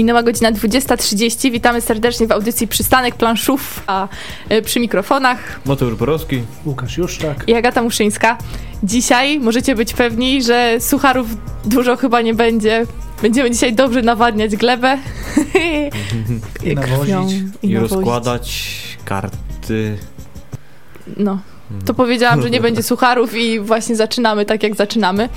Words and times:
Minęła 0.00 0.22
godzina 0.22 0.52
20.30. 0.52 1.50
Witamy 1.52 1.80
serdecznie 1.80 2.26
w 2.26 2.32
audycji 2.32 2.68
Przystanek 2.68 3.14
Planszów, 3.14 3.82
a 3.86 4.08
e, 4.48 4.62
przy 4.62 4.80
mikrofonach 4.80 5.60
Mateusz 5.64 5.94
Borowski. 5.94 6.42
Łukasz 6.66 6.98
Juszczak. 6.98 7.44
i 7.46 7.54
Agata 7.54 7.82
Muszyńska. 7.82 8.38
Dzisiaj 8.82 9.40
możecie 9.40 9.74
być 9.74 9.94
pewni, 9.94 10.42
że 10.42 10.76
sucharów 10.80 11.26
dużo 11.64 11.96
chyba 11.96 12.20
nie 12.22 12.34
będzie. 12.34 12.86
Będziemy 13.22 13.50
dzisiaj 13.50 13.74
dobrze 13.74 14.02
nawadniać 14.02 14.56
glebę. 14.56 14.98
I 16.64 16.74
nawozić. 16.74 17.00
Krwią 17.04 17.28
I, 17.62 17.74
nawozić. 17.74 17.92
rozkładać 17.96 18.72
karty. 19.04 19.98
No. 21.16 21.38
To 21.86 21.94
powiedziałam, 21.94 22.42
że 22.42 22.50
nie 22.50 22.60
będzie 22.60 22.82
sucharów 22.82 23.34
i 23.34 23.60
właśnie 23.60 23.96
zaczynamy 23.96 24.44
tak, 24.44 24.62
jak 24.62 24.76
zaczynamy. 24.76 25.28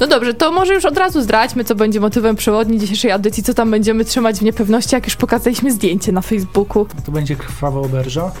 No 0.00 0.06
dobrze, 0.06 0.34
to 0.34 0.52
może 0.52 0.74
już 0.74 0.84
od 0.84 0.98
razu 0.98 1.22
zdradźmy, 1.22 1.64
co 1.64 1.74
będzie 1.74 2.00
motywem 2.00 2.36
przewodnim 2.36 2.80
dzisiejszej 2.80 3.10
audycji, 3.10 3.42
co 3.42 3.54
tam 3.54 3.70
będziemy 3.70 4.04
trzymać 4.04 4.38
w 4.38 4.42
niepewności, 4.42 4.94
jak 4.94 5.04
już 5.04 5.16
pokazaliśmy 5.16 5.72
zdjęcie 5.72 6.12
na 6.12 6.20
Facebooku. 6.20 6.86
To 7.06 7.12
będzie 7.12 7.36
krwawa 7.36 7.80
oberża. 7.80 8.32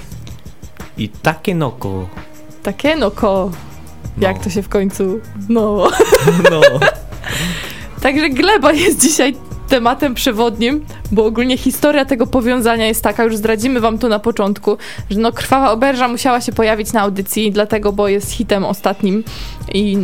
I 0.98 1.08
takie 1.08 1.54
noko. 1.54 2.08
Takie 2.62 2.96
no 2.96 3.10
ko. 3.10 3.50
No. 4.16 4.28
Jak 4.28 4.44
to 4.44 4.50
się 4.50 4.62
w 4.62 4.68
końcu... 4.68 5.20
No. 5.48 5.88
No. 6.50 6.60
Także 8.02 8.30
gleba 8.30 8.72
jest 8.72 9.00
dzisiaj 9.00 9.34
tematem 9.72 10.14
przewodnim, 10.14 10.84
bo 11.12 11.24
ogólnie 11.24 11.56
historia 11.56 12.04
tego 12.04 12.26
powiązania 12.26 12.86
jest 12.86 13.02
taka, 13.02 13.24
już 13.24 13.36
zdradzimy 13.36 13.80
wam 13.80 13.98
to 13.98 14.08
na 14.08 14.18
początku, 14.18 14.76
że 15.10 15.20
no 15.20 15.32
krwawa 15.32 15.70
oberża 15.70 16.08
musiała 16.08 16.40
się 16.40 16.52
pojawić 16.52 16.92
na 16.92 17.00
audycji, 17.00 17.52
dlatego, 17.52 17.92
bo 17.92 18.08
jest 18.08 18.30
hitem 18.30 18.64
ostatnim 18.64 19.24
i 19.74 19.98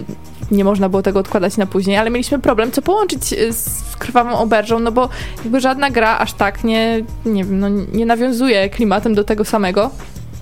nie 0.51 0.65
można 0.65 0.89
było 0.89 1.03
tego 1.03 1.21
odkładać 1.21 1.57
na 1.57 1.67
później, 1.67 1.97
ale 1.97 2.11
mieliśmy 2.11 2.39
problem, 2.39 2.73
co 2.73 2.83
połączyć 2.83 3.33
y, 3.33 3.53
z 3.53 3.97
krwawą 3.99 4.39
oberżą, 4.39 4.79
no 4.79 4.93
bo 4.93 5.09
jakby 5.45 5.61
żadna 5.61 5.91
gra 5.91 6.19
aż 6.19 6.33
tak 6.33 6.65
nie, 6.65 7.05
nie 7.27 7.45
wiem, 7.45 7.59
no 7.59 7.69
nie 7.69 8.07
nawiązuje 8.07 8.69
klimatem 8.70 9.14
do 9.14 9.25
tego 9.25 9.45
samego, 9.45 9.91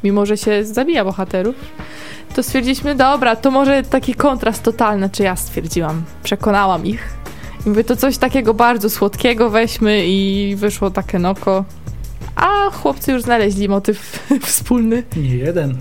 mimo 0.04 0.26
że 0.26 0.36
się 0.36 0.64
zabija 0.64 1.04
bohaterów. 1.04 1.54
To 2.34 2.42
stwierdziliśmy, 2.42 2.94
dobra, 2.94 3.36
to 3.36 3.50
może 3.50 3.82
taki 3.82 4.14
kontrast 4.14 4.62
totalny, 4.62 5.10
czy 5.10 5.22
ja 5.22 5.36
stwierdziłam, 5.36 6.02
przekonałam 6.22 6.86
ich. 6.86 7.25
Mówię, 7.66 7.84
to 7.84 7.96
coś 7.96 8.18
takiego 8.18 8.54
bardzo 8.54 8.90
słodkiego 8.90 9.50
weźmy 9.50 10.02
i 10.06 10.54
wyszło 10.56 10.90
takie 10.90 11.18
noko. 11.18 11.64
A 12.36 12.70
chłopcy 12.70 13.12
już 13.12 13.22
znaleźli 13.22 13.68
motyw 13.68 13.98
wspólny. 14.42 15.02
Nie 15.16 15.36
jeden. 15.36 15.78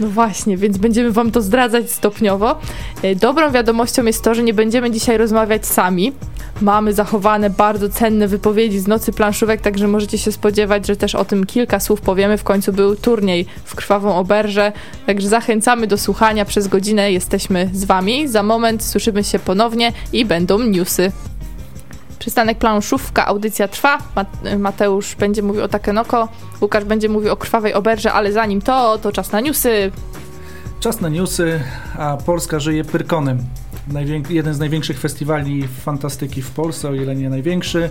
No 0.00 0.08
właśnie, 0.08 0.56
więc 0.56 0.78
będziemy 0.78 1.12
wam 1.12 1.30
to 1.30 1.42
zdradzać 1.42 1.90
stopniowo. 1.90 2.58
E, 3.02 3.14
Dobrą 3.14 3.50
wiadomością 3.50 4.04
jest 4.04 4.24
to, 4.24 4.34
że 4.34 4.42
nie 4.42 4.54
będziemy 4.54 4.90
dzisiaj 4.90 5.18
rozmawiać 5.18 5.66
sami. 5.66 6.12
Mamy 6.60 6.92
zachowane 6.92 7.50
bardzo 7.50 7.88
cenne 7.88 8.28
wypowiedzi 8.28 8.78
z 8.78 8.86
nocy 8.86 9.12
planszówek, 9.12 9.60
także 9.60 9.88
możecie 9.88 10.18
się 10.18 10.32
spodziewać, 10.32 10.86
że 10.86 10.96
też 10.96 11.14
o 11.14 11.24
tym 11.24 11.46
kilka 11.46 11.80
słów 11.80 12.00
powiemy. 12.00 12.38
W 12.38 12.44
końcu 12.44 12.72
był 12.72 12.96
turniej 12.96 13.46
w 13.64 13.74
krwawą 13.74 14.16
oberżę, 14.16 14.72
także 15.06 15.28
zachęcamy 15.28 15.86
do 15.86 15.98
słuchania 15.98 16.44
przez 16.44 16.68
godzinę. 16.68 17.12
Jesteśmy 17.12 17.70
z 17.72 17.84
wami. 17.84 18.28
Za 18.28 18.42
moment 18.42 18.84
słyszymy 18.84 19.24
się 19.24 19.38
ponownie 19.38 19.92
i 20.12 20.24
będą 20.24 20.58
newsy. 20.58 21.12
Przystanek 22.26 22.58
planszówka, 22.58 23.26
audycja 23.26 23.68
trwa. 23.68 23.98
Ma- 24.16 24.24
Mateusz 24.58 25.14
będzie 25.16 25.42
mówił 25.42 25.62
o 25.64 25.68
Takenoko, 25.68 26.28
Łukasz 26.60 26.84
będzie 26.84 27.08
mówił 27.08 27.32
o 27.32 27.36
krwawej 27.36 27.74
oberże, 27.74 28.12
ale 28.12 28.32
zanim 28.32 28.62
to, 28.62 28.98
to 28.98 29.12
czas 29.12 29.32
na 29.32 29.40
newsy. 29.40 29.92
Czas 30.80 31.00
na 31.00 31.08
newsy, 31.08 31.60
a 31.98 32.16
Polska 32.16 32.60
żyje 32.60 32.84
Pyrkonem. 32.84 33.38
Najwięk- 33.92 34.30
jeden 34.30 34.54
z 34.54 34.58
największych 34.58 35.00
festiwali 35.00 35.68
fantastyki 35.68 36.42
w 36.42 36.50
Polsce, 36.50 36.88
o 36.88 36.94
ile 36.94 37.16
nie 37.16 37.30
największy. 37.30 37.90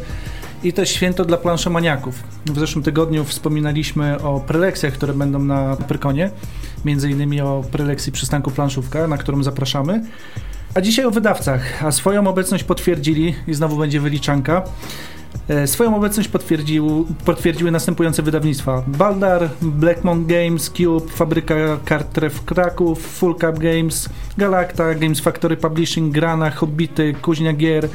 I 0.64 0.74
to 0.74 0.86
święto 0.86 1.26
dla 1.26 1.38
planszomaniaków. 1.38 2.24
W 2.46 2.60
zeszłym 2.60 2.84
tygodniu 2.84 3.24
wspominaliśmy 3.24 4.22
o 4.22 4.40
prelekcjach, 4.40 4.94
które 4.94 5.14
będą 5.14 5.40
na 5.40 5.76
Pyrkonie. 5.76 6.32
Między 6.86 7.10
innymi 7.12 7.42
o 7.42 7.64
prelekcji 7.72 8.12
przystanku 8.12 8.52
planszówka, 8.52 9.08
na 9.08 9.18
którą 9.18 9.44
zapraszamy. 9.44 10.04
A 10.76 10.82
dzisiaj 10.82 11.06
o 11.06 11.12
wydawcach. 11.12 11.84
A 11.84 11.92
swoją 11.92 12.28
obecność 12.28 12.64
potwierdzili, 12.64 13.36
i 13.48 13.54
znowu 13.54 13.78
będzie 13.78 14.00
wyliczanka, 14.02 14.64
E, 15.50 15.68
Swoją 15.68 15.96
obecność 15.96 16.30
potwierdził, 16.30 17.06
potwierdziły 17.26 17.72
następujące 17.72 18.24
wydawnictwa: 18.24 18.84
Baldar, 18.88 19.50
Blackmon 19.62 20.26
Games, 20.26 20.70
Cube, 20.70 21.12
Fabryka 21.12 21.56
Kart 21.86 22.14
Tref 22.14 22.46
Kraków, 22.46 23.02
Full 23.02 23.34
Cup 23.34 23.60
Games, 23.60 24.10
Galacta, 24.38 24.96
Games 24.96 25.20
Factory 25.20 25.58
Publishing, 25.58 26.14
Grana, 26.14 26.52
Hobbity, 26.52 27.16
Kuźnia 27.22 27.54
Gier, 27.54 27.90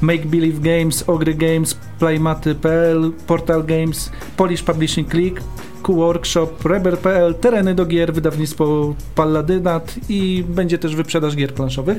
Make 0.00 0.26
Believe 0.26 0.60
Games, 0.60 1.04
Ogry 1.06 1.34
Games, 1.34 1.76
Playmaty.pl, 2.00 3.12
Portal 3.26 3.64
Games, 3.64 4.10
Polish 4.36 4.62
Publishing 4.62 5.10
Click, 5.10 5.40
Q-Workshop, 5.86 6.64
Rebel.pl, 6.64 7.34
Tereny 7.34 7.74
do 7.74 7.86
gier, 7.86 8.12
wydawnictwo 8.12 8.94
Palladynat 9.14 9.94
i 10.08 10.44
będzie 10.48 10.78
też 10.78 10.96
wyprzedaż 10.96 11.36
gier 11.36 11.54
planszowych. 11.54 11.98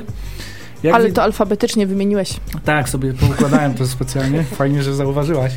Jak 0.84 0.96
Ale 0.96 1.12
to 1.12 1.24
alfabetycznie 1.24 1.88
wymieniłeś. 1.88 2.40
tak, 2.66 2.90
sobie 2.90 3.14
poukładałem 3.14 3.74
to 3.74 3.88
specjalnie. 3.88 4.44
Fajnie, 4.44 4.84
że 4.84 4.96
zauważyłaś. 4.96 5.52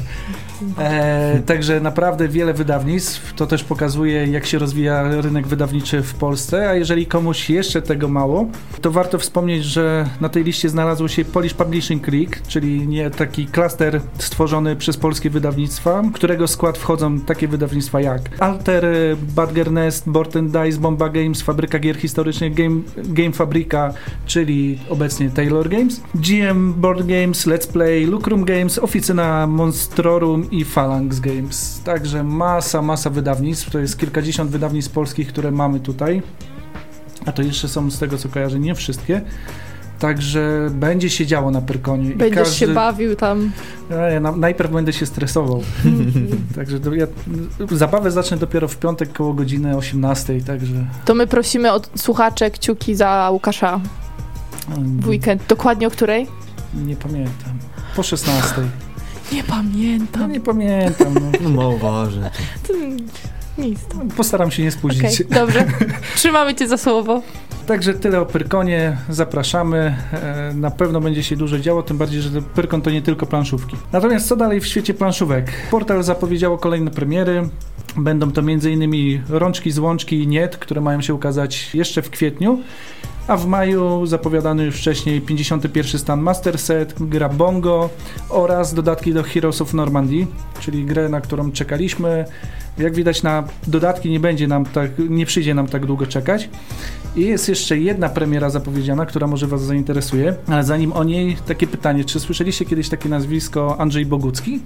E, 0.78 1.42
także 1.46 1.80
naprawdę 1.80 2.28
wiele 2.28 2.54
wydawnictw. 2.54 3.34
To 3.34 3.46
też 3.46 3.64
pokazuje, 3.64 4.26
jak 4.26 4.46
się 4.46 4.58
rozwija 4.58 5.20
rynek 5.20 5.46
wydawniczy 5.46 6.02
w 6.02 6.14
Polsce. 6.14 6.68
A 6.68 6.74
jeżeli 6.74 7.06
komuś 7.06 7.50
jeszcze 7.50 7.82
tego 7.82 8.08
mało, 8.08 8.46
to 8.80 8.90
warto 8.90 9.18
wspomnieć, 9.18 9.64
że 9.64 10.06
na 10.20 10.28
tej 10.28 10.44
liście 10.44 10.68
znalazło 10.68 11.08
się 11.08 11.24
Polish 11.24 11.54
Publishing 11.54 12.04
Click, 12.04 12.42
czyli 12.46 12.88
nie 12.88 13.10
taki 13.10 13.46
klaster 13.46 14.00
stworzony 14.18 14.76
przez 14.76 14.96
polskie 14.96 15.30
wydawnictwa, 15.30 16.02
którego 16.14 16.48
skład 16.48 16.78
wchodzą 16.78 17.20
takie 17.20 17.48
wydawnictwa 17.48 18.00
jak 18.00 18.20
Alter, 18.42 18.84
Badger 19.34 19.72
Nest, 19.72 20.08
Board 20.08 20.36
and 20.36 20.50
Dice, 20.50 20.78
Bomba 20.78 21.08
Games, 21.08 21.42
Fabryka 21.42 21.78
Gier 21.78 21.96
Historycznych, 21.96 22.54
Game, 22.54 22.80
Game 22.96 23.32
czyli 24.26 24.78
obecnie 24.88 25.30
Taylor 25.30 25.68
Games, 25.68 26.00
GM 26.14 26.72
Board 26.72 27.06
Games, 27.06 27.46
Let's 27.46 27.72
Play, 27.72 28.06
Lucrum 28.06 28.44
Games, 28.44 28.78
Oficyna 28.78 29.46
Monstrorum 29.46 30.49
i 30.50 30.64
Phalanx 30.64 31.20
Games. 31.20 31.80
Także 31.84 32.24
masa, 32.24 32.82
masa 32.82 33.10
wydawnictw. 33.10 33.70
To 33.70 33.78
jest 33.78 33.98
kilkadziesiąt 33.98 34.50
wydawnictw 34.50 34.92
polskich, 34.92 35.28
które 35.28 35.50
mamy 35.50 35.80
tutaj. 35.80 36.22
A 37.26 37.32
to 37.32 37.42
jeszcze 37.42 37.68
są 37.68 37.90
z 37.90 37.98
tego 37.98 38.18
co 38.18 38.28
kojarzę 38.28 38.58
nie 38.60 38.74
wszystkie. 38.74 39.20
Także 39.98 40.68
będzie 40.70 41.10
się 41.10 41.26
działo 41.26 41.50
na 41.50 41.60
Pyrkonie. 41.60 42.10
I 42.10 42.14
Będziesz 42.14 42.38
każdy- 42.38 42.56
się 42.56 42.66
bawił 42.68 43.16
tam. 43.16 43.50
a 43.90 43.94
ja 43.94 44.20
na, 44.20 44.32
najpierw 44.32 44.70
będę 44.70 44.92
się 44.92 45.06
stresował. 45.06 45.62
także 46.56 46.80
do, 46.80 46.94
ja, 46.94 47.06
zabawę 47.72 48.10
zacznę 48.10 48.36
dopiero 48.36 48.68
w 48.68 48.76
piątek 48.76 49.12
koło 49.12 49.34
godziny 49.34 49.76
18. 49.76 50.40
Także 50.40 50.72
To 51.04 51.14
my 51.14 51.26
prosimy 51.26 51.72
od 51.72 51.90
słuchaczy 51.96 52.50
kciuki 52.50 52.94
za 52.94 53.28
Łukasza 53.32 53.80
w 55.00 55.08
weekend. 55.08 55.42
Dokładnie 55.48 55.86
o 55.86 55.90
której? 55.90 56.26
Nie 56.74 56.96
pamiętam. 56.96 57.58
Po 57.96 58.02
16. 58.02 58.54
Nie 59.32 59.42
No 59.48 59.54
pamiętam. 59.54 60.32
nie 60.32 60.40
pamiętam. 60.40 61.14
No. 61.42 61.50
No 61.50 61.78
ważne. 61.78 62.30
To 62.68 62.72
Nic. 63.58 63.80
Postaram 64.16 64.50
się 64.50 64.62
nie 64.62 64.70
spóźnić. 64.70 65.22
dobrze. 65.24 65.66
Trzymamy 66.16 66.54
cię 66.54 66.68
za 66.68 66.76
słowo. 66.76 67.22
Także 67.66 67.94
tyle 67.94 68.20
o 68.20 68.26
Pyrkonie. 68.26 68.96
Zapraszamy. 69.08 69.94
E, 70.12 70.52
Na 70.54 70.70
pewno 70.70 71.00
będzie 71.00 71.22
się 71.22 71.36
dużo 71.36 71.58
działo, 71.58 71.82
tym 71.82 71.98
bardziej, 71.98 72.20
że 72.22 72.42
Pyrkon 72.42 72.82
to 72.82 72.90
nie 72.90 73.02
tylko 73.02 73.26
planszówki. 73.26 73.76
Natomiast 73.92 74.28
co 74.28 74.36
dalej 74.36 74.60
w 74.60 74.66
świecie 74.66 74.94
planszówek? 74.94 75.50
Portal 75.70 76.02
zapowiedziało 76.02 76.58
kolejne 76.58 76.90
premiery. 76.90 77.48
Będą 77.96 78.32
to 78.32 78.40
m.in. 78.40 79.22
Rączki 79.28 79.70
z 79.70 79.78
Łączki 79.78 80.22
i 80.22 80.26
Niet, 80.26 80.56
które 80.56 80.80
mają 80.80 81.00
się 81.00 81.14
ukazać 81.14 81.74
jeszcze 81.74 82.02
w 82.02 82.10
kwietniu. 82.10 82.58
A 83.30 83.36
w 83.36 83.46
maju 83.46 84.06
zapowiadany 84.06 84.64
już 84.64 84.76
wcześniej 84.76 85.20
51 85.20 86.00
stan 86.00 86.20
Master 86.20 86.58
Set, 86.58 86.94
gra 87.00 87.28
Bongo 87.28 87.90
oraz 88.28 88.74
dodatki 88.74 89.14
do 89.14 89.22
Heroes 89.22 89.60
of 89.60 89.74
Normandy, 89.74 90.26
czyli 90.60 90.84
grę, 90.84 91.08
na 91.08 91.20
którą 91.20 91.52
czekaliśmy. 91.52 92.24
Jak 92.78 92.94
widać 92.94 93.22
na 93.22 93.44
dodatki 93.66 94.10
nie 94.10 94.20
będzie 94.20 94.48
nam 94.48 94.64
tak, 94.64 94.90
nie 95.08 95.26
przyjdzie 95.26 95.54
nam 95.54 95.66
tak 95.66 95.86
długo 95.86 96.06
czekać. 96.06 96.48
I 97.16 97.20
jest 97.20 97.48
jeszcze 97.48 97.78
jedna 97.78 98.08
premiera 98.08 98.50
zapowiedziana, 98.50 99.06
która 99.06 99.26
może 99.26 99.46
Was 99.46 99.62
zainteresuje, 99.62 100.34
ale 100.46 100.64
zanim 100.64 100.92
o 100.92 101.04
niej 101.04 101.36
takie 101.46 101.66
pytanie, 101.66 102.04
czy 102.04 102.20
słyszeliście 102.20 102.64
kiedyś 102.64 102.88
takie 102.88 103.08
nazwisko 103.08 103.80
Andrzej 103.80 104.06
Bogucki? 104.06 104.60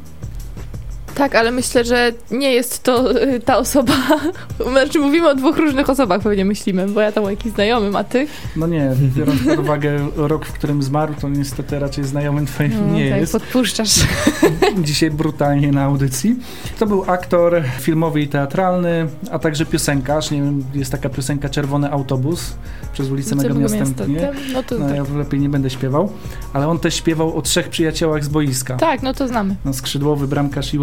Tak, 1.15 1.35
ale 1.35 1.51
myślę, 1.51 1.85
że 1.85 2.13
nie 2.31 2.53
jest 2.53 2.83
to 2.83 3.23
y, 3.23 3.41
ta 3.41 3.57
osoba. 3.59 3.93
Znaczy, 4.71 4.99
mówimy 4.99 5.29
o 5.29 5.35
dwóch 5.35 5.57
różnych 5.57 5.91
osobach, 5.91 6.23
pewnie 6.23 6.45
myślimy, 6.45 6.87
bo 6.89 7.01
ja 7.01 7.13
tam 7.13 7.25
o 7.25 7.31
jakiś 7.31 7.53
znajomym, 7.53 7.97
a 7.97 8.05
ty? 8.05 8.27
No 8.57 8.67
nie, 8.67 8.91
biorąc 9.17 9.43
pod 9.43 9.59
uwagę 9.59 10.09
rok, 10.17 10.47
w 10.47 10.53
którym 10.53 10.83
zmarł, 10.83 11.15
to 11.21 11.29
niestety 11.29 11.79
raczej 11.79 12.05
znajomym 12.05 12.47
twoim 12.47 12.73
No, 12.89 12.95
nie 12.95 13.11
tak, 13.11 13.21
jest. 13.21 13.33
podpuszczasz. 13.33 13.95
Dzisiaj 14.85 15.11
brutalnie 15.11 15.73
na 15.73 15.83
audycji. 15.85 16.37
To 16.79 16.87
był 16.87 17.05
aktor 17.11 17.63
filmowy 17.81 18.21
i 18.21 18.29
teatralny, 18.29 19.07
a 19.31 19.39
także 19.39 19.67
piosenkarz. 19.67 20.31
Nie 20.31 20.43
wiem, 20.43 20.65
jest 20.75 20.93
taka 20.93 21.09
piosenka 21.09 21.49
Czerwony 21.49 21.91
Autobus 21.91 22.55
przez 22.93 23.11
ulicę 23.11 23.37
było 23.37 23.55
Następnie. 23.61 24.15
miasto? 24.15 24.41
No 24.53 24.63
to 24.63 24.79
No, 24.79 24.87
tak. 24.89 24.97
ja 24.97 25.05
lepiej 25.19 25.41
nie 25.41 25.49
będę 25.49 25.71
śpiewał, 25.71 26.13
ale 26.53 26.69
on 26.69 26.79
też 26.79 26.95
śpiewał 26.95 27.37
o 27.37 27.43
trzech 27.43 27.69
przyjaciołach 27.69 28.25
z 28.25 28.29
boiska. 28.29 28.77
tak, 28.77 29.03
no 29.03 29.15
to 29.15 29.29
znamy. 29.29 29.57
No, 29.65 29.73
skrzydłowy, 29.73 30.29
bramkarz 30.29 30.75
i 30.75 30.79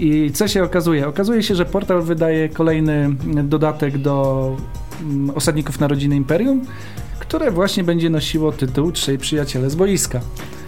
I 0.00 0.30
co 0.34 0.48
się 0.48 0.62
okazuje? 0.62 1.08
Okazuje 1.08 1.42
się, 1.42 1.54
że 1.54 1.64
portal 1.64 2.02
wydaje 2.02 2.48
kolejny 2.48 3.10
dodatek 3.44 3.98
do 3.98 4.56
mm, 5.00 5.30
Osadników 5.30 5.80
Narodziny 5.80 6.16
Imperium, 6.16 6.66
które 7.18 7.50
właśnie 7.50 7.84
będzie 7.84 8.10
nosiło 8.10 8.52
tytuł 8.52 8.92
Trzej 8.92 9.18
Przyjaciele 9.18 9.70
z 9.70 9.74
boiska. 9.74 10.20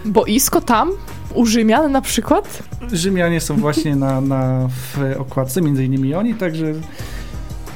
Boisko 0.05 0.61
tam? 0.61 0.91
U 1.35 1.47
Rzymian 1.47 1.93
na 1.93 2.01
przykład? 2.01 2.63
Rzymianie 2.93 3.41
są 3.41 3.57
właśnie 3.57 3.97
na, 3.97 4.21
na 4.21 4.69
w 4.69 5.21
okładce, 5.21 5.63
między 5.63 5.85
innymi 5.85 6.15
oni, 6.15 6.35
także 6.35 6.75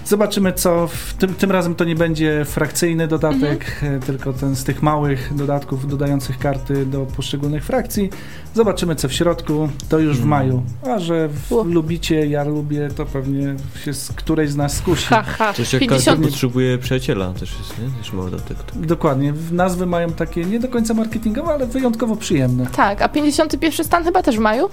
zobaczymy 0.05 0.53
co. 0.53 0.87
W 0.87 1.15
tym, 1.15 1.35
tym 1.35 1.51
razem 1.51 1.75
to 1.75 1.85
nie 1.85 1.95
będzie 1.95 2.45
frakcyjny 2.45 3.09
dodatek, 3.09 3.81
e, 3.83 4.01
tylko 4.01 4.33
ten 4.33 4.57
z 4.57 4.65
tych 4.65 4.83
małych 4.83 5.35
dodatków 5.37 5.89
dodających 5.89 6.39
karty 6.39 6.87
do 6.87 7.01
poszczególnych 7.01 7.65
frakcji. 7.65 8.11
Zobaczymy 8.55 8.97
co 8.97 9.09
w 9.09 9.13
środku, 9.13 9.69
to 9.89 9.99
już 9.99 10.17
w 10.17 10.21
Mm. 10.25 10.29
maju. 10.29 10.63
A 10.95 10.99
że 10.99 11.29
w, 11.29 11.51
lubicie, 11.65 12.27
ja 12.27 12.45
lubię, 12.45 12.89
to 12.97 13.07
pewnie 13.07 13.55
się 13.85 13.95
z 13.95 14.13
którejś 14.13 14.51
z 14.51 14.57
nas 14.57 14.77
skusi. 14.77 15.07
Ha, 15.07 15.23
ha. 15.23 15.53
Coś 15.53 15.73
jak 15.73 15.81
50... 15.81 16.05
każdy 16.19 16.31
potrzebuje 16.31 16.79
przyjaciela 16.79 17.33
też 17.33 17.57
jest, 17.59 17.79
nie? 17.79 17.99
Też 18.03 18.13
mały 18.13 18.31
dodatek. 18.31 18.57
Dokładnie, 18.75 19.33
w- 19.33 19.53
nazwy 19.53 19.87
mają 19.87 20.11
takie 20.13 20.45
nie 20.45 20.61
do 20.61 20.69
końca 20.69 20.95
marketingowe, 20.95 21.53
ale 21.53 21.67
wyjątkowo 21.67 22.17
przyjemne. 22.17 22.67
Tak, 22.77 23.03
a 23.03 23.09
51 23.09 23.85
stan 23.87 24.05
chyba 24.05 24.23
też 24.23 24.37
w 24.37 24.41
maju? 24.41 24.69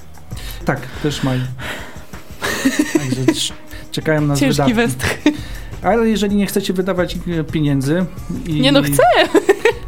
Tak, 0.66 0.80
też 1.04 1.24
mają. 1.24 1.42
Także 3.00 3.22
czekają 3.92 4.22
na 4.22 4.36
Ciężki 4.36 4.74
wydatki. 4.74 4.74
westch. 4.74 5.18
Ale 5.84 6.10
jeżeli 6.10 6.36
nie 6.36 6.46
chcecie 6.46 6.74
wydawać 6.74 7.18
pieniędzy 7.52 8.06
i, 8.46 8.62
Nie 8.62 8.72
no, 8.72 8.82
chcę! 8.82 9.04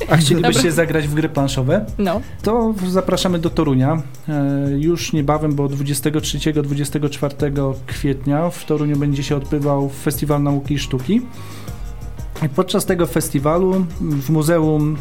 a 0.10 0.18
chcielibyście 0.18 0.62
Dobra. 0.62 0.72
zagrać 0.76 1.08
w 1.08 1.14
gry 1.14 1.30
planszowe, 1.30 1.86
No. 1.98 2.22
to 2.42 2.74
zapraszamy 2.90 3.40
do 3.40 3.50
Torunia. 3.50 4.02
E, 4.30 4.70
już 4.78 5.14
niebawem, 5.14 5.56
bo 5.56 5.68
23-24 5.70 7.74
kwietnia 7.88 8.50
w 8.50 8.66
Toruniu 8.66 8.96
będzie 8.98 9.24
się 9.24 9.36
odbywał 9.36 9.90
Festiwal 9.90 10.44
Nauki 10.44 10.74
i 10.74 10.80
Sztuki. 10.80 11.22
Podczas 12.56 12.86
tego 12.86 13.06
festiwalu 13.06 13.86
w 14.02 14.30
Muzeum 14.30 14.98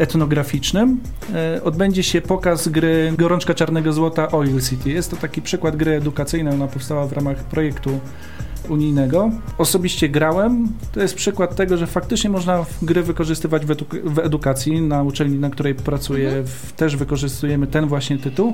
Etnograficznym 0.00 1.00
e, 1.34 1.60
odbędzie 1.64 2.02
się 2.02 2.20
pokaz 2.20 2.68
gry 2.68 3.12
Gorączka 3.18 3.54
Czarnego 3.54 3.92
Złota 3.92 4.30
Oil 4.32 4.60
City. 4.60 4.90
Jest 4.90 5.10
to 5.10 5.16
taki 5.16 5.42
przykład 5.42 5.76
gry 5.76 5.90
edukacyjnej, 5.92 6.54
ona 6.54 6.66
powstała 6.66 7.06
w 7.06 7.12
ramach 7.12 7.36
projektu 7.36 8.00
unijnego. 8.68 9.30
Osobiście 9.58 10.08
grałem. 10.08 10.68
To 10.92 11.00
jest 11.00 11.14
przykład 11.14 11.56
tego, 11.56 11.76
że 11.76 11.86
faktycznie 11.86 12.30
można 12.30 12.64
gry 12.82 13.02
wykorzystywać 13.02 13.66
w, 13.66 13.68
edu- 13.68 14.00
w 14.04 14.18
edukacji. 14.18 14.80
Na 14.82 15.02
uczelni, 15.02 15.38
na 15.38 15.50
której 15.50 15.74
pracuję, 15.74 16.28
Mhm. 16.28 16.46
też 16.76 16.96
wykorzystujemy 16.96 17.66
ten 17.66 17.86
właśnie 17.86 18.18
tytuł. 18.18 18.52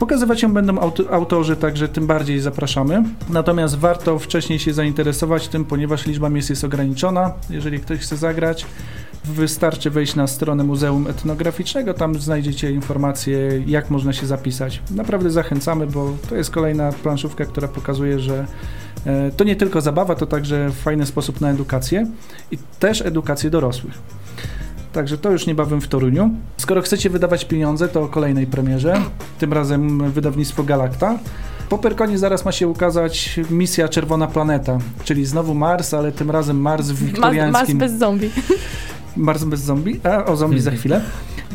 Pokazywać 0.00 0.42
ją 0.42 0.52
będą 0.52 0.78
auto, 0.78 1.10
autorzy, 1.10 1.56
także 1.56 1.88
tym 1.88 2.06
bardziej 2.06 2.40
zapraszamy. 2.40 3.02
Natomiast 3.30 3.78
warto 3.78 4.18
wcześniej 4.18 4.58
się 4.58 4.72
zainteresować 4.72 5.48
tym, 5.48 5.64
ponieważ 5.64 6.06
liczba 6.06 6.28
miejsc 6.28 6.50
jest 6.50 6.64
ograniczona. 6.64 7.32
Jeżeli 7.50 7.80
ktoś 7.80 7.98
chce 7.98 8.16
zagrać, 8.16 8.66
wystarczy 9.24 9.90
wejść 9.90 10.14
na 10.14 10.26
stronę 10.26 10.64
Muzeum 10.64 11.06
Etnograficznego, 11.06 11.94
tam 11.94 12.14
znajdziecie 12.14 12.70
informacje, 12.70 13.62
jak 13.66 13.90
można 13.90 14.12
się 14.12 14.26
zapisać. 14.26 14.82
Naprawdę 14.90 15.30
zachęcamy, 15.30 15.86
bo 15.86 16.12
to 16.28 16.36
jest 16.36 16.50
kolejna 16.50 16.92
planszówka, 16.92 17.44
która 17.44 17.68
pokazuje, 17.68 18.20
że 18.20 18.46
e, 19.06 19.30
to 19.30 19.44
nie 19.44 19.56
tylko 19.56 19.80
zabawa, 19.80 20.14
to 20.14 20.26
także 20.26 20.70
fajny 20.70 21.06
sposób 21.06 21.40
na 21.40 21.50
edukację 21.50 22.06
i 22.50 22.58
też 22.78 23.02
edukację 23.02 23.50
dorosłych. 23.50 23.94
Także 24.92 25.18
to 25.18 25.30
już 25.30 25.46
niebawem 25.46 25.80
w 25.80 25.88
Toruniu. 25.88 26.30
Skoro 26.56 26.82
chcecie 26.82 27.10
wydawać 27.10 27.44
pieniądze, 27.44 27.88
to 27.88 28.02
o 28.02 28.08
kolejnej 28.08 28.46
premierze, 28.46 28.94
tym 29.38 29.52
razem 29.52 30.10
wydawnictwo 30.10 30.64
Galacta. 30.64 31.18
Po 31.68 31.78
Perkonie 31.78 32.18
zaraz 32.18 32.44
ma 32.44 32.52
się 32.52 32.68
ukazać 32.68 33.40
misja 33.50 33.88
Czerwona 33.88 34.26
Planeta, 34.26 34.78
czyli 35.04 35.26
znowu 35.26 35.54
Mars, 35.54 35.94
ale 35.94 36.12
tym 36.12 36.30
razem 36.30 36.60
Mars 36.60 36.86
w 36.86 36.90
Mas, 36.90 37.00
mas 37.00 37.08
wiktoriańskim... 37.10 37.78
bez 37.78 37.92
zombie. 37.92 38.30
Mars 39.16 39.44
bez 39.44 39.60
zombie, 39.60 40.00
a 40.04 40.24
o 40.24 40.36
zombie 40.36 40.60
za 40.60 40.70
chwilę. 40.76 41.00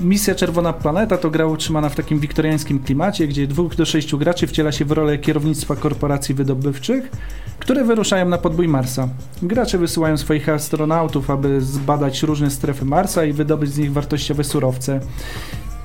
Misja 0.02 0.36
Czerwona 0.36 0.74
Planeta 0.74 1.18
to 1.18 1.30
gra 1.30 1.46
utrzymana 1.46 1.90
w 1.90 1.96
takim 1.96 2.20
wiktoriańskim 2.20 2.80
klimacie, 2.80 3.28
gdzie 3.28 3.48
dwóch 3.48 3.76
do 3.76 3.86
sześciu 3.86 4.18
graczy 4.18 4.48
wciela 4.48 4.72
się 4.72 4.86
w 4.86 4.92
rolę 4.92 5.18
kierownictwa 5.18 5.76
korporacji 5.76 6.36
wydobywczych, 6.36 7.12
które 7.60 7.84
wyruszają 7.84 8.30
na 8.30 8.38
podbój 8.38 8.68
Marsa. 8.68 9.10
Gracze 9.42 9.78
wysyłają 9.78 10.18
swoich 10.18 10.50
astronautów, 10.50 11.30
aby 11.30 11.62
zbadać 11.62 12.24
różne 12.24 12.52
strefy 12.52 12.86
Marsa 12.86 13.26
i 13.26 13.34
wydobyć 13.34 13.74
z 13.74 13.78
nich 13.78 13.94
wartościowe 13.94 14.44
surowce. 14.44 15.00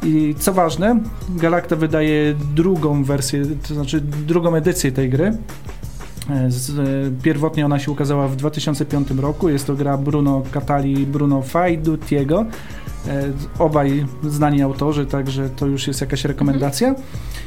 I 0.03 0.35
co 0.39 0.53
ważne, 0.53 1.01
Galacta 1.29 1.77
wydaje 1.77 2.35
drugą 2.55 3.05
wersję, 3.05 3.45
to 3.69 3.75
znaczy 3.75 4.01
drugą 4.01 4.55
edycję 4.55 4.93
tej 4.93 5.11
gry. 5.11 5.25
E, 6.31 6.33
e, 6.33 6.49
pierwotnie 7.23 7.65
ona 7.65 7.79
się 7.79 7.91
ukazała 7.91 8.29
w 8.29 8.37
2005 8.37 9.11
roku. 9.11 9.49
Jest 9.49 9.67
to 9.67 9.75
gra 9.75 9.97
Bruno 9.97 10.43
Catali 10.53 11.01
i 11.01 11.07
Bruno 11.07 11.43
Fajdutiego. 11.43 12.47
E, 13.08 13.23
Obaj 13.58 14.06
znani 14.29 14.62
autorzy, 14.62 15.06
także 15.06 15.50
to 15.50 15.67
już 15.67 15.87
jest 15.87 16.00
jakaś 16.00 16.25
rekomendacja. 16.25 16.94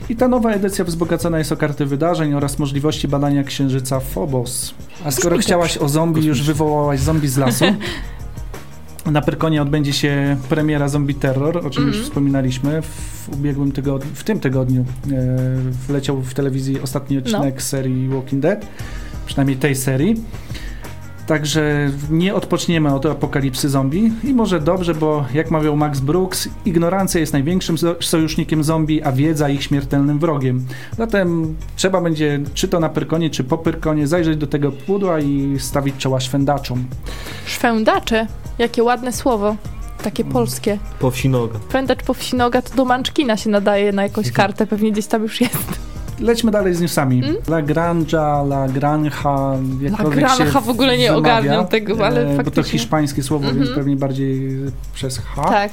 I 0.09 0.15
ta 0.15 0.27
nowa 0.27 0.51
edycja 0.51 0.85
wzbogacona 0.85 1.37
jest 1.37 1.51
o 1.51 1.57
karty 1.57 1.85
wydarzeń 1.85 2.33
oraz 2.33 2.59
możliwości 2.59 3.07
badania 3.07 3.43
księżyca 3.43 3.99
Phobos. 3.99 4.73
A 5.05 5.11
skoro 5.11 5.37
chciałaś 5.37 5.77
o 5.77 5.89
zombie, 5.89 6.25
już 6.25 6.41
wywołałaś 6.43 6.99
zombie 6.99 7.27
z 7.27 7.37
lasu. 7.37 7.65
Na 9.05 9.21
Pyrkonie 9.21 9.61
odbędzie 9.61 9.93
się 9.93 10.37
premiera 10.49 10.87
Zombie 10.87 11.15
Terror, 11.15 11.57
o 11.57 11.69
czym 11.69 11.83
już 11.83 11.95
Mhm. 11.95 12.03
wspominaliśmy 12.03 12.81
w 12.81 13.29
ubiegłym 13.33 13.71
tygodniu, 13.71 14.09
w 14.13 14.23
tym 14.23 14.39
tygodniu 14.39 14.81
e, 14.81 14.85
wleciał 15.87 16.21
w 16.21 16.33
telewizji 16.33 16.81
ostatni 16.81 17.17
odcinek 17.17 17.61
serii 17.61 18.07
Walking 18.09 18.41
Dead, 18.41 18.65
przynajmniej 19.25 19.57
tej 19.57 19.75
serii. 19.75 20.15
Także 21.27 21.91
nie 22.09 22.35
odpoczniemy 22.35 22.95
od 22.95 23.05
apokalipsy 23.05 23.69
zombie 23.69 24.11
i 24.23 24.33
może 24.33 24.59
dobrze, 24.59 24.95
bo 24.95 25.25
jak 25.33 25.51
mawiał 25.51 25.75
Max 25.77 25.99
Brooks, 25.99 26.49
ignorancja 26.65 27.19
jest 27.19 27.33
największym 27.33 27.77
so- 27.77 27.95
sojusznikiem 28.01 28.63
zombie, 28.63 29.03
a 29.03 29.11
wiedza 29.11 29.49
ich 29.49 29.63
śmiertelnym 29.63 30.19
wrogiem. 30.19 30.65
Zatem 30.97 31.55
trzeba 31.75 32.01
będzie, 32.01 32.39
czy 32.53 32.67
to 32.67 32.79
na 32.79 32.89
Pyrkonie, 32.89 33.29
czy 33.29 33.43
po 33.43 33.57
Pyrkonie, 33.57 34.07
zajrzeć 34.07 34.37
do 34.37 34.47
tego 34.47 34.71
pudła 34.71 35.19
i 35.19 35.55
stawić 35.59 35.95
czoła 35.97 36.19
szwendaczom. 36.19 36.85
Szwędacze. 37.45 38.27
Jakie 38.57 38.83
ładne 38.83 39.11
słowo. 39.13 39.55
Takie 40.03 40.23
polskie. 40.23 40.77
Po 40.99 41.11
wsi 41.11 41.29
noga. 41.29 41.59
Pędacz 41.71 42.03
po 42.03 42.13
wsi 42.13 42.35
noga 42.35 42.61
to 42.61 42.75
do 42.75 42.85
Manczkina 42.85 43.37
się 43.37 43.49
nadaje 43.49 43.91
na 43.91 44.03
jakąś 44.03 44.31
kartę, 44.41 44.67
pewnie 44.67 44.91
gdzieś 44.91 45.05
tam 45.07 45.23
już 45.23 45.41
jest. 45.41 45.92
Lećmy 46.19 46.51
dalej 46.51 46.73
z 46.75 46.81
newsami. 46.81 47.23
Mm? 47.23 47.35
La 47.47 47.61
Granja, 47.61 48.41
La 48.41 48.67
Granja, 48.67 49.11
jakkolwiek 49.81 50.19
Granja, 50.19 50.51
się 50.51 50.61
w 50.61 50.69
ogóle 50.69 50.97
nie 50.97 51.07
wymawia, 51.07 51.17
ogarniam 51.37 51.67
tego, 51.67 52.05
ale 52.05 52.21
e, 52.21 52.25
Bo 52.25 52.37
to 52.37 52.43
faktycznie. 52.43 52.71
hiszpańskie 52.79 53.23
słowo, 53.23 53.45
Mhm. 53.47 53.63
więc 53.63 53.75
pewnie 53.75 53.95
bardziej 53.95 54.57
przez 54.93 55.17
H. 55.19 55.43
Tak. 55.43 55.71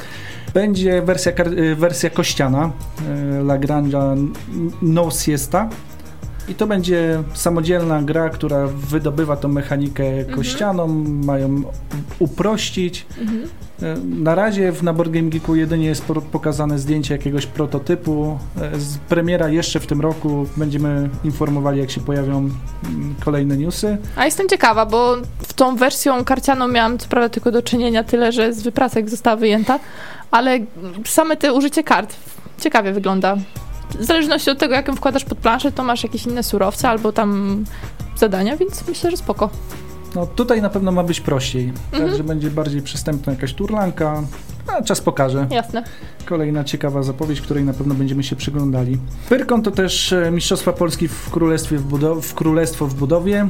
Będzie 0.55 1.03
wersja, 1.03 1.33
e, 1.33 1.75
wersja 1.75 2.11
kościana 2.11 2.71
e, 3.09 3.41
La 3.41 3.59
Granja 3.59 4.15
No 4.83 5.11
Siesta. 5.11 5.69
I 6.49 6.55
to 6.55 6.67
będzie 6.67 7.23
samodzielna 7.35 8.03
gra, 8.03 8.29
która 8.31 8.67
wydobywa 8.67 9.37
tą 9.37 9.49
mechanikę 9.49 10.05
Mhm. 10.19 10.37
kościaną, 10.37 10.87
mają 11.25 11.63
uprościć. 12.19 13.07
Mhm. 13.21 13.43
E, 13.83 13.97
Na 14.05 14.35
razie 14.35 14.73
w 14.73 14.83
na 14.83 14.93
Board 14.93 15.11
Game 15.11 15.29
Geeku 15.31 15.57
jedynie 15.57 15.87
jest 15.87 16.05
po- 16.05 16.15
pokazane 16.23 16.79
zdjęcie 16.79 17.15
jakiegoś 17.15 17.47
prototypu. 17.47 18.39
E, 18.61 18.79
Z 18.81 18.99
premiera 18.99 19.49
jeszcze 19.49 19.81
w 19.81 19.87
tym 19.87 20.01
roku 20.01 20.47
będziemy 20.57 21.09
informowali, 21.25 21.81
jak 21.81 21.91
się 21.91 22.01
pojawią 22.01 22.39
mm, 22.39 23.15
kolejne 23.25 23.57
newsy. 23.57 23.99
A 24.17 24.25
jestem 24.25 24.49
ciekawa, 24.49 24.87
bo 24.87 25.17
w 25.39 25.53
tą 25.53 25.77
wersją 25.77 26.25
karcianą 26.25 26.69
miałam 26.69 26.99
co 26.99 27.09
prawda 27.09 27.29
tylko 27.29 27.51
do 27.53 27.63
czynienia 27.63 28.05
tyle, 28.05 28.33
że 28.33 28.53
z 28.53 28.63
wypracek 28.63 29.11
została 29.11 29.37
wyjęta, 29.37 29.79
ale 30.31 30.59
same 31.07 31.37
te 31.37 31.53
użycie 31.53 31.85
kart 31.85 32.15
ciekawie 32.61 32.93
wygląda. 32.93 33.37
W 33.99 34.05
zależności 34.05 34.51
od 34.51 34.59
tego, 34.59 34.75
jak 34.75 34.89
ją 34.89 34.97
wkładasz 34.97 35.25
pod 35.25 35.39
planszę, 35.39 35.73
to 35.73 35.83
masz 35.85 36.03
jakieś 36.03 36.27
inne 36.27 36.43
surowce 36.43 36.89
albo 36.89 37.13
tam 37.13 37.65
zadania, 38.17 38.57
więc 38.57 38.89
myślę, 38.89 39.11
że 39.11 39.17
spoko. 39.17 39.51
No 40.15 40.27
tutaj 40.27 40.63
na 40.63 40.71
pewno 40.71 40.93
ma 40.93 41.03
być 41.03 41.21
prościej, 41.21 41.73
Mhm. 41.93 42.09
także 42.11 42.25
będzie 42.25 42.51
bardziej 42.51 42.83
przystępna 42.83 43.33
jakaś 43.33 43.55
turlanka. 43.55 44.23
A 44.79 44.83
czas 44.83 45.01
pokaże. 45.01 45.47
Jasne. 45.51 45.85
Kolejna 46.27 46.65
ciekawa 46.65 47.03
zapowiedź, 47.03 47.41
której 47.41 47.65
na 47.65 47.73
pewno 47.73 47.95
będziemy 47.95 48.23
się 48.25 48.37
przyglądali. 48.37 48.99
Pyrkon 49.29 49.63
to 49.63 49.71
też 49.71 50.13
e, 50.13 50.31
Mistrzostwa 50.31 50.73
Polski 50.73 51.09
w 51.09 51.31
Królestwie 51.31 51.79
w, 51.79 51.87
budow- 51.89 52.21
w 52.23 52.35
Królestwo 52.35 52.87
w 52.87 52.95
budowie, 52.95 53.49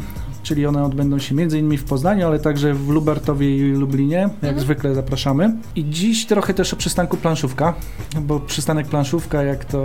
czyli 0.51 0.67
one 0.67 0.85
odbędą 0.85 1.19
się 1.19 1.35
m.in. 1.39 1.79
w 1.79 1.85
Poznaniu, 1.85 2.27
ale 2.27 2.39
także 2.39 2.75
w 2.75 2.89
Lubartowie 2.89 3.57
i 3.57 3.73
Lublinie. 3.73 4.17
Jak 4.17 4.33
Mhm. 4.43 4.61
zwykle 4.61 4.95
zapraszamy. 4.95 5.53
I 5.77 5.85
dziś 5.91 6.27
trochę 6.27 6.55
też 6.55 6.73
o 6.73 6.77
przystanku 6.77 7.17
planszówka, 7.17 7.75
bo 8.21 8.41
przystanek 8.41 8.87
planszówka, 8.87 9.43
jak 9.43 9.65
to 9.65 9.85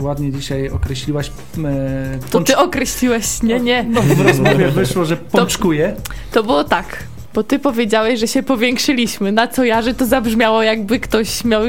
ładnie 0.00 0.32
dzisiaj 0.32 0.70
określiłaś, 0.70 1.30
e, 1.64 2.18
To 2.30 2.40
ty 2.40 2.56
określiłeś, 2.56 3.42
nie, 3.42 3.60
nie. 3.60 3.82
No, 3.90 4.02
w 4.02 4.20
rozmowie 4.20 4.68
wyszło, 4.68 5.04
że 5.04 5.16
pączkuje. 5.16 5.94
To 6.32 6.42
było 6.42 6.64
tak, 6.64 7.02
bo 7.34 7.42
ty 7.42 7.58
powiedziałeś, 7.58 8.20
że 8.20 8.28
się 8.28 8.42
powiększyliśmy, 8.42 9.32
na 9.32 9.48
co 9.48 9.64
ja, 9.64 9.82
że 9.82 9.94
to 9.94 10.06
zabrzmiało 10.06 10.62
jakby 10.62 11.00
ktoś 11.00 11.44
miał 11.44 11.62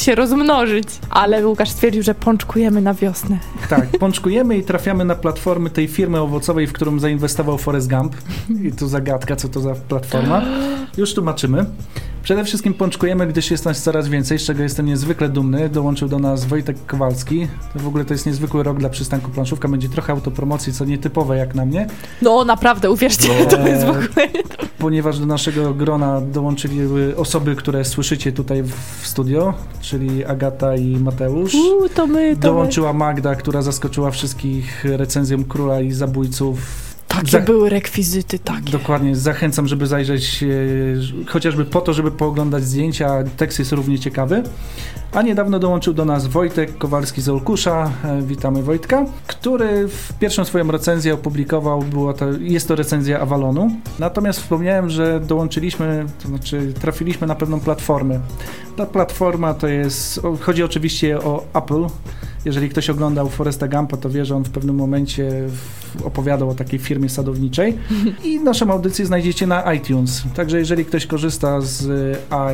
się 0.00 0.14
rozmnożyć. 0.14 0.88
Ale 1.10 1.46
Łukasz 1.48 1.70
stwierdził, 1.70 2.02
że 2.02 2.14
pączkujemy 2.14 2.80
na 2.80 2.94
wiosnę. 2.94 3.38
Tak, 3.68 3.88
pączkujemy 3.98 4.58
i 4.58 4.62
trafiamy 4.62 5.04
na 5.04 5.14
platformy 5.14 5.70
tej 5.70 5.88
firmy 5.88 6.20
owocowej, 6.20 6.66
w 6.66 6.72
którą 6.72 6.98
zainwestował 6.98 7.58
Forrest 7.58 7.90
Gump. 7.90 8.16
I 8.62 8.72
tu 8.72 8.88
zagadka, 8.88 9.36
co 9.36 9.48
to 9.48 9.60
za 9.60 9.74
platforma. 9.74 10.42
Już 10.96 11.14
tłumaczymy. 11.14 11.66
Przede 12.22 12.44
wszystkim 12.44 12.74
pączkujemy, 12.74 13.26
gdyż 13.26 13.50
jest 13.50 13.64
nas 13.64 13.82
coraz 13.82 14.08
więcej, 14.08 14.38
z 14.38 14.42
czego 14.42 14.62
jestem 14.62 14.86
niezwykle 14.86 15.28
dumny. 15.28 15.68
Dołączył 15.68 16.08
do 16.08 16.18
nas 16.18 16.44
Wojtek 16.44 16.86
Kowalski. 16.86 17.48
To 17.72 17.78
w 17.78 17.86
ogóle 17.86 18.04
to 18.04 18.14
jest 18.14 18.26
niezwykły 18.26 18.62
rok 18.62 18.78
dla 18.78 18.88
przystanku 18.88 19.30
planszówka. 19.30 19.68
Będzie 19.68 19.88
trochę 19.88 20.12
autopromocji, 20.12 20.72
co 20.72 20.84
nietypowe 20.84 21.36
jak 21.36 21.54
na 21.54 21.66
mnie, 21.66 21.86
No 22.22 22.44
naprawdę, 22.44 22.90
uwierzcie, 22.90 23.28
to 23.50 23.68
jest 23.68 23.86
w 23.86 23.88
ogóle... 23.88 24.06
ponieważ 24.78 25.18
do 25.18 25.26
naszego 25.26 25.74
grona 25.74 26.20
dołączyli 26.20 26.80
osoby, 27.16 27.56
które 27.56 27.84
słyszycie 27.84 28.32
tutaj 28.32 28.62
w 28.62 29.06
studio, 29.06 29.54
czyli 29.86 30.24
Agata 30.24 30.76
i 30.76 30.96
Mateusz. 30.96 31.52
To 31.52 31.80
my, 31.80 31.88
to 31.88 32.06
my. 32.06 32.36
Dołączyła 32.36 32.92
Magda, 32.92 33.34
która 33.34 33.62
zaskoczyła 33.62 34.10
wszystkich 34.10 34.84
recenzją 34.84 35.44
Króla 35.44 35.80
i 35.80 35.92
Zabójców. 35.92 36.58
Takie 37.08 37.30
Za- 37.30 37.40
były 37.40 37.70
rekwizyty, 37.70 38.38
takie. 38.38 38.70
Dokładnie, 38.70 39.16
zachęcam, 39.16 39.68
żeby 39.68 39.86
zajrzeć 39.86 40.42
e, 40.42 41.26
chociażby 41.26 41.64
po 41.64 41.80
to, 41.80 41.92
żeby 41.92 42.10
pooglądać 42.10 42.64
zdjęcia. 42.64 43.24
Tekst 43.36 43.58
jest 43.58 43.72
równie 43.72 43.98
ciekawy. 43.98 44.42
A 45.16 45.22
niedawno 45.22 45.58
dołączył 45.58 45.94
do 45.94 46.04
nas 46.04 46.26
Wojtek 46.26 46.78
Kowalski 46.78 47.20
z 47.22 47.28
Olkusza. 47.28 47.90
E, 48.04 48.22
Witamy 48.22 48.62
Wojtka, 48.62 49.04
który 49.26 49.88
w 49.88 50.12
pierwszą 50.18 50.44
swoją 50.44 50.70
recenzję 50.70 51.14
opublikował, 51.14 51.82
była 51.82 52.14
to, 52.14 52.26
jest 52.40 52.68
to 52.68 52.74
recenzja 52.74 53.20
Avalonu. 53.20 53.70
Natomiast 53.98 54.40
wspomniałem, 54.40 54.90
że 54.90 55.20
dołączyliśmy, 55.20 56.06
to 56.22 56.28
znaczy 56.28 56.72
trafiliśmy 56.80 57.26
na 57.26 57.34
pewną 57.34 57.60
platformę. 57.60 58.20
Ta 58.76 58.86
platforma 58.86 59.54
to 59.54 59.68
jest, 59.68 60.20
chodzi 60.40 60.62
oczywiście 60.62 61.18
o 61.18 61.44
Apple. 61.54 61.86
Jeżeli 62.44 62.68
ktoś 62.68 62.90
oglądał 62.90 63.28
Foresta 63.28 63.68
Gumpa, 63.68 63.96
to 63.96 64.10
wie, 64.10 64.24
że 64.24 64.36
on 64.36 64.44
w 64.44 64.50
pewnym 64.50 64.76
momencie 64.76 65.30
opowiadał 66.04 66.50
o 66.50 66.54
takiej 66.54 66.78
firmie 66.78 67.08
sadowniczej. 67.08 67.78
I 68.24 68.40
naszą 68.40 68.70
audycję 68.70 69.06
znajdziecie 69.06 69.46
na 69.46 69.72
iTunes. 69.74 70.22
Także 70.34 70.58
jeżeli 70.58 70.84
ktoś 70.84 71.06
korzysta 71.06 71.60
z 71.60 71.88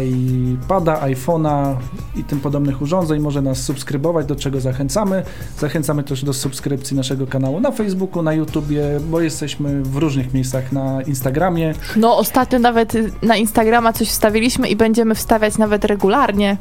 iPada, 0.04 1.00
iPhone'a 1.06 1.74
i 2.16 2.24
tym 2.24 2.40
podobnych 2.40 2.51
urządzeń, 2.80 3.20
może 3.20 3.42
nas 3.42 3.62
subskrybować, 3.62 4.26
do 4.26 4.36
czego 4.36 4.60
zachęcamy. 4.60 5.22
Zachęcamy 5.58 6.02
też 6.02 6.24
do 6.24 6.32
subskrypcji 6.32 6.96
naszego 6.96 7.26
kanału 7.26 7.60
na 7.60 7.70
Facebooku, 7.70 8.22
na 8.22 8.32
YouTubie, 8.32 8.82
bo 9.10 9.20
jesteśmy 9.20 9.82
w 9.82 9.96
różnych 9.96 10.34
miejscach 10.34 10.72
na 10.72 11.02
Instagramie. 11.02 11.74
No 11.96 12.16
ostatnio 12.16 12.58
nawet 12.58 12.92
na 13.22 13.36
Instagrama 13.36 13.92
coś 13.92 14.08
wstawiliśmy 14.08 14.68
i 14.68 14.76
będziemy 14.76 15.14
wstawiać 15.14 15.58
nawet 15.58 15.84
regularnie. 15.84 16.56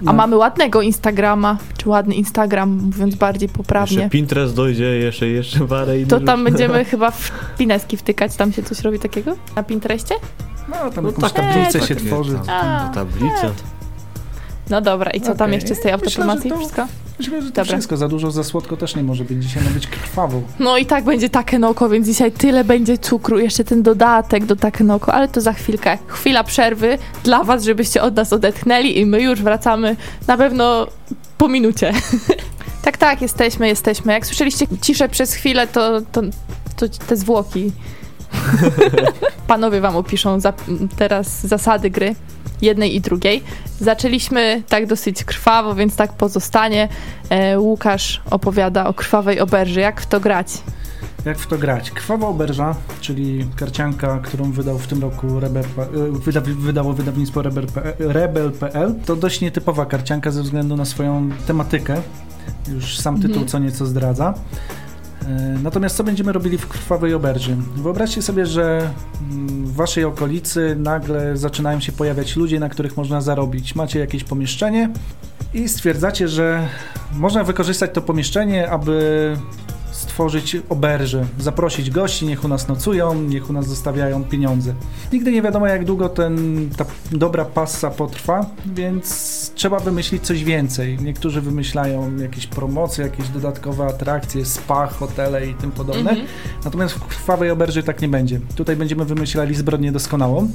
A 0.00 0.04
No. 0.04 0.12
mamy 0.12 0.36
ładnego 0.36 0.82
Instagrama, 0.82 1.56
czy 1.76 1.88
ładny 1.88 2.14
Instagram, 2.14 2.70
mówiąc 2.84 3.14
bardziej 3.14 3.46
Jeszcze 3.46 3.56
poprawnie. 3.56 4.08
Pinterest 4.10 4.54
dojdzie, 4.54 4.84
jeszcze, 4.84 5.28
jeszcze 5.28 5.66
parę 5.68 5.96
innych 5.96 6.08
To 6.08 6.20
tam 6.20 6.38
rzeczy. 6.40 6.50
będziemy 6.50 6.84
chyba 6.90 7.10
w 7.10 7.30
pineski 7.58 7.96
wtykać, 7.96 8.36
tam 8.36 8.52
się 8.52 8.62
coś 8.62 8.80
robi 8.80 8.98
takiego? 8.98 9.36
Na 9.56 9.62
Pinterestie? 9.62 10.14
No, 10.68 10.90
tam 10.90 11.04
No 11.04 11.10
jakąś 11.10 11.32
tak, 11.32 11.52
tablicę 11.52 11.78
tak, 11.78 11.88
się 11.88 11.94
takie 11.94 12.06
tworzy. 12.06 12.34
tam- 12.34 12.48
A, 12.48 12.90
Tablice. 12.94 13.50
No 14.70 14.80
dobra, 14.80 15.10
i 15.10 15.20
co 15.20 15.34
tam 15.34 15.34
Okej. 15.50 15.54
jeszcze 15.54 15.74
z 15.74 15.80
tej 15.80 15.92
autopromocji? 15.92 16.50
to- 16.50 16.56
Wszystko? 16.58 16.86
Myślę, 17.18 17.42
że 17.42 17.48
to 17.50 17.54
Dobra. 17.54 17.76
wszystko. 17.76 17.96
Za 17.96 18.08
dużo, 18.08 18.30
za 18.30 18.44
słodko 18.44 18.76
też 18.76 18.96
nie 18.96 19.02
może 19.02 19.24
być. 19.24 19.42
Dzisiaj 19.42 19.62
ma 19.64 19.70
być 19.70 19.86
krwawo. 19.86 20.42
No 20.58 20.76
i 20.78 20.86
tak 20.86 21.04
będzie 21.04 21.30
Takenoko, 21.30 21.88
więc 21.88 22.06
dzisiaj 22.06 22.32
tyle 22.32 22.64
będzie 22.64 22.98
cukru, 22.98 23.38
jeszcze 23.38 23.64
ten 23.64 23.82
dodatek 23.82 24.46
do 24.46 24.56
Takenoko, 24.56 25.14
ale 25.14 25.28
to 25.28 25.40
za 25.40 25.52
chwilkę. 25.52 25.98
Chwila 26.06 26.44
przerwy 26.44 26.98
dla 27.24 27.44
was, 27.44 27.64
żebyście 27.64 28.02
od 28.02 28.16
nas 28.16 28.32
odetchnęli 28.32 28.98
i 28.98 29.06
my 29.06 29.22
już 29.22 29.42
wracamy 29.42 29.96
na 30.26 30.36
pewno 30.36 30.86
po 31.38 31.48
minucie. 31.48 31.92
tak, 32.84 32.96
tak, 32.96 33.22
jesteśmy, 33.22 33.68
jesteśmy. 33.68 34.12
Jak 34.12 34.26
słyszeliście 34.26 34.66
ciszę 34.82 35.08
przez 35.08 35.34
chwilę, 35.34 35.66
to, 35.66 36.00
to, 36.12 36.22
to 36.76 36.86
te 36.88 37.16
zwłoki. 37.16 37.72
Panowie 39.46 39.80
wam 39.80 39.96
opiszą 39.96 40.40
za, 40.40 40.52
teraz 40.96 41.46
zasady 41.46 41.90
gry 41.90 42.14
jednej 42.62 42.94
i 42.96 43.00
drugiej. 43.00 43.42
Zaczęliśmy 43.80 44.62
tak 44.68 44.86
dosyć 44.86 45.24
krwawo, 45.24 45.74
więc 45.74 45.96
tak 45.96 46.12
pozostanie. 46.12 46.88
E, 47.30 47.60
Łukasz 47.60 48.20
opowiada 48.30 48.86
o 48.86 48.94
krwawej 48.94 49.40
oberży. 49.40 49.80
Jak 49.80 50.00
w 50.00 50.06
to 50.06 50.20
grać? 50.20 50.48
Jak 51.24 51.38
w 51.38 51.46
to 51.46 51.58
grać? 51.58 51.90
Krwawa 51.90 52.26
oberża, 52.28 52.74
czyli 53.00 53.46
karcianka, 53.56 54.18
którą 54.22 54.52
wydał 54.52 54.78
w 54.78 54.86
tym 54.86 55.02
roku 55.02 55.40
Rebel, 55.40 55.64
e, 55.64 55.86
wyda, 56.24 56.40
wydało 56.40 56.92
wydawnictwo 56.92 57.42
Rebel.pl, 57.42 57.94
Rebel.pl, 57.98 58.94
to 59.06 59.16
dość 59.16 59.40
nietypowa 59.40 59.86
karcianka 59.86 60.30
ze 60.30 60.42
względu 60.42 60.76
na 60.76 60.84
swoją 60.84 61.28
tematykę. 61.46 61.94
Już 62.74 62.98
sam 62.98 63.16
tytuł 63.16 63.30
Mhm. 63.30 63.48
co 63.48 63.58
nieco 63.58 63.86
zdradza. 63.86 64.34
E, 65.28 65.58
Natomiast 65.62 65.96
co 65.96 66.04
będziemy 66.04 66.32
robili 66.32 66.58
w 66.58 66.68
krwawej 66.68 67.14
oberży? 67.14 67.56
Wyobraźcie 67.76 68.22
sobie, 68.22 68.46
że 68.46 68.90
mm, 69.30 69.66
w 69.66 69.74
waszej 69.74 70.04
okolicy 70.04 70.76
nagle 70.78 71.36
zaczynają 71.36 71.80
się 71.80 71.92
pojawiać 71.92 72.36
ludzie, 72.36 72.60
na 72.60 72.68
których 72.68 72.96
można 72.96 73.20
zarobić. 73.20 73.74
Macie 73.74 73.98
jakieś 73.98 74.24
pomieszczenie 74.24 74.90
i 75.54 75.68
stwierdzacie, 75.68 76.28
że 76.28 76.68
można 77.12 77.44
wykorzystać 77.44 77.90
to 77.94 78.02
pomieszczenie, 78.02 78.70
aby 78.70 79.36
stworzyć 79.98 80.56
oberży, 80.68 81.26
zaprosić 81.38 81.90
gości, 81.90 82.26
niech 82.26 82.44
u 82.44 82.48
nas 82.48 82.68
nocują, 82.68 83.14
niech 83.22 83.50
u 83.50 83.52
nas 83.52 83.66
zostawiają 83.66 84.24
pieniądze. 84.24 84.74
Nigdy 85.12 85.32
nie 85.32 85.42
wiadomo, 85.42 85.66
jak 85.66 85.84
długo 85.84 86.08
ten, 86.08 86.68
ta 86.76 86.84
dobra 87.12 87.44
passa 87.44 87.90
potrwa, 87.90 88.46
więc 88.66 89.52
trzeba 89.54 89.78
wymyślić 89.78 90.22
coś 90.22 90.44
więcej. 90.44 90.98
Niektórzy 91.02 91.40
wymyślają 91.40 92.16
jakieś 92.16 92.46
promocje, 92.46 93.04
jakieś 93.04 93.28
dodatkowe 93.28 93.86
atrakcje, 93.86 94.44
spa, 94.44 94.86
hotele 94.86 95.46
i 95.46 95.54
tym 95.54 95.70
podobne. 95.70 96.10
Mhm. 96.10 96.26
Natomiast 96.64 96.94
w 96.94 97.06
krwawej 97.06 97.50
oberży 97.50 97.82
tak 97.82 98.02
nie 98.02 98.08
będzie. 98.08 98.40
Tutaj 98.56 98.76
będziemy 98.76 99.04
wymyślali 99.04 99.54
zbrodnię 99.54 99.92
doskonałą, 99.92 100.50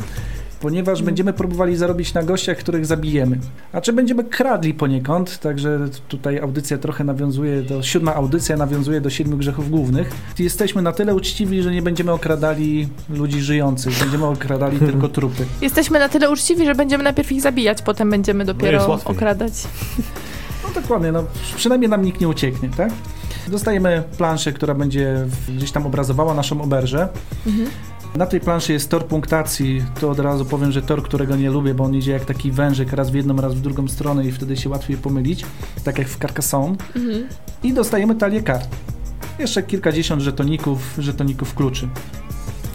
ponieważ 0.63 1.03
będziemy 1.03 1.33
próbowali 1.33 1.75
zarobić 1.75 2.13
na 2.13 2.23
gościach, 2.23 2.57
których 2.57 2.85
zabijemy. 2.85 3.39
A 3.73 3.81
czy 3.81 3.93
będziemy 3.93 4.23
kradli 4.23 4.73
poniekąd, 4.73 5.39
także 5.39 5.79
tutaj 6.07 6.39
audycja 6.39 6.77
trochę 6.77 7.03
nawiązuje 7.03 7.61
do, 7.61 7.83
siódma 7.83 8.15
audycja 8.15 8.57
nawiązuje 8.57 9.01
do 9.01 9.09
siedmiu 9.09 9.37
grzechów 9.37 9.69
głównych. 9.69 10.11
Jesteśmy 10.39 10.81
na 10.81 10.91
tyle 10.91 11.15
uczciwi, 11.15 11.61
że 11.61 11.71
nie 11.71 11.81
będziemy 11.81 12.11
okradali 12.11 12.87
ludzi 13.09 13.41
żyjących, 13.41 13.99
będziemy 13.99 14.25
okradali 14.25 14.79
tylko 14.79 15.07
trupy. 15.09 15.45
Jesteśmy 15.61 15.99
na 15.99 16.09
tyle 16.09 16.29
uczciwi, 16.29 16.65
że 16.65 16.75
będziemy 16.75 17.03
najpierw 17.03 17.31
ich 17.31 17.41
zabijać, 17.41 17.81
potem 17.81 18.09
będziemy 18.09 18.43
jest 18.43 18.51
dopiero 18.59 18.99
okradać. 19.05 19.53
No 20.63 20.81
dokładnie, 20.81 21.11
no 21.11 21.23
przynajmniej 21.55 21.89
nam 21.89 22.05
nikt 22.05 22.21
nie 22.21 22.27
ucieknie, 22.27 22.69
tak? 22.77 22.91
Dostajemy 23.47 24.03
planszę, 24.17 24.53
która 24.53 24.73
będzie 24.73 25.25
gdzieś 25.57 25.71
tam 25.71 25.85
obrazowała 25.85 26.33
naszą 26.33 26.61
oberżę. 26.61 27.07
Mhm. 27.47 27.69
Na 28.15 28.25
tej 28.25 28.39
planszy 28.39 28.73
jest 28.73 28.89
tor 28.89 29.05
punktacji. 29.05 29.83
To 29.99 30.09
od 30.09 30.19
razu 30.19 30.45
powiem, 30.45 30.71
że 30.71 30.81
tor, 30.81 31.03
którego 31.03 31.35
nie 31.35 31.49
lubię, 31.49 31.73
bo 31.73 31.83
on 31.83 31.95
idzie 31.95 32.11
jak 32.11 32.25
taki 32.25 32.51
wężyk, 32.51 32.93
raz 32.93 33.11
w 33.11 33.13
jedną, 33.13 33.35
raz 33.35 33.55
w 33.55 33.61
drugą 33.61 33.87
stronę 33.87 34.25
i 34.25 34.31
wtedy 34.31 34.57
się 34.57 34.69
łatwiej 34.69 34.97
pomylić, 34.97 35.45
tak 35.83 35.97
jak 35.97 36.07
w 36.07 36.17
Carcassonne. 36.17 36.75
Mhm. 36.95 37.27
I 37.63 37.73
dostajemy 37.73 38.15
talię 38.15 38.43
kart. 38.43 38.67
Jeszcze 39.39 39.63
kilkadziesiąt 39.63 40.21
żetoników, 40.21 40.95
żetoników 40.97 41.55
kluczy. 41.55 41.89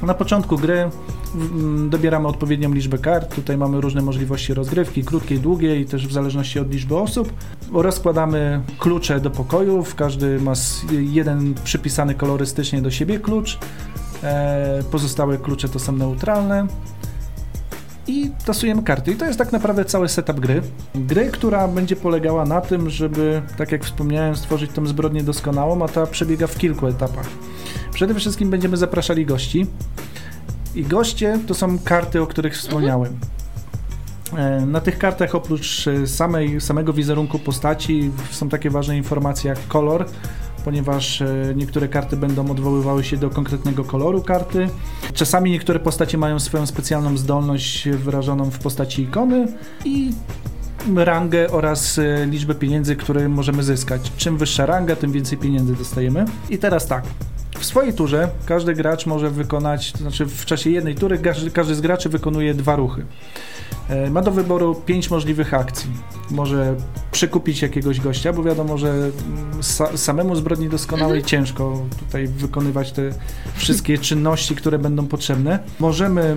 Na 0.02 0.14
początku 0.14 0.58
gry 0.58 0.90
mm, 1.34 1.90
dobieramy 1.90 2.28
odpowiednią 2.28 2.72
liczbę 2.72 2.98
kart. 2.98 3.34
Tutaj 3.34 3.58
mamy 3.58 3.80
różne 3.80 4.02
możliwości 4.02 4.54
rozgrywki, 4.54 5.04
krótkiej, 5.04 5.40
długiej, 5.40 5.86
też 5.86 6.08
w 6.08 6.12
zależności 6.12 6.58
od 6.58 6.72
liczby 6.72 6.96
osób. 6.96 7.32
Rozkładamy 7.72 8.62
klucze 8.78 9.20
do 9.20 9.30
pokojów. 9.30 9.94
Każdy 9.94 10.40
ma 10.40 10.52
jeden 10.92 11.54
przypisany 11.64 12.14
kolorystycznie 12.14 12.82
do 12.82 12.90
siebie 12.90 13.18
klucz. 13.18 13.58
E, 14.22 14.82
pozostałe 14.90 15.38
klucze 15.38 15.68
to 15.68 15.78
są 15.78 15.92
neutralne. 15.92 16.66
I 18.06 18.30
tasujemy 18.46 18.82
karty. 18.82 19.12
I 19.12 19.16
to 19.16 19.24
jest 19.24 19.38
tak 19.38 19.52
naprawdę 19.52 19.84
cały 19.84 20.08
setup 20.08 20.40
gry. 20.40 20.62
Gry, 20.94 21.30
która 21.30 21.68
będzie 21.68 21.96
polegała 21.96 22.44
na 22.44 22.60
tym, 22.60 22.90
żeby, 22.90 23.42
tak 23.56 23.72
jak 23.72 23.84
wspomniałem, 23.84 24.36
stworzyć 24.36 24.70
tą 24.72 24.86
zbrodnię 24.86 25.22
doskonałą, 25.22 25.84
a 25.84 25.88
ta 25.88 26.06
przebiega 26.06 26.46
w 26.46 26.58
kilku 26.58 26.86
etapach. 26.86 27.26
Przede 27.92 28.14
wszystkim 28.14 28.50
będziemy 28.50 28.76
zapraszali 28.76 29.26
gości. 29.26 29.66
I 30.74 30.84
goście 30.84 31.38
to 31.46 31.54
są 31.54 31.78
karty, 31.78 32.22
o 32.22 32.26
których 32.26 32.54
wspomniałem. 32.54 33.18
E, 34.36 34.60
na 34.60 34.80
tych 34.80 34.98
kartach 34.98 35.34
oprócz 35.34 35.88
e, 35.88 36.06
samej, 36.06 36.60
samego 36.60 36.92
wizerunku 36.92 37.38
postaci 37.38 38.10
są 38.30 38.48
takie 38.48 38.70
ważne 38.70 38.96
informacje 38.96 39.48
jak 39.48 39.68
kolor, 39.68 40.06
ponieważ 40.68 41.22
e, 41.22 41.52
niektóre 41.56 41.88
karty 41.88 42.16
będą 42.16 42.50
odwoływały 42.50 43.04
się 43.04 43.16
do 43.16 43.30
konkretnego 43.30 43.84
koloru 43.84 44.22
karty. 44.22 44.68
Czasami 45.14 45.50
niektóre 45.50 45.78
postacie 45.78 46.18
mają 46.18 46.38
swoją 46.38 46.66
specjalną 46.66 47.16
zdolność 47.16 47.88
wyrażoną 47.88 48.50
w 48.50 48.58
postaci 48.58 49.02
ikony 49.02 49.46
i 49.84 50.12
rangę 50.96 51.50
oraz 51.50 52.00
liczbę 52.26 52.54
pieniędzy, 52.54 52.96
które 52.96 53.28
możemy 53.28 53.62
zyskać. 53.62 54.12
Czym 54.16 54.36
wyższa 54.36 54.66
ranga, 54.66 54.96
tym 54.96 55.12
więcej 55.12 55.38
pieniędzy 55.38 55.74
dostajemy. 55.74 56.24
I 56.50 56.58
teraz 56.58 56.86
tak, 56.86 57.04
w 57.58 57.64
swojej 57.64 57.92
turze 57.92 58.28
każdy 58.46 58.74
gracz 58.74 59.06
może 59.06 59.30
wykonać, 59.30 59.92
to 59.92 59.98
znaczy 59.98 60.26
w 60.26 60.44
czasie 60.44 60.70
jednej 60.70 60.94
tury 60.94 61.18
każdy, 61.18 61.50
każdy 61.50 61.74
z 61.74 61.80
graczy 61.80 62.08
wykonuje 62.08 62.54
dwa 62.54 62.76
ruchy. 62.76 63.04
E, 63.88 64.10
ma 64.10 64.22
do 64.22 64.30
wyboru 64.30 64.74
pięć 64.74 65.10
możliwych 65.10 65.54
akcji. 65.54 65.90
Może 66.30 66.74
przekupić 67.12 67.62
jakiegoś 67.62 68.00
gościa, 68.00 68.32
bo 68.32 68.42
wiadomo, 68.42 68.78
że 68.78 68.90
mm, 68.90 69.12
sa 69.62 69.96
samemu 69.96 70.36
zbrodni 70.36 70.68
doskonałej 70.68 71.18
mhm. 71.18 71.24
ciężko 71.24 71.86
tutaj 71.98 72.28
wykonywać 72.28 72.92
te 72.92 73.02
wszystkie 73.54 73.98
czynności, 73.98 74.56
które 74.56 74.78
będą 74.78 75.06
potrzebne. 75.06 75.58
Możemy 75.80 76.36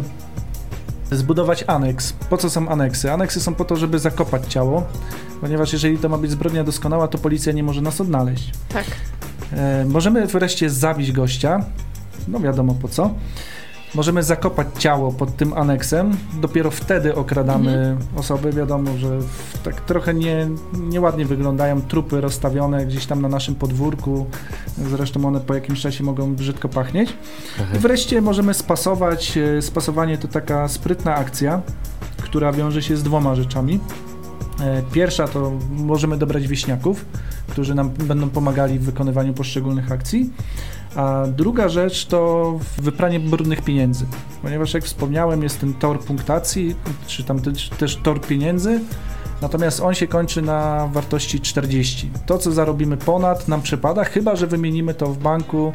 zbudować 1.11 1.63
aneks. 1.67 2.13
Po 2.13 2.37
co 2.37 2.49
są 2.49 2.69
aneksy? 2.69 3.11
Aneksy 3.11 3.41
są 3.41 3.55
po 3.55 3.65
to, 3.65 3.75
żeby 3.75 3.99
zakopać 3.99 4.47
ciało, 4.47 4.83
ponieważ 5.41 5.73
jeżeli 5.73 5.97
to 5.97 6.09
ma 6.09 6.17
być 6.17 6.31
zbrodnia 6.31 6.63
doskonała, 6.63 7.07
to 7.07 7.17
policja 7.17 7.53
nie 7.53 7.63
może 7.63 7.81
nas 7.81 8.01
odnaleźć. 8.01 8.51
Tak. 8.69 8.85
E, 9.53 9.85
możemy 9.85 10.27
wreszcie 10.27 10.69
zabić 10.69 11.11
gościa, 11.11 11.65
no 12.27 12.39
wiadomo 12.39 12.73
po 12.73 12.87
co. 12.87 13.13
Możemy 13.95 14.23
zakopać 14.23 14.67
ciało 14.77 15.11
pod 15.11 15.35
tym 15.35 15.53
aneksem, 15.53 16.17
dopiero 16.41 16.71
wtedy 16.71 17.15
okradamy 17.15 17.77
mhm. 17.77 17.97
osoby. 18.15 18.51
Wiadomo, 18.51 18.97
że 18.97 19.19
tak 19.63 19.81
trochę 19.81 20.13
nie, 20.13 20.49
nieładnie 20.73 21.25
wyglądają 21.25 21.81
trupy 21.81 22.21
rozstawione 22.21 22.85
gdzieś 22.85 23.05
tam 23.05 23.21
na 23.21 23.27
naszym 23.27 23.55
podwórku. 23.55 24.25
Zresztą 24.89 25.25
one 25.25 25.39
po 25.39 25.53
jakimś 25.53 25.81
czasie 25.81 26.03
mogą 26.03 26.35
brzydko 26.35 26.69
pachnieć. 26.69 27.13
I 27.75 27.79
wreszcie 27.79 28.21
możemy 28.21 28.53
spasować. 28.53 29.37
E, 29.37 29.61
spasowanie 29.61 30.17
to 30.17 30.27
taka 30.27 30.67
sprytna 30.67 31.15
akcja, 31.15 31.61
która 32.17 32.51
wiąże 32.51 32.81
się 32.81 32.97
z 32.97 33.03
dwoma 33.03 33.35
rzeczami. 33.35 33.79
E, 34.61 34.81
pierwsza 34.91 35.27
to 35.27 35.51
możemy 35.71 36.17
dobrać 36.17 36.47
wieśniaków, 36.47 37.05
którzy 37.47 37.75
nam 37.75 37.89
będą 37.89 38.29
pomagali 38.29 38.79
w 38.79 38.83
wykonywaniu 38.83 39.33
poszczególnych 39.33 39.91
akcji. 39.91 40.29
A 40.95 41.23
druga 41.27 41.69
rzecz 41.69 42.05
to 42.05 42.59
wypranie 42.77 43.19
brudnych 43.19 43.61
pieniędzy, 43.61 44.05
ponieważ 44.41 44.73
jak 44.73 44.83
wspomniałem, 44.83 45.43
jest 45.43 45.59
ten 45.59 45.73
tor 45.73 45.99
punktacji, 45.99 46.75
czy 47.07 47.23
tam 47.23 47.39
też, 47.77 47.95
tor 48.03 48.21
pieniędzy, 48.21 48.79
natomiast 49.41 49.79
on 49.79 49.93
się 49.93 50.07
kończy 50.07 50.41
na 50.41 50.89
wartości 50.93 51.39
40. 51.39 52.11
To, 52.25 52.37
co 52.37 52.51
zarobimy 52.51 52.97
ponad, 52.97 53.47
nam 53.47 53.61
przypada, 53.61 54.03
chyba 54.03 54.35
że 54.35 54.47
wymienimy 54.47 54.93
to 54.93 55.05
w 55.05 55.17
banku, 55.17 55.73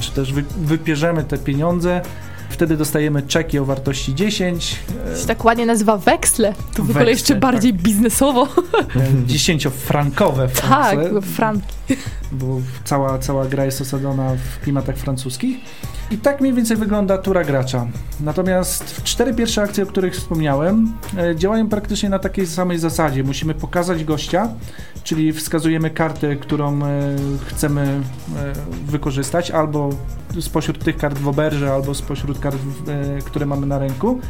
czy 0.00 0.12
też 0.12 0.32
wy 0.32 0.44
wypierzemy 0.60 1.24
te 1.24 1.38
pieniądze 1.38 2.02
Wtedy 2.50 2.76
dostajemy 2.76 3.22
czeki 3.22 3.58
o 3.58 3.64
wartości 3.64 4.14
10. 4.14 4.76
To 5.14 5.20
się 5.20 5.26
tak 5.26 5.44
ładnie 5.44 5.66
nazywa 5.66 5.96
weksle. 5.96 6.54
To 6.74 6.82
w 6.82 6.90
ogóle 6.90 7.10
jeszcze 7.10 7.34
bardziej 7.34 7.72
tak. 7.72 7.82
biznesowo. 7.82 8.48
10-frankowe 9.26 10.48
Tak, 10.68 10.98
franki. 11.22 11.77
Bo 12.32 12.60
cała, 12.84 13.18
cała 13.18 13.46
gra 13.46 13.64
jest 13.64 13.80
osadzona 13.80 14.34
w 14.34 14.60
klimatach 14.60 14.96
francuskich. 14.96 15.56
I 16.10 16.18
tak 16.18 16.40
mniej 16.40 16.54
więcej 16.54 16.76
wygląda 16.76 17.18
tura 17.18 17.44
gracza. 17.44 17.86
Natomiast 18.20 19.02
cztery 19.04 19.34
pierwsze 19.34 19.62
akcje, 19.62 19.84
o 19.84 19.86
których 19.86 20.14
wspomniałem, 20.14 20.92
e, 21.18 21.36
działają 21.36 21.68
praktycznie 21.68 22.08
na 22.08 22.18
takiej 22.18 22.46
samej 22.46 22.78
zasadzie. 22.78 23.24
Musimy 23.24 23.54
pokazać 23.54 24.04
gościa, 24.04 24.48
czyli 25.04 25.32
wskazujemy 25.32 25.90
kartę, 25.90 26.36
którą 26.36 26.82
e, 26.82 27.16
chcemy 27.46 27.82
e, 27.82 28.00
wykorzystać, 28.86 29.50
albo 29.50 29.90
spośród 30.40 30.84
tych 30.84 30.96
kart 30.96 31.18
w 31.18 31.28
oberże, 31.28 31.72
albo 31.72 31.94
spośród 31.94 32.38
kart, 32.38 32.58
które 33.24 33.46
mamy 33.46 33.66
na 33.66 33.78
ręku. 33.78 34.20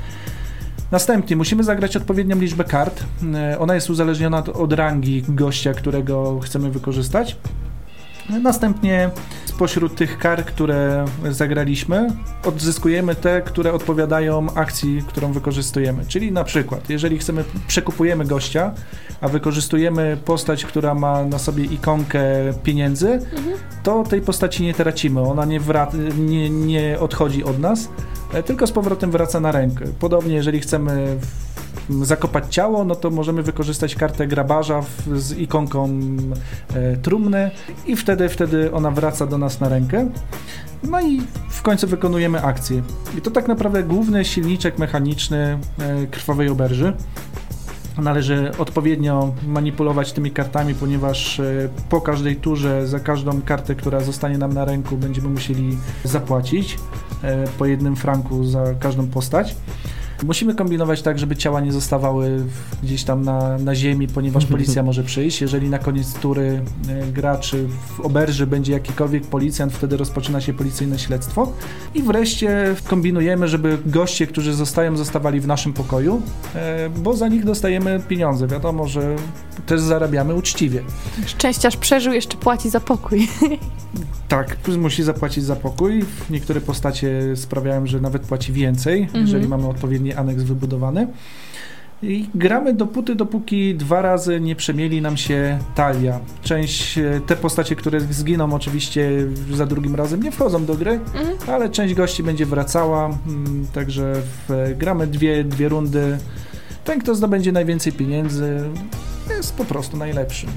Następnie 0.91 1.37
musimy 1.37 1.65
zagrać 1.65 1.97
odpowiednią 1.97 2.39
liczbę 2.39 2.65
kart. 2.65 3.05
Ona 3.59 3.75
jest 3.75 3.91
uzależniona 3.91 4.45
od 4.45 4.73
rangi 4.73 5.23
gościa, 5.29 5.75
którego 5.75 6.41
chcemy 6.41 6.71
wykorzystać. 6.71 7.37
Następnie 8.43 9.11
spośród 9.45 9.95
tych 9.95 10.19
kar, 10.19 10.45
które 10.45 11.05
zagraliśmy, 11.31 12.09
odzyskujemy 12.45 13.15
te, 13.15 13.43
które 13.43 13.73
odpowiadają 13.73 14.47
akcji, 14.55 15.03
którą 15.07 15.33
wykorzystujemy. 15.33 16.05
Czyli 16.09 16.33
na 16.33 16.45
przykład, 16.45 16.91
jeżeli 16.91 17.19
chcemy, 17.19 17.45
przekupujemy 17.67 18.25
gościa, 18.25 18.75
a 19.21 19.29
wykorzystujemy 19.29 20.17
postać, 20.25 20.65
która 20.65 20.95
ma 20.95 21.25
na 21.25 21.39
sobie 21.39 21.65
ikonkę 21.65 22.23
pieniędzy, 22.63 23.13
mhm. 23.13 23.59
to 23.83 24.05
tej 24.05 24.21
postaci 24.21 24.63
nie 24.63 24.75
tracimy. 24.75 25.21
Ona 25.21 25.45
nie, 25.45 25.61
nie, 26.19 26.51
nie 26.51 26.99
odchodzi 27.01 27.45
od 27.45 27.59
nas, 27.59 27.85
e, 27.85 28.18
tylko 28.47 28.67
z 28.67 28.73
powrotem 28.73 29.11
wraca 29.11 29.41
na 29.41 29.53
rękę. 29.53 29.85
Podobnie, 29.99 30.35
jeżeli 30.35 30.61
chcemy 30.61 31.19
zakopać 32.03 32.55
ciało, 32.55 32.85
no 32.85 32.95
to 32.95 33.11
możemy 33.11 33.43
wykorzystać 33.43 33.95
kartę 33.95 34.27
grabarza 34.27 34.83
w, 34.83 35.19
z 35.21 35.39
ikonką 35.39 36.01
e, 36.75 36.97
trumny 36.97 37.51
i 37.87 37.97
wtedy, 37.97 38.29
wtedy 38.29 38.73
ona 38.73 38.91
wraca 38.91 39.27
do 39.27 39.39
nas 39.39 39.61
na 39.61 39.69
rękę. 39.69 40.09
No 40.83 41.01
i 41.01 41.21
w 41.51 41.63
końcu 41.63 41.87
wykonujemy 41.87 42.43
akcję. 42.43 42.83
I 43.19 43.21
to 43.21 43.31
tak 43.31 43.49
naprawdę 43.49 43.83
główny 43.83 44.25
silniczek 44.25 44.79
mechaniczny 44.79 45.59
e, 45.79 46.07
krwawej 46.07 46.49
oberży. 46.49 46.93
Należy 47.99 48.53
odpowiednio 48.59 49.35
manipulować 49.47 50.13
tymi 50.13 50.31
kartami, 50.31 50.75
ponieważ 50.75 51.41
e, 51.41 51.69
po 51.89 52.01
każdej 52.01 52.37
turze 52.37 52.87
za 52.87 53.01
każdą 53.01 53.43
kartę, 53.43 53.75
która 53.75 54.01
zostanie 54.01 54.39
nam 54.39 54.53
na 54.53 54.65
ręku, 54.65 54.97
będziemy 54.97 55.29
musieli 55.29 55.79
zapłacić 56.05 56.75
e, 56.75 57.08
po 57.59 57.67
jednym 57.67 57.97
franku 57.97 58.45
za 58.45 58.75
każdą 58.81 59.07
postać. 59.07 59.57
Musimy 60.27 60.55
kombinować 60.55 61.03
tak, 61.03 61.19
żeby 61.19 61.37
ciała 61.37 61.61
nie 61.61 61.73
zostawały 61.73 62.45
gdzieś 62.83 63.05
tam 63.05 63.23
na, 63.23 63.59
na 63.59 63.75
ziemi, 63.75 64.09
ponieważ 64.09 64.47
policja 64.57 64.83
może 64.83 65.05
przyjść. 65.05 65.41
Jeżeli 65.41 65.69
na 65.71 65.79
koniec 65.79 66.15
tury 66.15 66.63
e, 66.89 67.07
graczy 67.13 67.69
w 67.97 68.01
oberży 68.01 68.47
będzie 68.47 68.73
jakikolwiek 68.73 69.27
policjant, 69.27 69.73
wtedy 69.73 69.97
rozpoczyna 69.97 70.41
się 70.41 70.55
policyjne 70.55 70.99
śledztwo. 70.99 71.53
I 71.95 72.03
wreszcie 72.03 72.75
kombinujemy, 72.89 73.49
żeby 73.49 73.79
goście, 73.87 74.27
którzy 74.27 74.55
zostają, 74.55 74.97
zostawali 74.97 75.41
w 75.41 75.47
naszym 75.47 75.73
pokoju, 75.73 76.23
e, 76.55 76.91
bo 76.91 77.17
za 77.17 77.29
nich 77.29 77.45
dostajemy 77.45 78.01
pieniądze. 78.09 78.47
Wiadomo, 78.47 78.87
że 78.87 79.17
też 79.67 79.81
zarabiamy 79.81 80.35
uczciwie. 80.35 80.83
Szczęściarz 81.27 81.77
przeżył, 81.77 82.13
jeszcze 82.13 82.37
płaci 82.37 82.71
za 82.71 82.81
pokój. 82.81 83.29
Tak, 84.29 84.57
musi 84.79 85.03
zapłacić 85.03 85.45
za 85.45 85.57
pokój. 85.57 86.05
Niektóre 86.31 86.61
postacie 86.61 87.37
sprawiają, 87.37 87.87
że 87.87 88.01
nawet 88.01 88.23
płaci 88.23 88.53
więcej, 88.53 89.03
mhm. 89.03 89.27
jeżeli 89.27 89.49
mamy 89.49 89.69
aneks 90.15 90.43
wybudowany. 90.43 91.07
I 92.03 92.29
gramy 92.35 92.75
dopóty, 92.75 93.15
dopóki 93.15 93.75
dwa 93.75 94.03
razy 94.03 94.41
nie 94.41 94.57
przemieli 94.57 95.03
nam 95.03 95.17
się 95.17 95.59
talia. 95.75 96.21
Część, 96.43 96.99
e, 96.99 97.21
te 97.27 97.37
postacie, 97.37 97.77
które 97.77 98.01
zginą, 98.01 98.55
oczywiście 98.55 99.11
za 99.53 99.67
drugim 99.67 99.95
razem 99.95 100.23
nie 100.23 100.33
wchodzą 100.33 100.65
do 100.65 100.75
gry, 100.75 100.91
mhm. 100.91 101.37
ale 101.47 101.69
część 101.69 101.95
gości 101.95 102.23
będzie 102.23 102.47
wracała, 102.47 103.05
mm, 103.05 103.67
także 103.75 104.15
w, 104.49 104.75
gramy 104.79 105.07
dwie, 105.07 105.45
dwie 105.45 105.69
rundy. 105.69 106.19
Ten, 106.85 107.01
kto 107.01 107.15
zdobędzie 107.15 107.53
najwięcej 107.53 107.93
pieniędzy, 107.93 108.61
jest 109.37 109.57
po 109.57 109.65
prostu 109.65 109.97
najlepszym. 109.97 110.51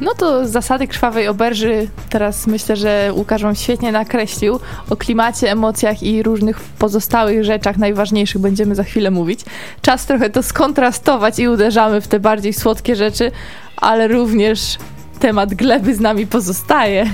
No 0.00 0.14
to 0.14 0.48
zasady 0.48 0.88
krwawej 0.88 1.28
oberży 1.28 1.88
teraz 2.10 2.46
myślę, 2.46 2.76
że 2.76 3.10
Łukasz 3.14 3.42
wam 3.42 3.54
świetnie 3.54 3.92
nakreślił. 3.92 4.60
O 4.90 4.96
klimacie, 4.96 5.52
emocjach 5.52 6.02
i 6.02 6.22
różnych 6.22 6.60
pozostałych 6.60 7.44
rzeczach 7.44 7.76
najważniejszych 7.76 8.40
będziemy 8.40 8.74
za 8.74 8.84
chwilę 8.84 9.10
mówić. 9.10 9.40
Czas 9.82 10.06
trochę 10.06 10.30
to 10.30 10.42
skontrastować 10.42 11.38
i 11.38 11.48
uderzamy 11.48 12.00
w 12.00 12.08
te 12.08 12.20
bardziej 12.20 12.52
słodkie 12.52 12.96
rzeczy, 12.96 13.30
ale 13.76 14.08
również 14.08 14.78
temat 15.18 15.54
gleby 15.54 15.94
z 15.94 16.00
nami 16.00 16.26
pozostaje. 16.26 17.06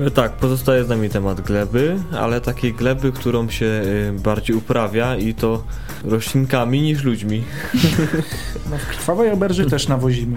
E, 0.00 0.10
tak, 0.10 0.32
pozostaje 0.32 0.84
z 0.84 0.88
nami 0.88 1.10
temat 1.10 1.40
gleby, 1.40 1.96
ale 2.18 2.40
takiej 2.40 2.74
gleby, 2.74 3.12
którą 3.12 3.50
się 3.50 3.66
e, 3.66 4.12
bardziej 4.12 4.56
uprawia 4.56 5.16
i 5.16 5.34
to 5.34 5.64
roślinkami 6.04 6.82
niż 6.82 7.02
ludźmi. 7.02 7.44
No 8.70 8.78
w 8.78 8.86
krwawej 8.86 9.30
oberży 9.30 9.70
też 9.70 9.88
nawozimy. 9.88 10.36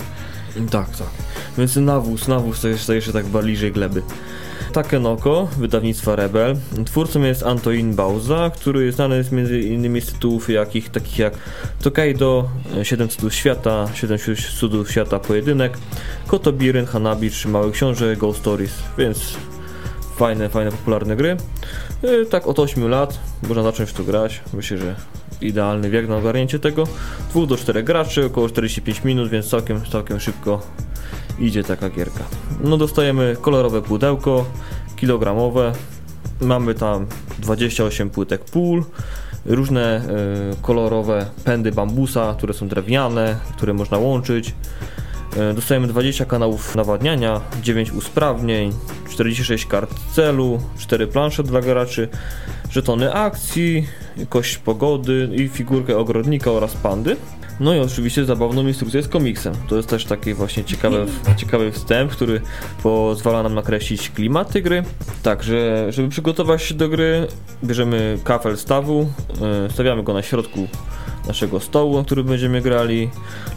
Tak, 0.72 0.90
tak. 0.90 1.27
Więc 1.58 1.76
nawóz, 1.76 2.28
nawóz 2.28 2.62
to 2.62 2.68
jest 2.68 2.90
jeszcze 2.90 3.14
tak 3.14 3.26
bliżej 3.26 3.72
gleby. 3.72 4.02
Takenoko, 4.74 5.48
wydawnictwa 5.58 6.16
Rebel. 6.16 6.56
Twórcą 6.86 7.22
jest 7.22 7.44
Antoine 7.44 7.96
Bauza, 7.96 8.52
który 8.56 8.92
znany 8.92 9.18
jest 9.18 9.32
między 9.32 9.62
innymi 9.62 10.02
z 10.02 10.06
tytułów 10.14 10.50
jakich, 10.50 10.90
takich 10.90 11.20
jak 11.20 11.34
Tokaido, 11.82 12.50
7 12.84 13.10
cudów 13.10 13.34
świata, 13.34 13.88
7 13.94 14.18
cudów 14.60 14.92
świata 14.92 15.20
pojedynek, 15.20 15.78
Kotobiryn, 16.28 16.86
Hanabi 16.86 17.32
czy 17.32 17.48
Mały 17.48 17.72
Książę, 17.72 18.16
Ghost 18.16 18.40
Stories, 18.40 18.74
więc 18.98 19.38
fajne, 20.16 20.50
fajne, 20.50 20.72
popularne 20.72 21.16
gry. 21.16 21.38
Y, 22.04 22.26
tak 22.26 22.48
od 22.48 22.60
8 22.60 22.88
lat 22.88 23.20
można 23.48 23.64
zacząć 23.64 23.90
w 23.90 23.94
to 23.94 24.04
grać. 24.04 24.42
Myślę, 24.54 24.78
że 24.78 24.96
idealny 25.42 25.90
wiek 25.90 26.08
na 26.08 26.18
ogarnięcie 26.18 26.60
tego. 26.60 26.84
2 27.34 27.46
do 27.46 27.58
4 27.58 27.84
graczy, 27.84 28.26
około 28.26 28.50
45 28.50 29.04
minut, 29.04 29.30
więc 29.30 29.50
całkiem, 29.50 29.82
całkiem 29.92 30.20
szybko 30.20 30.62
idzie 31.40 31.64
taka 31.64 31.90
gierka. 31.90 32.24
No 32.64 32.78
dostajemy 32.78 33.38
kolorowe 33.42 33.82
pudełko, 33.82 34.46
kilogramowe. 34.96 35.74
Mamy 36.42 36.76
tam 36.76 37.06
28 37.40 38.10
płytek 38.10 38.46
pól, 38.46 38.84
różne 39.46 40.02
y, 40.54 40.62
kolorowe 40.62 41.26
pędy 41.44 41.72
bambusa, 41.72 42.36
które 42.38 42.54
są 42.54 42.68
drewniane, 42.68 43.38
które 43.56 43.74
można 43.74 43.98
łączyć. 43.98 44.54
Y, 45.52 45.54
dostajemy 45.54 45.88
20 45.88 46.26
kanałów 46.26 46.76
nawadniania, 46.76 47.42
9 47.64 47.92
usprawnień, 47.92 48.72
46 49.10 49.66
kart 49.66 49.94
celu, 50.12 50.60
4 50.78 51.08
plansze 51.08 51.44
dla 51.44 51.62
graczy, 51.62 52.10
żetony 52.72 53.14
akcji, 53.14 53.88
kość 54.30 54.58
pogody 54.58 55.30
i 55.34 55.48
figurkę 55.48 55.98
ogrodnika 55.98 56.52
oraz 56.52 56.74
pandy. 56.74 57.16
No 57.60 57.76
i 57.76 57.80
oczywiście 57.80 58.26
zabawną 58.26 58.68
instrukcję 58.68 59.04
z 59.04 59.08
komiksem. 59.08 59.54
To 59.68 59.76
jest 59.78 59.90
też 59.90 60.06
taki 60.06 60.34
właśnie 60.34 60.64
ciekawy, 60.64 61.06
ciekawy 61.38 61.72
wstęp, 61.72 62.12
który 62.12 62.42
pozwala 62.84 63.44
nam 63.44 63.56
nakreślić 63.56 64.10
klimaty 64.10 64.62
gry. 64.62 64.84
Także, 65.24 65.88
żeby 65.90 66.10
przygotować 66.10 66.64
się 66.64 66.74
do 66.74 66.90
gry, 66.90 67.28
bierzemy 67.64 68.18
kafel 68.24 68.58
stawu, 68.58 69.10
yy, 69.64 69.72
stawiamy 69.72 70.04
go 70.04 70.14
na 70.14 70.22
środku 70.22 70.68
naszego 71.28 71.60
stołu, 71.60 71.98
na 71.98 72.04
którym 72.04 72.28
będziemy 72.28 72.62
grali. 72.62 73.10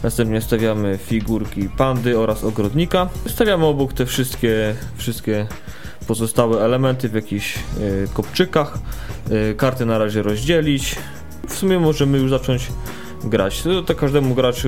Następnie 0.03 0.41
stawiamy 0.41 0.99
figurki 1.05 1.69
pandy 1.77 2.19
oraz 2.19 2.43
ogrodnika. 2.43 3.09
Stawiamy 3.27 3.65
obok 3.65 3.93
te 3.93 4.05
wszystkie, 4.05 4.75
wszystkie 4.97 5.47
pozostałe 6.07 6.65
elementy 6.65 7.09
w 7.09 7.13
jakichś 7.13 7.55
yy, 7.55 8.07
kopczykach. 8.13 8.79
Yy, 9.29 9.55
karty 9.55 9.85
na 9.85 9.97
razie 9.97 10.21
rozdzielić. 10.23 10.95
W 11.47 11.53
sumie 11.53 11.79
możemy 11.79 12.17
już 12.17 12.29
zacząć 12.29 12.67
grać. 13.23 13.61
To, 13.61 13.81
to 13.81 13.95
każdemu 13.95 14.35
graczu, 14.35 14.67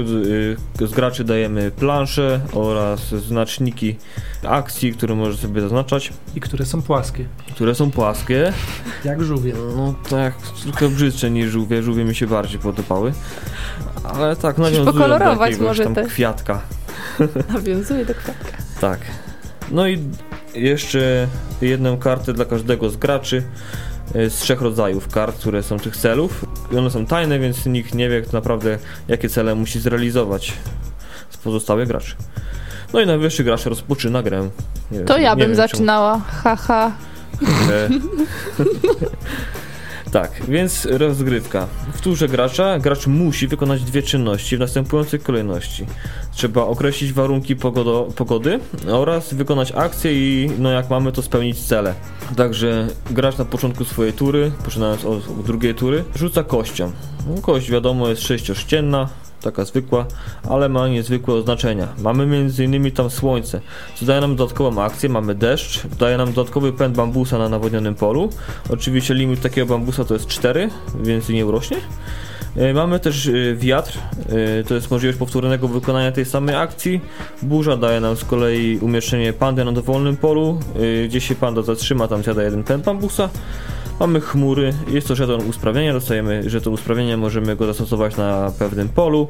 y, 0.81 0.87
z 0.87 0.91
graczy 0.91 1.23
dajemy 1.23 1.71
plansze 1.71 2.39
oraz 2.53 2.99
znaczniki 3.09 3.95
akcji, 4.43 4.93
które 4.93 5.15
może 5.15 5.37
sobie 5.37 5.61
zaznaczać, 5.61 6.13
I 6.35 6.39
które 6.39 6.65
są 6.65 6.81
płaskie, 6.81 7.25
które 7.55 7.75
są 7.75 7.91
płaskie. 7.91 8.53
jak 9.05 9.23
żółwie. 9.23 9.53
No 9.77 9.95
tak, 10.09 10.33
trochę 10.63 10.89
brzydsze 10.89 11.31
niż 11.31 11.49
żółwie, 11.51 11.83
żółwie 11.83 12.05
mi 12.05 12.15
się 12.15 12.27
bardziej 12.27 12.59
podobały. 12.59 13.13
Ale 14.03 14.35
tak, 14.35 14.57
nawiązują 14.57 15.19
do 15.19 15.45
jakiegoś 15.45 15.79
tam 15.79 15.95
te. 15.95 16.03
kwiatka. 16.03 16.61
Nawiązuje 17.53 18.05
do 18.05 18.13
kwiatka. 18.15 18.57
Tak. 18.81 18.99
No 19.71 19.87
i 19.87 19.99
jeszcze 20.55 21.27
jedną 21.61 21.97
kartę 21.97 22.33
dla 22.33 22.45
każdego 22.45 22.89
z 22.89 22.97
graczy 22.97 23.43
z 24.13 24.33
trzech 24.33 24.61
rodzajów 24.61 25.07
kart, 25.07 25.37
które 25.39 25.63
są 25.63 25.79
tych 25.79 25.97
celów. 25.97 26.45
I 26.71 26.77
one 26.77 26.89
są 26.91 27.05
tajne, 27.05 27.39
więc 27.39 27.65
nikt 27.65 27.93
nie 27.95 28.09
wie 28.09 28.21
tak 28.21 28.33
naprawdę 28.33 28.77
jakie 29.07 29.29
cele 29.29 29.55
musi 29.55 29.79
zrealizować 29.79 30.53
z 31.29 31.37
pozostałych 31.37 31.87
graczy. 31.87 32.15
No 32.93 33.01
i 33.01 33.05
najwyższy 33.05 33.43
gracz 33.43 33.65
rozpoczyna 33.65 34.23
grę. 34.23 34.49
Nie 34.91 34.99
To 34.99 35.13
wiem, 35.13 35.23
ja 35.23 35.35
bym 35.35 35.47
wiem, 35.47 35.55
zaczynała. 35.55 36.19
Haha. 36.43 36.91
E, 37.71 37.89
tak, 40.13 40.31
więc 40.47 40.85
rozgrywka. 40.85 41.67
W 41.93 42.01
turze 42.01 42.27
gracza 42.27 42.79
gracz 42.79 43.07
musi 43.07 43.47
wykonać 43.47 43.83
dwie 43.83 44.03
czynności 44.03 44.57
w 44.57 44.59
następującej 44.59 45.19
kolejności. 45.19 45.85
Trzeba 46.31 46.61
określić 46.61 47.13
warunki 47.13 47.55
pogodo, 47.55 48.07
pogody 48.15 48.59
oraz 48.91 49.33
wykonać 49.33 49.71
akcję 49.71 50.13
i 50.13 50.51
no 50.59 50.71
jak 50.71 50.89
mamy 50.89 51.11
to 51.11 51.21
spełnić 51.21 51.59
cele. 51.65 51.93
Także 52.35 52.87
gracz 53.11 53.37
na 53.37 53.45
początku 53.45 53.85
swojej 53.85 54.13
tury, 54.13 54.51
poczynając 54.65 55.05
od, 55.05 55.29
od 55.29 55.45
drugiej 55.45 55.75
tury, 55.75 56.03
rzuca 56.15 56.43
kością. 56.43 56.91
Kość 57.41 57.71
wiadomo 57.71 58.09
jest 58.09 58.21
sześciościenna, 58.21 59.09
taka 59.43 59.65
zwykła, 59.65 60.05
ale 60.49 60.69
ma 60.69 60.87
niezwykłe 60.87 61.33
oznaczenia. 61.33 61.87
Mamy 62.01 62.23
m.in. 62.23 62.91
tam 62.91 63.09
słońce, 63.09 63.61
co 63.95 64.05
daje 64.05 64.21
nam 64.21 64.35
dodatkową 64.35 64.83
akcję, 64.83 65.09
mamy 65.09 65.35
deszcz, 65.35 65.87
daje 65.99 66.17
nam 66.17 66.33
dodatkowy 66.33 66.73
pęd 66.73 66.95
bambusa 66.95 67.37
na 67.37 67.49
nawodnionym 67.49 67.95
polu. 67.95 68.29
Oczywiście 68.69 69.13
limit 69.13 69.41
takiego 69.41 69.67
bambusa 69.67 70.05
to 70.05 70.13
jest 70.13 70.27
4, 70.27 70.69
więc 71.03 71.29
nie 71.29 71.45
urośnie. 71.45 71.77
E, 72.57 72.73
Mamy 72.73 72.99
też 72.99 73.27
e, 73.27 73.55
wiatr, 73.55 73.97
e, 74.59 74.63
to 74.63 74.75
jest 74.75 74.91
możliwość 74.91 75.19
powtórnego 75.19 75.67
wykonania 75.67 76.11
tej 76.11 76.25
samej 76.25 76.55
akcji. 76.55 77.01
Burza 77.41 77.77
daje 77.77 77.99
nam 77.99 78.15
z 78.15 78.25
kolei 78.25 78.77
umieszczenie 78.81 79.33
pandy 79.33 79.65
na 79.65 79.71
dowolnym 79.71 80.17
polu, 80.17 80.59
gdzie 81.07 81.21
się 81.21 81.35
panda 81.35 81.61
zatrzyma, 81.61 82.07
tam 82.07 82.23
zjada 82.23 82.43
jeden 82.43 82.63
pęd 82.63 82.85
bambusa. 82.85 83.29
Mamy 83.99 84.21
chmury, 84.21 84.73
jest 84.87 85.07
to 85.07 85.15
żeton 85.15 85.49
usprawnienia, 85.49 85.93
dostajemy 85.93 86.49
żeton 86.49 86.73
usprawnienia, 86.73 87.17
możemy 87.17 87.55
go 87.55 87.65
zastosować 87.65 88.17
na 88.17 88.51
pewnym 88.59 88.89
polu, 88.89 89.27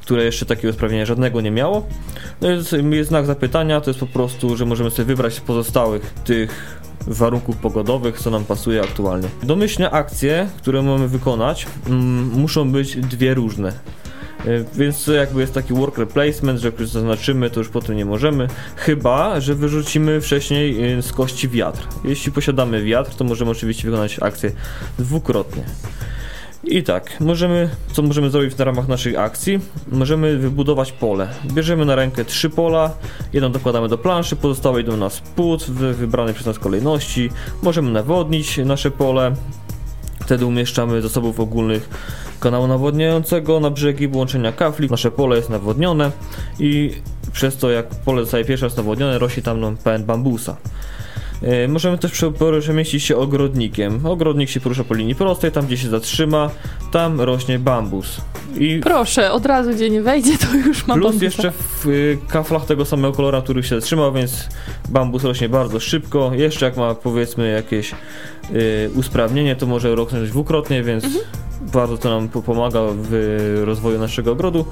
które 0.00 0.24
jeszcze 0.24 0.46
takiego 0.46 0.68
usprawnienia 0.68 1.06
żadnego 1.06 1.40
nie 1.40 1.50
miało. 1.50 1.86
No 2.40 2.50
jest, 2.50 2.72
jest 2.90 3.08
znak 3.08 3.26
zapytania, 3.26 3.80
to 3.80 3.90
jest 3.90 4.00
po 4.00 4.06
prostu, 4.06 4.56
że 4.56 4.66
możemy 4.66 4.90
sobie 4.90 5.06
wybrać 5.06 5.34
z 5.34 5.40
pozostałych 5.40 6.14
tych 6.24 6.82
warunków 7.06 7.56
pogodowych, 7.56 8.18
co 8.18 8.30
nam 8.30 8.44
pasuje 8.44 8.82
aktualnie. 8.82 9.28
Domyślne 9.42 9.90
akcje, 9.90 10.48
które 10.56 10.82
mamy 10.82 11.08
wykonać, 11.08 11.66
mm, 11.86 12.30
muszą 12.40 12.72
być 12.72 12.96
dwie 12.96 13.34
różne. 13.34 13.72
Y, 14.46 14.64
Więc 14.74 15.04
to 15.04 15.12
jakby 15.12 15.40
jest 15.40 15.54
taki 15.54 15.74
work 15.74 15.98
replacement, 15.98 16.60
że 16.60 16.68
jak 16.68 16.80
już 16.80 16.88
zaznaczymy, 16.88 17.50
to 17.50 17.60
już 17.60 17.68
potem 17.68 17.96
nie 17.96 18.04
możemy. 18.04 18.48
Chyba, 18.76 19.40
że 19.40 19.54
wyrzucimy 19.54 20.20
wcześniej 20.20 20.94
y, 20.98 21.02
z 21.02 21.12
kości 21.12 21.48
wiatr. 21.48 21.88
Jeśli 22.04 22.32
posiadamy 22.32 22.82
wiatr, 22.82 23.14
to 23.14 23.24
możemy 23.24 23.50
oczywiście 23.50 23.90
wykonać 23.90 24.18
akcję 24.22 24.52
dwukrotnie. 24.98 25.64
I 26.64 26.82
tak, 26.82 27.20
możemy, 27.20 27.70
co 27.92 28.02
możemy 28.02 28.30
zrobić 28.30 28.54
w 28.54 28.60
ramach 28.60 28.88
naszej 28.88 29.16
akcji? 29.16 29.60
Możemy 29.92 30.38
wybudować 30.38 30.92
pole. 30.92 31.28
Bierzemy 31.44 31.84
na 31.84 31.94
rękę 31.94 32.24
trzy 32.24 32.50
pola, 32.50 32.94
jedno 33.32 33.50
dokładamy 33.50 33.88
do 33.88 33.98
planszy, 33.98 34.36
pozostałe 34.36 34.80
idą 34.80 34.96
na 34.96 35.10
spód 35.10 35.62
w 35.62 35.78
wybranej 35.78 36.34
przez 36.34 36.46
nas 36.46 36.58
kolejności. 36.58 37.30
Możemy 37.62 37.90
nawodnić 37.90 38.58
nasze 38.58 38.90
pole, 38.90 39.34
wtedy 40.20 40.46
umieszczamy 40.46 41.02
zasobów 41.02 41.40
ogólnych 41.40 41.88
kanału 42.42 42.66
nawodniającego 42.66 43.60
na 43.60 43.70
brzegi 43.70 44.08
połączenia 44.08 44.52
kafli. 44.52 44.88
Nasze 44.90 45.10
pole 45.10 45.36
jest 45.36 45.50
nawodnione 45.50 46.10
i 46.58 46.90
przez 47.32 47.56
to 47.56 47.70
jak 47.70 47.86
pole 47.88 48.22
zostaje 48.22 48.44
pierwszy 48.44 48.66
raz 48.66 48.76
nawodnione, 48.76 49.18
rośnie 49.18 49.42
tam 49.42 49.60
nam 49.60 49.76
pęd 49.76 50.06
bambusa. 50.06 50.56
E, 51.42 51.68
Możemy 51.68 51.98
też 51.98 52.12
prze- 52.12 52.60
przemieścić 52.60 53.02
się 53.04 53.16
ogrodnikiem. 53.16 54.06
Ogrodnik 54.06 54.50
się 54.50 54.60
porusza 54.60 54.84
po 54.84 54.94
linii 54.94 55.14
prostej, 55.14 55.52
tam 55.52 55.66
gdzie 55.66 55.76
się 55.76 55.88
zatrzyma, 55.88 56.50
tam 56.92 57.20
rośnie 57.20 57.58
bambus. 57.58 58.20
I 58.58 58.80
Proszę, 58.82 59.32
od 59.32 59.46
razu 59.46 59.70
gdzie 59.70 59.90
nie 59.90 60.02
wejdzie, 60.02 60.38
to 60.38 60.54
już 60.56 60.86
mam 60.86 60.98
plus 61.00 61.10
bambusa. 61.12 61.24
jeszcze 61.24 61.52
w 61.52 61.86
y, 61.86 62.18
kaflach 62.28 62.64
tego 62.66 62.84
samego 62.84 63.14
kolora, 63.14 63.42
który 63.42 63.62
się 63.62 63.80
zatrzymał, 63.80 64.12
więc 64.12 64.48
bambus 64.88 65.24
rośnie 65.24 65.48
bardzo 65.48 65.80
szybko. 65.80 66.30
Jeszcze 66.34 66.66
jak 66.66 66.76
ma 66.76 66.94
powiedzmy 66.94 67.50
jakieś 67.50 67.92
y, 68.54 68.90
usprawnienie, 68.94 69.56
to 69.56 69.66
może 69.66 69.94
rosnąć 69.94 70.30
dwukrotnie, 70.30 70.82
więc 70.82 71.04
bardzo 71.72 71.98
to 71.98 72.10
nam 72.10 72.28
po- 72.28 72.42
pomaga 72.42 72.80
w 72.94 73.62
rozwoju 73.64 73.98
naszego 73.98 74.32
ogrodu. 74.32 74.64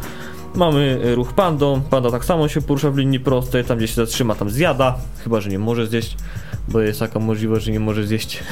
Mamy 0.55 1.01
y, 1.05 1.15
ruch 1.15 1.33
pandą. 1.33 1.81
Panda 1.91 2.11
tak 2.11 2.25
samo 2.25 2.49
się 2.49 2.61
porusza 2.63 2.91
w 2.91 2.97
linii 2.97 3.21
prostej. 3.21 3.65
Tam 3.65 3.79
gdzie 3.79 3.89
się 3.89 3.95
zatrzyma, 3.95 4.35
tam 4.35 4.51
zjada. 4.51 4.99
Chyba, 5.25 5.41
że 5.41 5.51
nie 5.51 5.59
może 5.59 5.87
zjeść, 5.87 6.17
bo 6.69 6.81
jest 6.81 7.01
taka 7.01 7.19
możliwość, 7.19 7.65
że 7.65 7.73
nie 7.73 7.81
może 7.81 8.07
zjeść. 8.07 8.43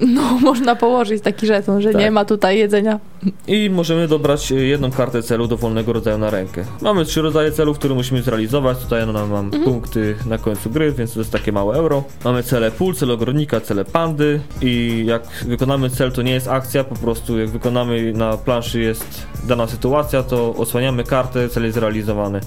No, 0.00 0.22
można 0.50 0.76
położyć 0.76 1.22
taki 1.22 1.46
żeton, 1.46 1.80
że 1.82 1.92
Tak. 1.92 2.00
nie 2.02 2.10
ma 2.10 2.24
tutaj 2.24 2.58
jedzenia. 2.58 3.00
I 3.46 3.70
możemy 3.70 4.08
dobrać 4.08 4.52
y, 4.52 4.66
jedną 4.66 4.90
kartę 4.90 5.22
celu 5.22 5.46
dowolnego 5.46 5.92
rodzaju 5.92 6.18
na 6.18 6.30
rękę. 6.30 6.64
Mamy 6.80 7.04
trzy 7.04 7.22
rodzaje 7.22 7.52
celów, 7.52 7.78
które 7.78 7.94
musimy 7.94 8.22
zrealizować. 8.22 8.78
Tutaj 8.78 9.06
no, 9.06 9.26
mam 9.26 9.50
punkty 9.50 10.16
na 10.26 10.38
końcu 10.38 10.70
gry, 10.70 10.92
więc 10.92 11.12
to 11.12 11.20
jest 11.20 11.32
takie 11.32 11.52
małe 11.52 11.76
euro. 11.76 12.04
Mamy 12.24 12.42
cele 12.42 12.70
pól, 12.70 12.94
cele 12.94 13.12
ogrodnika, 13.12 13.60
cele 13.60 13.84
pandy 13.84 14.40
i 14.62 15.04
jak 15.06 15.22
wykonamy 15.46 15.90
cel, 15.90 16.12
to 16.12 16.22
nie 16.22 16.32
jest 16.32 16.48
akcja, 16.48 16.84
po 16.84 16.94
prostu 16.94 17.38
jak 17.38 17.48
wykonamy 17.48 18.12
na 18.12 18.36
planszy 18.36 18.80
jest 18.80 19.26
dana 19.44 19.66
sytuacja, 19.66 20.22
to 20.22 20.54
osłaniamy 20.54 21.04
kartę, 21.04 21.48
cel 21.48 21.64
jest 21.64 21.74
zrealizowany. 21.74 22.40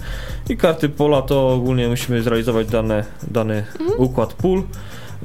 I 0.50 0.58
karty 0.58 0.89
pola 0.89 1.22
to 1.22 1.50
ogólnie 1.50 1.88
musimy 1.88 2.22
zrealizować 2.22 2.68
dane, 2.68 3.04
dany 3.32 3.65
układ 3.98 4.34
pól. 4.34 4.63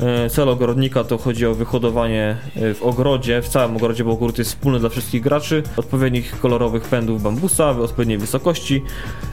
E, 0.00 0.30
Cel 0.30 0.48
ogrodnika 0.48 1.04
to 1.04 1.18
chodzi 1.18 1.46
o 1.46 1.54
wyhodowanie 1.54 2.36
e, 2.56 2.74
w 2.74 2.82
ogrodzie, 2.82 3.42
w 3.42 3.48
całym 3.48 3.76
ogrodzie, 3.76 4.04
bo 4.04 4.10
ogród 4.10 4.38
jest 4.38 4.50
wspólny 4.50 4.78
dla 4.78 4.88
wszystkich 4.88 5.22
graczy, 5.22 5.62
odpowiednich 5.76 6.40
kolorowych 6.40 6.82
pędów 6.82 7.22
bambusa 7.22 7.74
w 7.74 7.80
odpowiedniej 7.80 8.18
wysokości. 8.18 8.82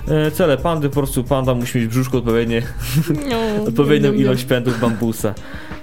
E, 0.07 0.31
Cele 0.31 0.57
pandy, 0.57 0.89
po 0.89 0.95
prostu 0.95 1.23
panda 1.23 1.53
musi 1.53 1.77
mieć 1.77 1.87
w 1.87 1.89
brzuszku 1.89 2.17
odpowiednie, 2.17 2.61
No, 3.29 3.63
odpowiednią 3.67 4.13
ilość 4.13 4.43
pędów 4.43 4.79
bambusa. 4.79 5.33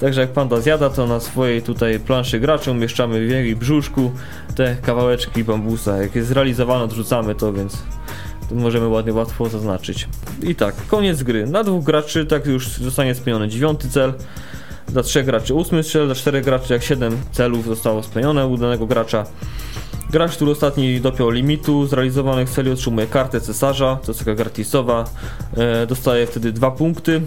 Także 0.01 0.21
jak 0.21 0.31
panda 0.31 0.61
zjada, 0.61 0.91
to 0.91 1.07
na 1.07 1.21
swojej 1.21 1.63
tutaj 1.63 2.01
planszy 2.01 2.41
graczy 2.41 2.71
umieszczamy 2.71 3.27
w 3.27 3.31
jej 3.31 3.57
brzuszku 3.57 4.11
te 4.57 4.77
kawałeczki 4.83 5.45
bambusa. 5.45 5.97
Jak 5.97 6.15
jest 6.15 6.29
zrealizowane, 6.29 6.85
odrzucamy 6.85 7.35
to, 7.35 7.53
więc 7.53 7.83
to 8.49 8.55
możemy 8.55 8.89
ładnie, 8.89 9.13
łatwo 9.13 9.49
zaznaczyć. 9.49 10.09
I 10.43 10.55
tak, 10.55 10.75
koniec 10.87 11.23
gry. 11.23 11.47
Na 11.47 11.65
dwóch 11.65 11.85
graczy 11.85 12.27
tak 12.27 12.47
już 12.47 12.69
zostanie 12.69 13.15
spełniony 13.15 13.49
dziewiąty 13.49 13.89
cel. 13.89 14.13
Dla 14.89 15.03
trzech 15.03 15.27
graczy 15.27 15.55
ósmy 15.55 15.85
cel, 15.85 16.07
dla 16.07 16.15
czterech 16.15 16.45
graczy 16.45 16.73
jak 16.73 16.83
siedem 16.83 17.17
celów 17.33 17.67
zostało 17.67 18.03
spełnione 18.03 18.47
u 18.47 18.57
danego 18.57 18.87
gracza. 18.87 19.27
Gracz, 20.11 20.33
który 20.33 20.51
ostatni 20.51 21.01
dopiął 21.01 21.31
limitu 21.31 21.87
zrealizowanych 21.87 22.51
celi 22.51 22.71
otrzymuje 22.71 23.07
kartę 23.07 23.41
cesarza, 23.41 23.99
to 24.03 24.13
jest 24.13 24.19
taka 24.19 24.35
gratisowa, 24.35 25.05
e, 25.57 25.87
dostaje 25.87 26.27
wtedy 26.27 26.53
dwa 26.53 26.71
punkty. 26.71 27.23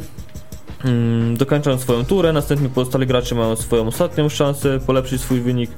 Mm, 0.86 1.38
dokończą 1.38 1.78
swoją 1.78 2.06
turę, 2.06 2.34
następnie 2.34 2.69
pozostali 2.69 3.08
gracze 3.08 3.36
mają 3.36 3.56
swoją 3.56 3.88
ostatnią 3.88 4.30
szansę 4.30 4.80
polepszyć 4.80 5.21
swój 5.21 5.41
wynik. 5.41 5.71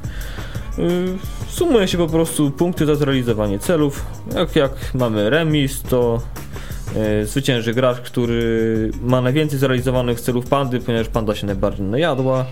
Yy, 0.78 1.17
sumuje 1.50 1.88
się 1.88 1.98
po 1.98 2.08
prostu 2.08 2.52
punkty 2.52 2.86
za 2.86 2.96
zrealizowanie 2.96 3.60
celów. 3.60 4.06
Jak, 4.36 4.56
jak 4.56 4.72
mamy 4.93 5.30
remis, 5.30 5.82
to 5.82 6.22
zwycięży 7.23 7.73
gracz, 7.73 7.97
który 7.97 8.91
ma 9.01 9.21
najwięcej 9.21 9.60
zrealizowanych 9.60 10.21
celów 10.21 10.45
pandy, 10.45 10.79
ponieważ 10.79 11.08
panda 11.08 11.36
się 11.36 11.47
najbardziej 11.47 11.86
najadła. 11.86 12.45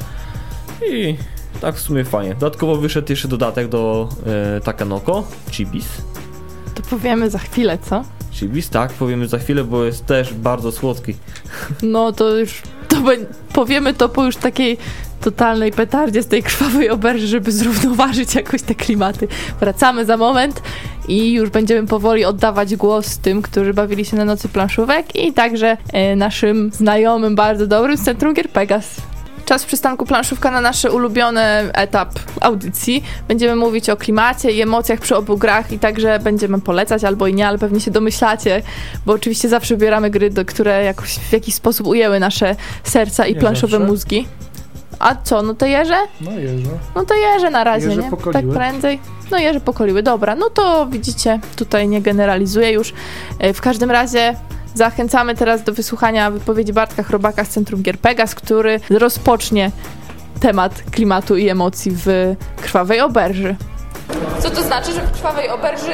I 0.91 1.15
tak 1.61 1.75
w 1.75 1.79
sumie 1.79 2.05
fajnie. 2.05 2.33
Dodatkowo 2.33 2.75
wyszedł 2.75 3.07
jeszcze 3.11 3.27
dodatek 3.27 3.67
do 3.67 4.09
yy, 4.55 4.61
Takanoko, 4.61 5.23
Chibis. 5.51 5.87
To 6.75 6.81
powiemy 6.81 7.29
za 7.29 7.39
chwilę, 7.39 7.77
co? 7.89 8.03
Chibis, 8.31 8.69
tak, 8.69 8.93
powiemy 8.93 9.27
za 9.27 9.37
chwilę, 9.37 9.63
bo 9.63 9.85
jest 9.85 10.05
też 10.05 10.33
bardzo 10.33 10.71
słodki. 10.71 11.15
No 11.83 12.11
to 12.11 12.37
już 12.37 12.61
to 12.87 12.97
powiemy 13.53 13.93
to 13.93 14.09
po 14.09 14.25
już 14.25 14.35
takiej 14.35 14.77
totalnej 15.21 15.71
petardzie 15.71 16.23
z 16.23 16.27
tej 16.27 16.43
krwawej 16.43 16.89
oberży, 16.89 17.27
żeby 17.27 17.51
zrównoważyć 17.51 18.35
jakoś 18.35 18.61
te 18.61 18.75
klimaty. 18.75 19.27
Wracamy 19.59 20.05
za 20.05 20.17
moment 20.17 20.61
i 21.07 21.33
już 21.33 21.49
będziemy 21.49 21.87
powoli 21.87 22.25
oddawać 22.25 22.75
głos 22.75 23.17
tym, 23.17 23.41
którzy 23.41 23.73
bawili 23.73 24.05
się 24.05 24.17
na 24.17 24.25
nocy 24.25 24.49
planszówek 24.49 25.15
i 25.15 25.33
także 25.33 25.77
e, 25.93 26.15
naszym 26.15 26.71
znajomym, 26.73 27.35
bardzo 27.35 27.67
dobrym 27.67 27.97
z 27.97 28.01
Centrum 28.01 28.33
Gier 28.33 28.49
Pegas. 28.49 28.95
Czas 29.45 29.65
przystanku 29.65 30.05
planszówka 30.05 30.51
na 30.51 30.61
nasz 30.61 30.85
ulubiony 30.85 31.41
etap 31.73 32.09
audycji. 32.41 33.03
Będziemy 33.27 33.55
mówić 33.55 33.89
o 33.89 33.97
klimacie 33.97 34.51
i 34.51 34.61
emocjach 34.61 34.99
przy 34.99 35.15
obu 35.15 35.37
grach 35.37 35.71
i 35.71 35.79
także 35.79 36.19
będziemy 36.19 36.61
polecać 36.61 37.03
albo 37.03 37.27
i 37.27 37.33
nie, 37.33 37.47
ale 37.47 37.57
pewnie 37.57 37.79
się 37.79 37.91
domyślacie, 37.91 38.61
bo 39.05 39.13
oczywiście 39.13 39.49
zawsze 39.49 39.75
wybieramy 39.75 40.09
gry, 40.09 40.29
do, 40.29 40.45
które 40.45 40.83
jakoś 40.83 41.09
w 41.15 41.33
jakiś 41.33 41.55
sposób 41.55 41.87
ujęły 41.87 42.19
nasze 42.19 42.55
serca 42.83 43.25
i 43.25 43.33
Nie 43.33 43.39
planszowe 43.39 43.71
zawsze. 43.77 43.87
mózgi. 43.87 44.27
A 45.01 45.15
co, 45.23 45.41
no 45.41 45.53
to 45.53 45.65
jeże? 45.65 45.97
No 46.21 46.31
jeżo. 46.31 46.69
No 46.95 47.05
to 47.05 47.13
jeże 47.15 47.49
na 47.49 47.63
razie, 47.63 47.87
Jeże 47.87 48.01
nie? 48.01 48.09
pokoliły. 48.09 48.33
Tak 48.33 48.45
prędzej. 48.61 48.99
No 49.31 49.37
jeże 49.37 49.59
pokoliły, 49.59 50.03
dobra. 50.03 50.35
No 50.35 50.49
to 50.49 50.85
widzicie, 50.87 51.39
tutaj 51.55 51.87
nie 51.87 52.01
generalizuję 52.01 52.71
już. 52.71 52.93
E, 53.39 53.53
W 53.53 53.61
każdym 53.61 53.91
razie 53.91 54.35
zachęcamy 54.75 55.35
teraz 55.35 55.63
do 55.63 55.73
wysłuchania 55.73 56.31
wypowiedzi 56.31 56.73
Bartka 56.73 57.03
Chrobaka 57.03 57.45
z 57.45 57.49
Centrum 57.49 57.81
Gier 57.81 57.97
Pegas, 57.97 58.35
który 58.35 58.79
rozpocznie 58.89 59.71
temat 60.39 60.83
klimatu 60.91 61.37
i 61.37 61.49
emocji 61.49 61.91
w 62.05 62.35
Krwawej 62.61 63.01
Oberży. 63.01 63.55
Co 64.39 64.49
to 64.49 64.61
znaczy, 64.61 64.91
że 64.93 65.01
w 65.01 65.11
Krwawej 65.11 65.49
Oberży 65.49 65.93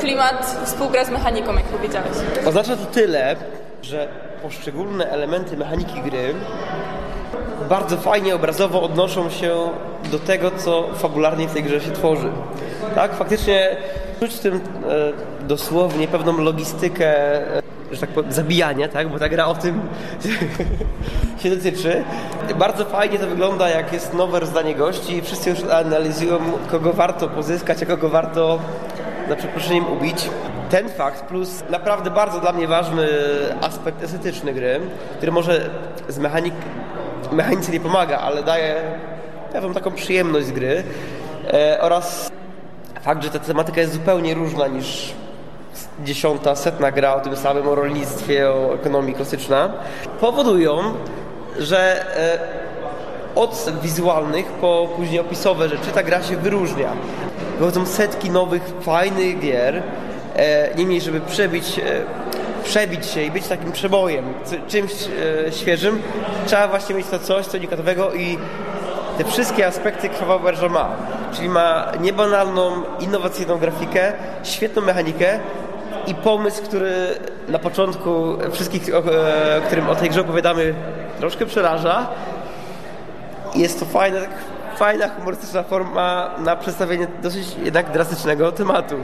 klimat 0.00 0.60
współgra 0.64 1.04
z 1.04 1.10
mechaniką, 1.10 1.54
jak 1.54 1.64
powiedziałeś? 1.64 2.10
Oznacza 2.46 2.76
to 2.76 2.84
tyle, 2.86 3.36
że 3.82 4.08
poszczególne 4.42 5.10
elementy 5.10 5.56
mechaniki 5.56 6.00
gry 6.02 6.34
bardzo 7.68 7.96
fajnie 7.96 8.34
obrazowo 8.34 8.82
odnoszą 8.82 9.30
się 9.30 9.56
do 10.10 10.18
tego, 10.18 10.50
co 10.50 10.88
fabularnie 10.94 11.48
w 11.48 11.52
tej 11.52 11.62
grze 11.62 11.80
się 11.80 11.90
tworzy. 11.90 12.30
Tak, 12.94 13.14
faktycznie 13.14 13.76
czuć 14.20 14.34
w 14.34 14.38
tym 14.38 14.54
e, 14.54 14.60
dosłownie 15.46 16.08
pewną 16.08 16.38
logistykę, 16.38 17.06
e, 17.56 17.62
że 17.92 18.00
tak 18.00 18.10
powiem, 18.10 18.32
zabijania, 18.32 18.88
tak, 18.88 19.08
bo 19.08 19.18
ta 19.18 19.28
gra 19.28 19.46
o 19.46 19.54
tym 19.54 19.80
się 21.42 21.50
dotyczy. 21.50 22.04
Bardzo 22.58 22.84
fajnie 22.84 23.18
to 23.18 23.26
wygląda, 23.26 23.68
jak 23.68 23.92
jest 23.92 24.14
nowe 24.14 24.40
rozdanie 24.40 24.74
gości 24.74 25.16
i 25.16 25.22
wszyscy 25.22 25.50
już 25.50 25.58
analizują, 25.64 26.38
kogo 26.70 26.92
warto 26.92 27.28
pozyskać, 27.28 27.82
a 27.82 27.86
kogo 27.86 28.08
warto 28.08 28.58
za 29.28 29.36
przeproszeniem 29.36 29.92
ubić. 29.92 30.30
Ten 30.70 30.88
fakt 30.88 31.24
plus 31.24 31.62
naprawdę 31.70 32.10
bardzo 32.10 32.40
dla 32.40 32.52
mnie 32.52 32.68
ważny 32.68 33.08
aspekt 33.60 34.02
estetyczny 34.02 34.54
gry, 34.54 34.80
który 35.16 35.32
może 35.32 35.70
z 36.08 36.18
mechanik, 36.18 36.54
mechanice 37.32 37.72
nie 37.72 37.80
pomaga, 37.80 38.18
ale 38.18 38.42
daje 38.42 38.74
pewną 39.52 39.74
taką 39.74 39.90
przyjemność 39.90 40.46
z 40.46 40.52
gry 40.52 40.82
e, 41.52 41.78
oraz 41.80 42.30
fakt, 43.00 43.22
że 43.22 43.30
ta 43.30 43.38
tematyka 43.38 43.80
jest 43.80 43.92
zupełnie 43.92 44.34
różna 44.34 44.66
niż 44.66 45.12
dziesiąta, 46.04 46.56
setna 46.56 46.92
gra 46.92 47.14
o 47.14 47.20
tym 47.20 47.36
samym, 47.36 47.68
o 47.68 47.74
rolnictwie, 47.74 48.50
o 48.50 48.74
ekonomii 48.74 49.14
klasyczna, 49.14 49.72
powodują, 50.20 50.78
że 51.58 52.06
e, 52.16 52.38
od 53.34 53.72
wizualnych 53.82 54.46
po 54.46 54.88
później 54.96 55.20
opisowe 55.20 55.68
rzeczy 55.68 55.90
ta 55.94 56.02
gra 56.02 56.22
się 56.22 56.36
wyróżnia. 56.36 56.92
Wychodzą 57.58 57.86
setki 57.86 58.30
nowych, 58.30 58.62
fajnych 58.80 59.40
gier, 59.40 59.82
e, 60.36 60.74
niemniej 60.74 61.00
żeby 61.00 61.20
przebić, 61.20 61.78
e, 61.78 61.82
przebić 62.68 63.06
się 63.06 63.22
i 63.22 63.30
być 63.30 63.48
takim 63.48 63.72
przebojem, 63.72 64.24
czymś 64.68 64.92
e, 65.46 65.52
świeżym, 65.52 66.02
trzeba 66.46 66.68
właśnie 66.68 66.94
mieć 66.94 67.06
to 67.06 67.18
coś, 67.18 67.46
co 67.46 67.58
unikatowego 67.58 68.14
i 68.14 68.38
te 69.18 69.24
wszystkie 69.24 69.66
aspekty 69.66 70.08
Krwawa 70.08 70.38
Berża 70.38 70.68
ma. 70.68 70.88
Czyli 71.32 71.48
ma 71.48 71.92
niebanalną, 72.00 72.82
innowacyjną 73.00 73.58
grafikę, 73.58 74.12
świetną 74.42 74.82
mechanikę 74.82 75.38
i 76.06 76.14
pomysł, 76.14 76.62
który 76.62 76.92
na 77.48 77.58
początku 77.58 78.38
wszystkich, 78.52 78.94
o, 78.94 78.98
e, 78.98 79.60
którym 79.66 79.88
o 79.88 79.94
tej 79.94 80.10
grze 80.10 80.20
opowiadamy, 80.20 80.74
troszkę 81.18 81.46
przeraża. 81.46 82.06
Jest 83.54 83.80
to 83.80 83.86
fajna, 83.86 84.20
tak, 84.20 84.30
fajna, 84.76 85.08
humorystyczna 85.08 85.62
forma 85.62 86.30
na 86.38 86.56
przedstawienie 86.56 87.06
dosyć 87.22 87.56
jednak 87.64 87.92
drastycznego 87.92 88.52
tematu. 88.52 88.94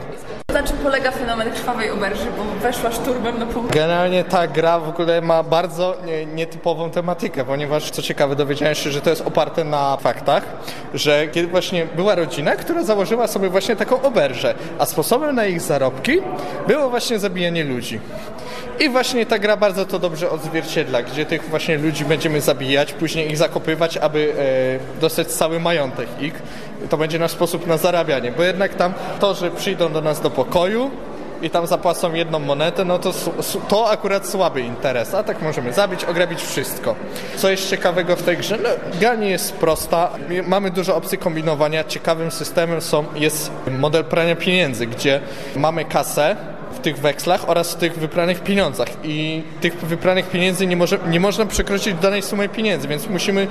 Na 0.55 0.63
czym 0.63 0.77
polega 0.77 1.11
fenomen 1.11 1.51
Krwawej 1.51 1.91
Oberży, 1.91 2.25
bo 2.37 2.43
weszła 2.61 2.91
szturmem 2.91 3.39
na 3.39 3.45
pół 3.45 3.63
Generalnie 3.63 4.23
ta 4.23 4.47
gra 4.47 4.79
w 4.79 4.89
ogóle 4.89 5.21
ma 5.21 5.43
bardzo 5.43 5.97
nie, 6.05 6.25
nietypową 6.25 6.89
tematykę, 6.89 7.45
ponieważ 7.45 7.91
co 7.91 8.01
ciekawe 8.01 8.35
dowiedziałem 8.35 8.75
się, 8.75 8.91
że 8.91 9.01
to 9.01 9.09
jest 9.09 9.21
oparte 9.21 9.63
na 9.63 9.97
faktach, 9.97 10.43
że 10.93 11.27
kiedy 11.27 11.47
właśnie 11.47 11.85
była 11.85 12.15
rodzina, 12.15 12.55
która 12.55 12.83
założyła 12.83 13.27
sobie 13.27 13.49
właśnie 13.49 13.75
taką 13.75 14.01
oberżę, 14.01 14.55
a 14.79 14.85
sposobem 14.85 15.35
na 15.35 15.45
ich 15.45 15.61
zarobki 15.61 16.21
było 16.67 16.89
właśnie 16.89 17.19
zabijanie 17.19 17.63
ludzi. 17.63 17.99
I 18.79 18.89
właśnie 18.89 19.25
ta 19.25 19.39
gra 19.39 19.57
bardzo 19.57 19.85
to 19.85 19.99
dobrze 19.99 20.29
odzwierciedla, 20.29 21.01
gdzie 21.01 21.25
tych 21.25 21.49
właśnie 21.49 21.77
ludzi 21.77 22.05
będziemy 22.05 22.41
zabijać, 22.41 22.93
później 22.93 23.31
ich 23.31 23.37
zakopywać, 23.37 23.97
aby 23.97 24.33
e, 24.97 25.01
dostać 25.01 25.27
cały 25.27 25.59
majątek 25.59 26.07
ich. 26.21 26.41
To 26.89 26.97
będzie 26.97 27.19
nasz 27.19 27.31
sposób 27.31 27.67
na 27.67 27.77
zarabianie, 27.77 28.31
bo 28.31 28.43
jednak 28.43 28.75
tam 28.75 28.93
to, 29.19 29.33
że 29.33 29.51
przyjdą 29.51 29.93
do 29.93 30.01
nas 30.01 30.21
do 30.21 30.29
pokoju, 30.29 30.44
i 31.41 31.49
tam 31.49 31.67
zapłacą 31.67 32.13
jedną 32.13 32.39
monetę, 32.39 32.85
no 32.85 32.99
to 32.99 33.13
to 33.67 33.89
akurat 33.89 34.27
słaby 34.27 34.61
interes, 34.61 35.13
a 35.13 35.23
tak 35.23 35.41
możemy 35.41 35.73
zabić, 35.73 36.03
ograbić 36.03 36.41
wszystko. 36.41 36.95
Co 37.35 37.49
jest 37.49 37.69
ciekawego 37.69 38.15
w 38.15 38.23
tej 38.23 38.37
grze? 38.37 38.57
No, 38.63 38.69
gra 38.99 39.15
nie 39.15 39.29
jest 39.29 39.53
prosta, 39.53 40.09
mamy 40.47 40.71
dużo 40.71 40.95
opcji 40.95 41.17
kombinowania, 41.17 41.83
ciekawym 41.83 42.31
systemem 42.31 42.81
są, 42.81 43.05
jest 43.15 43.51
model 43.79 44.03
prania 44.03 44.35
pieniędzy, 44.35 44.87
gdzie 44.87 45.19
mamy 45.55 45.85
kasę, 45.85 46.35
w 46.75 46.79
tych 46.79 46.97
wekslach 46.99 47.49
oraz 47.49 47.73
w 47.73 47.75
tych 47.75 47.99
wypranych 47.99 48.43
pieniądzach 48.43 48.87
i 49.03 49.43
tych 49.61 49.75
wypranych 49.75 50.29
pieniędzy 50.29 50.67
nie, 50.67 50.77
może, 50.77 50.99
nie 51.07 51.19
można 51.19 51.45
przekroczyć 51.45 51.95
danej 51.95 52.21
sumy 52.21 52.49
pieniędzy, 52.49 52.87
więc 52.87 53.09
musimy, 53.09 53.47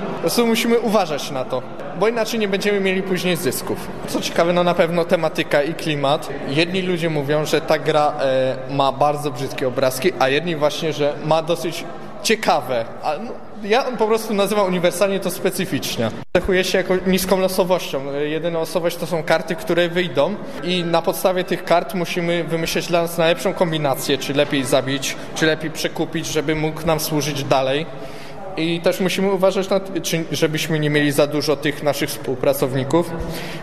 musimy 0.46 0.78
uważać 0.78 1.30
na 1.30 1.44
to, 1.44 1.62
bo 2.00 2.08
inaczej 2.08 2.40
nie 2.40 2.48
będziemy 2.48 2.80
mieli 2.80 3.02
później 3.02 3.36
zysków. 3.36 3.88
Co 4.08 4.20
ciekawe, 4.20 4.52
no 4.52 4.64
na 4.64 4.74
pewno 4.74 5.04
tematyka 5.04 5.62
i 5.62 5.74
klimat. 5.74 6.28
Jedni 6.48 6.82
ludzie 6.82 7.10
mówią, 7.10 7.44
że 7.44 7.60
ta 7.60 7.78
gra 7.78 8.14
e, 8.20 8.56
ma 8.70 8.92
bardzo 8.92 9.30
brzydkie 9.30 9.68
obrazki, 9.68 10.12
a 10.18 10.28
jedni 10.28 10.56
właśnie, 10.56 10.92
że 10.92 11.14
ma 11.24 11.42
dosyć 11.42 11.84
ciekawe. 12.22 12.84
A, 13.02 13.12
no, 13.18 13.30
ja 13.62 13.82
po 13.82 14.06
prostu 14.06 14.34
nazywam 14.34 14.66
uniwersalnie 14.66 15.20
to 15.20 15.30
specyficznie. 15.30 16.10
Cechuje 16.36 16.64
się 16.64 16.78
jako 16.78 16.94
niską 17.06 17.40
losowością. 17.40 18.00
Jedyna 18.12 18.58
losowość 18.58 18.96
to 18.96 19.06
są 19.06 19.22
karty, 19.22 19.54
które 19.54 19.88
wyjdą 19.88 20.34
i 20.62 20.84
na 20.84 21.02
podstawie 21.02 21.44
tych 21.44 21.64
kart 21.64 21.94
musimy 21.94 22.44
wymyśleć 22.44 22.86
dla 22.86 23.02
nas 23.02 23.18
najlepszą 23.18 23.52
kombinację, 23.54 24.18
czy 24.18 24.34
lepiej 24.34 24.64
zabić, 24.64 25.16
czy 25.34 25.46
lepiej 25.46 25.70
przekupić, 25.70 26.26
żeby 26.26 26.54
mógł 26.54 26.86
nam 26.86 27.00
służyć 27.00 27.44
dalej. 27.44 27.86
I 28.56 28.80
też 28.80 29.00
musimy 29.00 29.32
uważać, 29.32 29.68
na, 29.68 29.80
żebyśmy 30.32 30.78
nie 30.78 30.90
mieli 30.90 31.12
za 31.12 31.26
dużo 31.26 31.56
tych 31.56 31.82
naszych 31.82 32.10
współpracowników, 32.10 33.10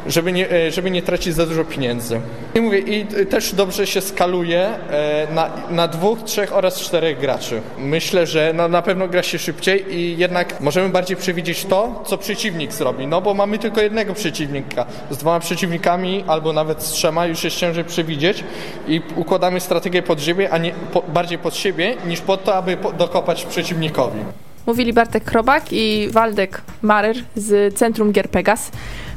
żeby 0.08 0.32
nie, 0.32 0.52
e, 0.52 0.72
żeby 0.72 0.92
nie 0.92 1.02
tracić 1.02 1.34
za 1.34 1.46
dużo 1.46 1.66
pieniędzy. 1.66 2.22
I 2.56 2.62
mówię, 2.62 2.80
i 2.80 3.02
e, 3.02 3.26
też 3.26 3.56
dobrze 3.56 3.88
się 3.88 4.02
skaluje 4.02 4.60
e, 4.60 5.28
na, 5.34 5.50
na 5.70 5.88
dwóch, 5.88 6.24
trzech 6.24 6.54
oraz 6.54 6.82
czterech 6.82 7.20
graczy. 7.20 7.62
Myślę, 7.78 8.28
że 8.28 8.54
no, 8.56 8.68
na 8.68 8.82
pewno 8.82 9.08
gra 9.08 9.24
się 9.24 9.40
szybciej 9.40 9.96
i 9.96 10.18
jednak 10.18 10.62
możemy 10.62 10.90
bardziej 10.90 11.18
przewidzieć 11.18 11.66
to, 11.66 12.04
co 12.06 12.18
przeciwnik 12.18 12.72
zrobi, 12.74 13.08
no 13.08 13.22
bo 13.22 13.34
mamy 13.34 13.60
tylko 13.60 13.82
jednego 13.82 14.14
przeciwnika. 14.14 14.86
Z 15.10 15.18
dwoma 15.18 15.40
przeciwnikami 15.40 16.24
albo 16.28 16.54
nawet 16.54 16.84
z 16.84 16.92
trzema 16.92 17.26
już 17.26 17.44
jest 17.44 17.58
ciężej 17.58 17.84
przewidzieć 17.84 18.44
i 18.88 19.02
układamy 19.16 19.60
strategię 19.60 20.04
pod 20.04 20.22
siebie, 20.22 20.50
a 20.52 20.58
nie 20.58 20.72
po, 20.94 21.02
bardziej 21.02 21.38
pod 21.38 21.56
siebie 21.56 21.96
niż 22.08 22.22
pod 22.22 22.44
to, 22.44 22.56
aby 22.56 22.78
po, 22.78 22.92
dokopać 22.92 23.46
przeciwnikowi. 23.46 24.20
Mówili 24.66 24.94
Bartek 24.94 25.24
Krobak 25.24 25.64
i 25.72 26.08
Waldek 26.12 26.62
Marer 26.82 27.16
z 27.36 27.76
Centrum 27.78 28.12
Gier 28.12 28.30
Pegas. 28.30 28.72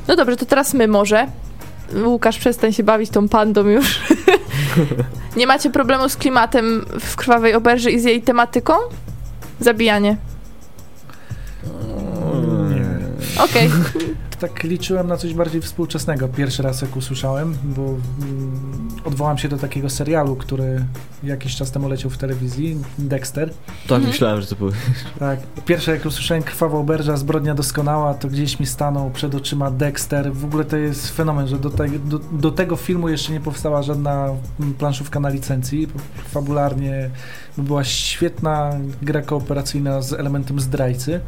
No 0.09 0.17
dobrze, 0.17 0.37
to 0.37 0.47
teraz 0.47 0.75
my 0.75 0.89
może 0.89 1.27
Łukasz, 2.05 2.39
przestań 2.39 2.73
się 2.73 2.83
bawić 2.83 3.11
tą 3.11 3.29
pandą 3.29 3.67
już. 3.67 4.01
nie 5.37 5.47
macie 5.47 5.71
problemu 5.71 6.09
z 6.09 6.17
klimatem 6.17 6.85
w 7.01 7.17
Krwawej 7.17 7.55
Oberży 7.55 7.91
i 7.91 8.01
z 8.01 8.05
jej 8.05 8.23
tematyką? 8.23 8.73
Zabijanie. 9.61 10.17
Nie. 12.71 13.43
Okej. 13.43 13.71
Tak 14.41 14.63
liczyłem 14.63 15.07
na 15.07 15.17
coś 15.17 15.35
bardziej 15.35 15.61
współczesnego. 15.61 16.29
Pierwszy 16.29 16.63
raz 16.63 16.83
jak 16.83 16.97
usłyszałem, 16.97 17.57
bo 17.65 17.83
mm, 17.83 18.89
odwołam 19.05 19.39
się 19.39 19.49
do 19.49 19.57
takiego 19.59 19.91
serialu, 19.91 20.37
który 20.37 20.85
jakiś 21.23 21.57
czas 21.57 21.71
temu 21.71 21.89
leciał 21.89 22.11
w 22.11 22.19
telewizji, 22.19 22.77
Dexter. 22.99 23.51
Tak, 23.89 24.03
myślałem, 24.03 24.41
że 24.41 24.47
to 24.47 24.57
był. 24.57 24.71
Tak. 25.19 25.39
Pierwsze 25.67 25.93
jak 25.93 26.07
usłyszałem 26.07 26.43
Krwawa 26.43 26.79
Oberża, 26.79 27.17
Zbrodnia 27.17 27.55
Doskonała, 27.55 28.15
to 28.15 28.29
gdzieś 28.29 28.61
mi 28.61 28.67
stanął 28.67 29.11
przed 29.11 29.35
oczyma 29.35 29.71
Dexter. 29.71 30.33
W 30.33 30.45
ogóle 30.45 30.65
to 30.65 30.77
jest 30.77 31.11
fenomen, 31.11 31.49
że 31.49 31.59
do, 31.59 31.71
te, 31.71 31.89
do, 31.89 32.19
do 32.19 32.51
tego 32.51 32.77
filmu 32.77 33.09
jeszcze 33.09 33.33
nie 33.33 33.41
powstała 33.41 33.83
żadna 33.83 34.31
mm, 34.61 34.75
planszówka 34.75 35.21
na 35.21 35.29
licencji. 35.29 35.89
Fabularnie 36.29 37.11
była 37.59 37.85
świetna 37.85 38.71
gra 39.03 39.23
kooperacyjna 39.23 40.03
z 40.03 40.13
elementem 40.13 40.61
zdrajcy. 40.61 41.21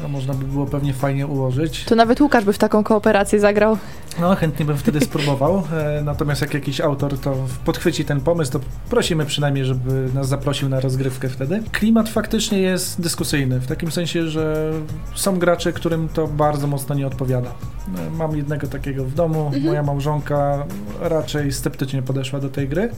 No, 0.00 0.08
można 0.08 0.34
by 0.34 0.44
było 0.44 0.66
pewnie 0.66 0.94
fajnie 0.94 1.26
ułożyć. 1.26 1.84
To 1.84 1.94
nawet 1.94 2.20
Łukasz 2.20 2.44
by 2.44 2.52
w 2.52 2.58
taką 2.58 2.84
kooperację 2.84 3.40
zagrał. 3.40 3.78
No, 4.20 4.34
chętnie 4.36 4.64
bym 4.64 4.76
wtedy 4.78 5.00
spróbował. 5.00 5.62
E, 5.72 6.02
natomiast 6.04 6.40
jak 6.40 6.54
jakiś 6.54 6.80
autor 6.80 7.18
to 7.18 7.34
podchwyci 7.64 8.04
ten 8.04 8.20
pomysł, 8.20 8.52
to 8.52 8.60
prosimy 8.90 9.26
przynajmniej, 9.26 9.64
żeby 9.64 10.08
nas 10.14 10.28
zaprosił 10.28 10.68
na 10.68 10.80
rozgrywkę 10.80 11.28
wtedy. 11.28 11.62
Klimat 11.72 12.08
faktycznie 12.08 12.58
jest 12.58 13.00
dyskusyjny, 13.00 13.60
w 13.60 13.66
takim 13.66 13.90
sensie, 13.92 14.28
że 14.28 14.72
są 15.14 15.38
gracze, 15.38 15.72
którym 15.72 16.08
to 16.08 16.26
bardzo 16.26 16.66
mocno 16.66 16.94
nie 16.94 17.06
odpowiada. 17.06 17.48
E, 17.48 18.10
Mam 18.10 18.36
jednego 18.36 18.66
takiego 18.66 19.04
w 19.04 19.14
domu, 19.14 19.50
moja 19.64 19.82
małżonka 19.82 20.64
raczej 21.00 21.52
sceptycznie 21.52 22.02
podeszła 22.02 22.40
do 22.40 22.48
tej 22.48 22.68
gry. 22.68 22.90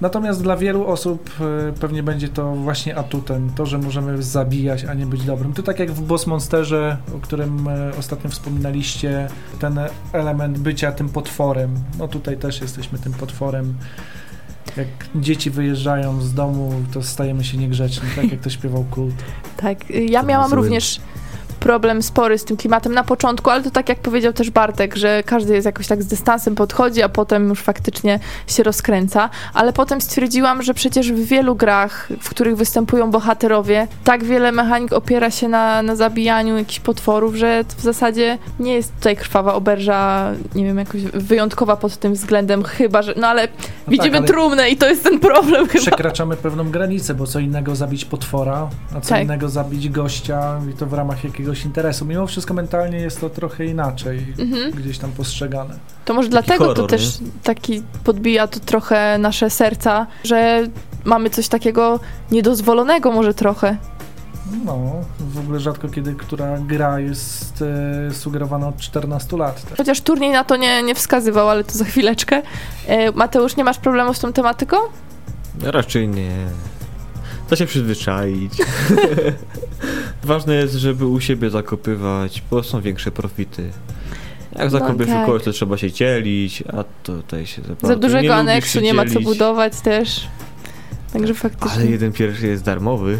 Natomiast 0.00 0.42
dla 0.42 0.56
wielu 0.56 0.86
osób 0.86 1.30
e, 1.40 1.72
pewnie 1.72 2.02
będzie 2.02 2.28
to 2.28 2.52
właśnie 2.54 2.96
atutem, 2.96 3.50
to, 3.54 3.66
że 3.66 3.78
możemy 3.78 4.22
zabijać, 4.22 4.84
a 4.84 4.94
nie 4.94 5.06
być 5.06 5.24
dobrym. 5.24 5.52
To 5.52 5.62
tak 5.62 5.78
jak 5.78 5.90
w 5.90 6.02
Boss 6.02 6.26
Monsterze, 6.26 6.96
o 7.16 7.18
którym 7.18 7.68
e, 7.68 7.90
ostatnio 7.98 8.30
wspominaliście, 8.30 9.28
ten 9.58 9.80
element 10.12 10.58
bycia 10.58 10.92
tym 10.92 11.08
potworem. 11.08 11.74
No 11.98 12.08
tutaj 12.08 12.36
też 12.36 12.60
jesteśmy 12.60 12.98
tym 12.98 13.12
potworem. 13.12 13.74
Jak 14.76 14.88
dzieci 15.14 15.50
wyjeżdżają 15.50 16.20
z 16.20 16.34
domu, 16.34 16.72
to 16.92 17.02
stajemy 17.02 17.44
się 17.44 17.58
niegrzeczni, 17.58 18.08
tak 18.16 18.30
jak 18.32 18.40
to 18.40 18.50
śpiewał 18.50 18.84
Kult. 18.90 19.14
Tak, 19.56 19.90
ja 19.90 20.20
To 20.20 20.26
miałam 20.26 20.48
zły. 20.50 20.56
również 20.56 21.00
problem 21.60 22.02
spory 22.02 22.38
z 22.38 22.44
tym 22.44 22.56
klimatem 22.56 22.94
na 22.94 23.04
początku, 23.04 23.50
ale 23.50 23.62
to 23.62 23.70
tak 23.70 23.88
jak 23.88 23.98
powiedział 23.98 24.32
też 24.32 24.50
Bartek, 24.50 24.96
że 24.96 25.22
każdy 25.26 25.54
jest 25.54 25.66
jakoś 25.66 25.86
tak 25.86 26.02
z 26.02 26.06
dystansem 26.06 26.54
podchodzi, 26.54 27.02
a 27.02 27.08
potem 27.08 27.48
już 27.48 27.60
faktycznie 27.60 28.20
się 28.46 28.62
rozkręca. 28.62 29.30
Ale 29.54 29.72
potem 29.72 30.00
stwierdziłam, 30.00 30.62
że 30.62 30.74
przecież 30.74 31.12
w 31.12 31.24
wielu 31.24 31.54
grach, 31.54 32.08
w 32.20 32.30
których 32.30 32.56
występują 32.56 33.10
bohaterowie, 33.10 33.88
tak 34.04 34.24
wiele 34.24 34.52
mechanik 34.52 34.92
opiera 34.92 35.30
się 35.30 35.48
na, 35.48 35.82
na 35.82 35.96
zabijaniu 35.96 36.58
jakichś 36.58 36.80
potworów, 36.80 37.34
że 37.34 37.64
w 37.76 37.82
zasadzie 37.82 38.38
nie 38.60 38.74
jest 38.74 38.94
tutaj 38.94 39.16
krwawa 39.16 39.54
oberża, 39.54 40.30
nie 40.54 40.64
wiem, 40.64 40.78
jakoś 40.78 41.02
wyjątkowa 41.02 41.76
pod 41.76 41.96
tym 41.96 42.12
względem, 42.12 42.62
chyba, 42.64 43.02
że. 43.02 43.14
No 43.16 43.26
ale 43.28 43.48
widzimy 43.88 44.18
ale- 44.18 44.26
trumnę 44.26 44.70
i 44.70 44.76
to 44.76 44.88
jest 44.88 45.04
ten 45.04 45.20
problem 45.20 45.68
chyba. 45.68 45.82
Przekraczamy 45.82 46.36
pewną 46.36 46.70
granicę, 46.70 47.14
bo 47.14 47.26
co 47.26 47.38
innego 47.38 47.76
zabić 47.76 48.04
potwora, 48.04 48.68
a 48.96 49.00
co 49.00 49.08
Tak. 49.08 49.22
innego 49.24 49.48
zabić 49.48 49.88
gościa 49.88 50.60
i 50.70 50.72
to 50.76 50.86
w 50.86 50.92
ramach 50.92 51.24
jakiegoś 51.50 51.64
interesu. 51.66 52.04
Mimo 52.04 52.26
wszystko 52.26 52.54
mentalnie 52.54 52.98
jest 52.98 53.20
to 53.20 53.30
trochę 53.30 53.64
inaczej 53.64 54.34
Mhm. 54.38 54.70
gdzieś 54.70 54.98
tam 54.98 55.12
postrzegane. 55.12 55.74
To 56.04 56.14
może 56.14 56.28
dlatego 56.28 56.64
to 56.64 56.74
horror, 56.74 56.90
też 56.90 57.18
taki 57.42 57.82
podbija 58.04 58.46
to 58.46 58.60
trochę 58.60 59.18
nasze 59.18 59.50
serca, 59.50 60.06
że 60.24 60.66
mamy 61.04 61.30
coś 61.30 61.48
takiego 61.48 62.00
niedozwolonego 62.30 63.12
może 63.12 63.34
trochę. 63.34 63.76
No, 64.64 64.78
w 65.20 65.38
ogóle 65.38 65.60
rzadko 65.60 65.88
kiedy 65.88 66.14
która 66.14 66.58
gra 66.58 67.00
jest 67.00 67.64
e, 68.08 68.14
sugerowana 68.14 68.68
od 68.68 68.76
14 68.76 69.36
lat. 69.36 69.62
Też. 69.62 69.76
Chociaż 69.78 70.00
turniej 70.00 70.30
na 70.32 70.44
to 70.44 70.56
nie, 70.56 70.82
nie 70.82 70.94
wskazywał, 70.94 71.48
ale 71.48 71.64
to 71.64 71.72
za 71.78 71.84
chwileczkę. 71.84 72.42
E, 72.86 73.12
Mateusz, 73.12 73.56
nie 73.56 73.64
masz 73.64 73.78
problemu 73.78 74.14
z 74.14 74.18
tą 74.20 74.32
tematyką? 74.32 74.76
Raczej 75.62 76.08
nie. 76.08 76.30
Da 77.50 77.56
się 77.56 77.66
przyzwyczaić. 77.66 78.52
Ważne 80.24 80.54
jest, 80.54 80.74
żeby 80.74 81.06
u 81.06 81.20
siebie 81.20 81.50
zakopywać, 81.50 82.42
bo 82.50 82.62
są 82.62 82.80
większe 82.80 83.10
profity. 83.10 83.70
Jak 84.56 84.70
zakopiesz 84.70 85.06
tak. 85.06 85.22
u 85.22 85.26
kogoś, 85.26 85.42
to 85.42 85.52
trzeba 85.52 85.76
się 85.76 85.92
dzielić, 85.92 86.64
a 86.72 86.84
tutaj 87.02 87.46
się 87.46 87.62
za, 87.62 87.88
Za 87.88 87.96
dużego 87.96 88.22
nie 88.22 88.34
aneksu 88.34 88.80
nie 88.80 88.94
ma 88.94 89.06
co 89.06 89.20
budować 89.20 89.80
też. 89.80 90.28
Także 91.12 91.34
faktycznie. 91.34 91.82
Ale 91.82 91.86
jeden 91.86 92.12
pierwszy 92.12 92.46
jest 92.46 92.64
darmowy. 92.64 93.18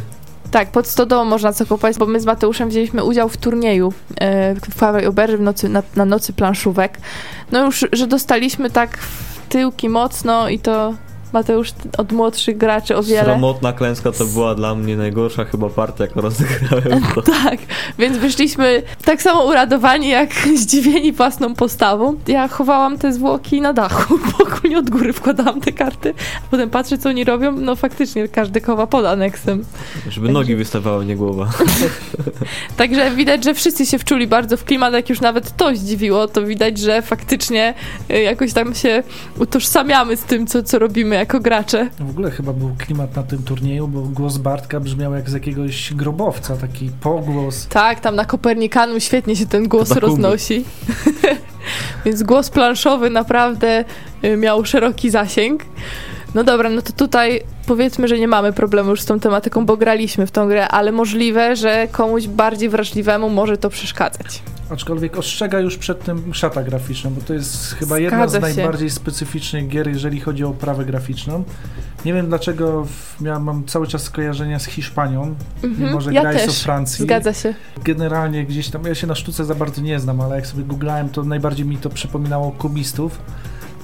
Tak, 0.51 0.73
pod 0.73 0.87
stodołą 0.87 1.25
można 1.25 1.53
co 1.53 1.65
kupować, 1.65 1.99
bo 1.99 2.07
my 2.07 2.21
z 2.21 2.27
Mateuszem 2.27 2.69
wzięliśmy 2.69 3.05
udział 3.05 3.29
w 3.29 3.37
turnieju 3.37 3.93
e, 4.17 4.55
w 4.55 4.61
Kwawej 4.61 5.07
Oberży 5.07 5.39
w 5.39 5.41
nocy, 5.41 5.69
na, 5.69 5.83
na 5.97 6.05
nocy 6.05 6.33
planszówek. 6.33 6.99
No 7.53 7.65
już, 7.65 7.87
że 7.93 8.07
dostaliśmy 8.07 8.71
tak 8.71 8.99
w 8.99 9.49
tyłki 9.49 9.89
mocno 9.89 10.49
i 10.49 10.59
to 10.59 10.95
Mateusz 11.33 11.73
od 11.99 12.13
młodszych 12.13 12.57
graczy 12.57 12.97
o 12.97 13.03
wiele. 13.03 13.25
Sromotna 13.25 13.73
klęska 13.73 14.13
to 14.13 14.25
była 14.25 14.55
dla 14.55 14.75
mnie 14.75 14.97
najgorsza 14.97 15.45
chyba 15.45 15.69
partia, 15.69 16.05
jaką 16.05 16.21
rozegrałem. 16.21 17.03
To. 17.15 17.23
Tak, 17.23 17.59
więc 17.99 18.19
wyszliśmy 18.19 18.83
tak 19.05 19.23
samo 19.23 19.45
uradowani, 19.45 20.09
jak 20.09 20.31
zdziwieni 20.61 21.13
własną 21.13 21.55
postawą. 21.55 22.17
Ja 22.29 22.49
chowałam 22.49 22.99
te 22.99 23.13
zwłoki 23.13 23.61
na 23.61 23.73
dachu, 23.73 24.19
bo 24.27 24.45
ogólnie 24.45 24.79
od 24.79 24.91
góry 24.91 25.13
wkładałam 25.13 25.61
te 25.61 25.73
karty. 25.73 26.15
Potem 26.51 26.71
patrzę, 26.71 26.99
co 26.99 27.09
oni 27.09 27.25
robią. 27.25 27.53
No 27.53 27.77
faktycznie, 27.77 28.29
każdy 28.29 28.61
chowa 28.61 28.87
pod 28.87 29.07
aneksem. 29.07 29.65
Żeby 30.09 30.29
nogi 30.29 30.57
wystawały, 30.57 31.07
nie 31.07 31.17
głowa. 31.17 31.49
Także 32.77 33.11
widać, 33.11 33.45
że 33.45 33.55
wszyscy 33.55 33.87
się 33.87 33.99
wczuli 33.99 34.27
bardzo 34.27 34.57
w 34.57 34.65
klimat. 34.65 34.93
Jak 34.93 35.09
już 35.09 35.21
nawet 35.21 35.57
to 35.57 35.77
zdziwiło, 35.77 36.29
to 36.29 36.43
widać, 36.43 36.79
że 36.79 37.03
faktycznie 37.03 37.75
y, 38.11 38.21
jakoś 38.23 38.53
tam 38.53 38.75
się 38.75 39.03
utożsamiamy 39.39 40.17
z 40.17 40.23
tym, 40.23 40.47
co, 40.47 40.63
co 40.63 40.79
robimy 40.79 41.17
jako 41.21 41.41
gracze. 41.41 41.91
W 41.99 42.11
ogóle 42.11 42.31
chyba 42.31 42.53
był 42.53 42.75
klimat 42.79 43.17
na 43.17 43.23
tym 43.23 43.43
turnieju, 43.43 43.89
bo 43.89 44.01
głos 44.03 44.39
Bartka 44.39 44.81
brzmiał 44.81 45.15
jak 45.15 45.31
z 45.31 45.33
jakiegoś 45.33 45.95
grobowca, 45.95 46.57
taki 46.57 46.91
pogłos. 47.01 47.67
Tak, 47.67 48.01
tam 48.01 48.17
na 48.17 48.25
Kopernikanum 48.25 49.01
świetnie 49.01 49.37
się 49.37 49.47
ten 49.47 49.69
głos 49.69 49.91
roznosi. 49.91 50.65
Więc 52.05 52.23
głos 52.23 52.51
planszowy 52.51 53.11
naprawdę 53.11 53.85
y, 54.25 54.37
miał 54.37 54.65
szeroki 54.65 55.11
zasięg. 55.11 55.65
No 56.35 56.45
dobra, 56.45 56.71
no 56.71 56.83
to 56.83 56.93
tutaj 56.93 57.41
powiedzmy, 57.67 58.09
że 58.09 58.19
nie 58.19 58.29
mamy 58.29 58.53
problemu 58.53 58.91
już 58.91 59.01
z 59.01 59.05
tą 59.05 59.21
tematyką, 59.21 59.67
bo 59.67 59.77
graliśmy 59.77 60.27
w 60.27 60.31
tą 60.31 60.49
grę, 60.49 60.69
ale 60.69 60.93
możliwe, 60.93 61.57
że 61.57 61.89
komuś 61.93 62.27
bardziej 62.27 62.69
wrażliwemu 62.69 63.31
może 63.31 63.57
to 63.57 63.71
przeszkadzać. 63.71 64.43
Aczkolwiek 64.71 65.17
ostrzega 65.17 65.61
już 65.61 65.77
przed 65.77 66.05
tym 66.05 66.35
szata 66.35 66.63
graficzna, 66.63 67.11
bo 67.11 67.21
to 67.21 67.35
jest 67.35 67.75
chyba 67.75 67.99
jedna 67.99 68.29
Zgadza 68.29 68.47
z 68.47 68.51
się. 68.51 68.57
najbardziej 68.57 68.91
specyficznych 68.91 69.69
gier, 69.69 69.89
jeżeli 69.89 70.21
chodzi 70.21 70.45
o 70.45 70.49
oprawę 70.49 70.85
graficzną. 70.85 71.45
Nie 72.05 72.15
wiem 72.15 72.29
dlaczego 72.29 72.85
w, 72.85 73.23
ja 73.25 73.39
mam 73.39 73.65
cały 73.67 73.87
czas 73.87 74.03
skojarzenia 74.03 74.59
z 74.59 74.65
Hiszpanią, 74.67 75.35
mimo 75.63 76.01
że 76.01 76.11
Mhm, 76.11 76.15
ja 76.15 76.21
gra 76.23 76.33
jest 76.33 76.45
o 76.45 76.49
też. 76.49 76.63
Francji. 76.63 77.05
Zgadza 77.05 77.33
się. 77.33 77.55
Generalnie 77.85 78.45
gdzieś 78.45 78.69
tam, 78.69 78.85
ja 78.87 78.95
się 78.95 79.07
na 79.07 79.15
sztuce 79.15 79.45
za 79.45 79.55
bardzo 79.55 79.83
nie 79.83 80.01
znam, 80.01 80.21
ale 80.21 80.37
jak 80.37 80.47
sobie 80.47 80.65
googlałem, 80.65 81.09
to 81.09 81.23
najbardziej 81.23 81.67
mi 81.67 81.77
to 81.77 81.91
przypominało 81.91 82.53
kubistów. 82.53 83.19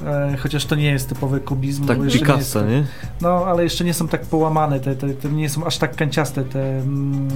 E, 0.07 0.37
chociaż 0.37 0.65
to 0.65 0.75
nie 0.75 0.91
jest 0.91 1.09
typowy 1.09 1.41
kubizm. 1.41 1.87
Tak 1.87 1.99
nie 1.99 2.11
Picasso, 2.11 2.61
tak- 2.61 2.69
nie? 2.69 2.85
No, 3.21 3.29
ale 3.47 3.63
jeszcze 3.65 3.85
nie 3.85 3.95
są 3.95 4.09
tak 4.09 4.23
połamane, 4.23 4.81
te, 4.81 4.97
te, 4.97 5.09
te 5.09 5.29
nie 5.29 5.49
są 5.49 5.65
aż 5.65 5.79
tak 5.79 5.97
kanciaste 5.97 6.45
te 6.45 6.79
mm, 6.79 7.29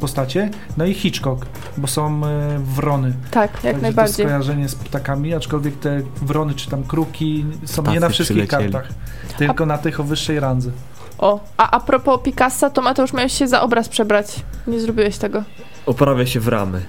postacie. 0.00 0.50
No 0.76 0.84
i 0.84 0.94
Hitchcock, 0.94 1.46
bo 1.76 1.86
są 1.86 2.26
e, 2.26 2.58
wrony. 2.58 3.12
Tak, 3.30 3.50
jak 3.52 3.62
Także 3.62 3.76
to 3.76 3.82
najbardziej. 3.82 4.26
skojarzenie 4.26 4.68
z 4.68 4.74
ptakami, 4.74 5.34
aczkolwiek 5.34 5.76
te 5.80 6.02
wrony 6.22 6.54
czy 6.54 6.70
tam 6.70 6.84
kruki 6.84 7.44
są 7.64 7.82
nie 7.82 7.86
Ptacy 7.88 8.00
na 8.00 8.08
wszystkich 8.08 8.48
przylecieli. 8.48 8.72
kartach, 8.72 8.92
tylko 9.38 9.66
na 9.66 9.78
tych 9.78 10.00
o 10.00 10.04
wyższej 10.04 10.40
randze. 10.40 10.70
O, 11.18 11.40
a 11.56 11.70
a 11.70 11.80
propos 11.80 12.20
Picassa, 12.22 12.70
to 12.70 12.82
Mateusz 12.82 13.12
miałeś 13.12 13.32
się 13.32 13.48
za 13.48 13.62
obraz 13.62 13.88
przebrać. 13.88 14.26
Nie 14.66 14.80
zrobiłeś 14.80 15.18
tego. 15.18 15.42
Oprawia 15.86 16.26
się 16.26 16.40
w 16.40 16.48
ramy. 16.48 16.82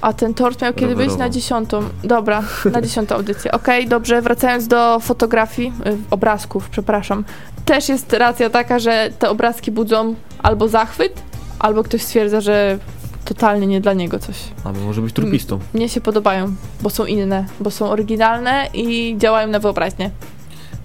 A 0.00 0.12
ten 0.12 0.34
tort 0.34 0.62
miał 0.62 0.72
kiedy 0.72 0.96
być? 0.96 1.16
Na 1.16 1.28
dziesiątą. 1.28 1.82
Dobra, 2.04 2.42
na 2.72 2.82
dziesiątą 2.82 3.14
audycję. 3.14 3.52
Okej, 3.52 3.88
dobrze. 3.88 4.22
Wracając 4.22 4.68
do 4.68 5.00
fotografii, 5.00 5.72
y, 5.86 5.96
obrazków, 6.10 6.68
przepraszam. 6.68 7.24
Też 7.64 7.88
jest 7.88 8.12
racja 8.12 8.50
taka, 8.50 8.78
że 8.78 9.10
te 9.18 9.30
obrazki 9.30 9.70
budzą 9.70 10.14
albo 10.42 10.68
zachwyt, 10.68 11.22
albo 11.58 11.82
ktoś 11.82 12.02
stwierdza, 12.02 12.40
że 12.40 12.78
totalnie 13.24 13.66
nie 13.66 13.80
dla 13.80 13.92
niego 13.92 14.18
coś. 14.18 14.36
A 14.64 14.72
może 14.72 15.00
być 15.02 15.14
trupistą. 15.14 15.58
Mnie 15.74 15.88
się 15.88 16.00
podobają, 16.00 16.54
bo 16.80 16.90
są 16.90 17.06
inne, 17.06 17.44
bo 17.60 17.70
są 17.70 17.90
oryginalne 17.90 18.68
i 18.74 19.14
działają 19.18 19.48
na 19.48 19.58
wyobraźnię. 19.58 20.10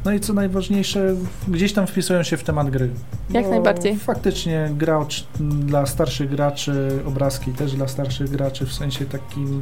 No 0.05 0.11
i 0.13 0.19
co 0.19 0.33
najważniejsze, 0.33 1.15
gdzieś 1.47 1.73
tam 1.73 1.87
wpisują 1.87 2.23
się 2.23 2.37
w 2.37 2.43
temat 2.43 2.69
gry. 2.69 2.89
Jak 3.29 3.43
Bo 3.43 3.49
najbardziej. 3.49 3.97
Faktycznie 3.97 4.69
gracz 4.77 5.27
m, 5.39 5.65
dla 5.65 5.85
starszych 5.85 6.29
graczy, 6.29 6.99
obrazki 7.07 7.51
też 7.51 7.71
dla 7.75 7.87
starszych 7.87 8.29
graczy, 8.29 8.65
w 8.65 8.73
sensie 8.73 9.05
takim, 9.05 9.61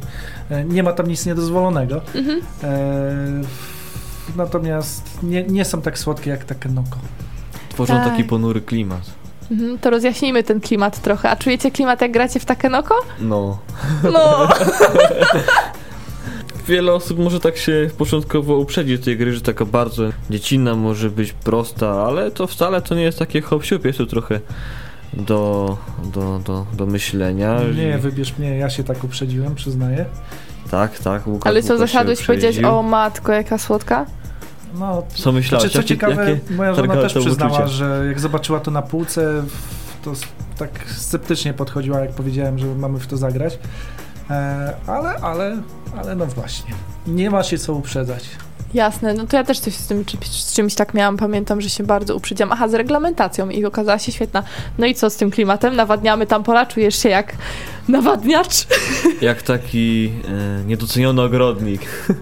e, 0.50 0.64
nie 0.64 0.82
ma 0.82 0.92
tam 0.92 1.08
nic 1.08 1.26
niedozwolonego. 1.26 2.00
Mhm. 2.14 2.40
E, 2.62 3.14
natomiast 4.36 5.02
nie, 5.22 5.42
nie 5.42 5.64
są 5.64 5.82
tak 5.82 5.98
słodkie 5.98 6.30
jak 6.30 6.44
Takenoko. 6.44 6.98
Tworzą 7.68 7.94
Tak. 7.94 8.04
taki 8.04 8.24
ponury 8.24 8.60
klimat. 8.60 9.00
Mhm, 9.50 9.78
to 9.78 9.90
rozjaśnijmy 9.90 10.42
ten 10.42 10.60
klimat 10.60 11.00
trochę. 11.02 11.30
A 11.30 11.36
czujecie 11.36 11.70
klimat, 11.70 12.00
jak 12.00 12.12
gracie 12.12 12.40
w 12.40 12.44
Takenoko? 12.44 12.94
No. 13.20 13.58
No. 14.12 14.48
Wiele 16.68 16.92
osób 16.92 17.18
może 17.18 17.40
tak 17.40 17.56
się 17.56 17.90
początkowo 17.98 18.56
uprzedzić 18.56 19.04
tej 19.04 19.16
gry, 19.16 19.32
że 19.34 19.40
taka 19.40 19.64
bardzo 19.64 20.02
dziecinna 20.30 20.74
może 20.74 21.10
być 21.10 21.32
prosta, 21.32 21.90
ale 22.06 22.30
to 22.30 22.46
wcale 22.46 22.82
to 22.82 22.94
nie 22.94 23.02
jest 23.02 23.18
takie 23.18 23.40
hop 23.40 23.62
jest 23.84 23.98
to 23.98 24.06
trochę 24.06 24.40
do, 25.12 25.76
do, 26.14 26.40
do, 26.44 26.66
do 26.72 26.86
myślenia. 26.86 27.60
Nie, 27.76 27.98
wybierz 27.98 28.38
mnie, 28.38 28.58
ja 28.58 28.70
się 28.70 28.84
tak 28.84 29.04
uprzedziłem, 29.04 29.54
przyznaję. 29.54 30.04
Tak, 30.70 30.98
tak. 30.98 31.26
Łukasz, 31.26 31.50
Ale 31.50 31.62
co, 31.62 31.74
Łukasz 31.74 31.90
zasiadłeś 31.90 32.26
powiedzieć, 32.26 32.64
o 32.64 32.82
matko, 32.82 33.32
jaka 33.32 33.58
słodka? 33.58 34.06
No, 34.74 35.02
Co 35.14 35.32
myślałeś? 35.32 35.62
Znaczy, 35.62 35.74
co 35.74 35.78
Jakie- 35.78 35.88
ciekawe, 35.88 36.30
jakie 36.30 36.54
moja 36.54 36.74
żona 36.74 36.94
też 36.94 37.14
przyznała, 37.14 37.50
uczucia? 37.52 37.66
że 37.66 38.04
jak 38.08 38.20
zobaczyła 38.20 38.60
to 38.60 38.70
na 38.70 38.82
półce, 38.82 39.42
to 40.04 40.12
tak 40.58 40.70
sceptycznie 40.86 41.54
podchodziła, 41.54 42.00
jak 42.00 42.10
powiedziałem, 42.10 42.58
że 42.58 42.66
mamy 42.66 42.98
w 42.98 43.06
to 43.06 43.16
zagrać. 43.16 43.58
E, 44.30 44.74
ale, 44.86 45.08
ale, 45.22 45.56
ale 45.98 46.16
no 46.16 46.26
właśnie. 46.26 46.74
Nie 47.06 47.30
ma 47.30 47.42
się 47.42 47.58
co 47.58 47.74
uprzedzać. 47.74 48.24
Jasne, 48.74 49.14
no 49.14 49.26
to 49.26 49.36
ja 49.36 49.44
też 49.44 49.60
coś 49.60 49.74
z, 49.74 49.86
tym, 49.86 50.04
czymś- 50.04 50.26
z 50.26 50.54
czymś 50.54 50.74
tak 50.74 50.94
miałam. 50.94 51.16
Pamiętam, 51.16 51.60
że 51.60 51.70
się 51.70 51.84
bardzo 51.84 52.16
uprzedziłam. 52.16 52.52
Aha, 52.52 52.68
z 52.68 52.74
reglamentacją 52.74 53.48
i 53.50 53.64
okazała 53.64 53.98
się 53.98 54.12
świetna. 54.12 54.42
No 54.78 54.86
i 54.86 54.94
co 54.94 55.10
z 55.10 55.16
tym 55.16 55.30
klimatem? 55.30 55.76
Nawadniamy 55.76 56.26
tam 56.26 56.42
pola, 56.44 56.66
czujesz 56.66 57.02
się 57.02 57.08
jak 57.08 57.32
nawadniacz? 57.88 58.66
Jak 59.20 59.42
taki 59.42 60.12
e, 60.60 60.64
niedoceniony 60.64 61.22
ogrodnik. 61.22 61.80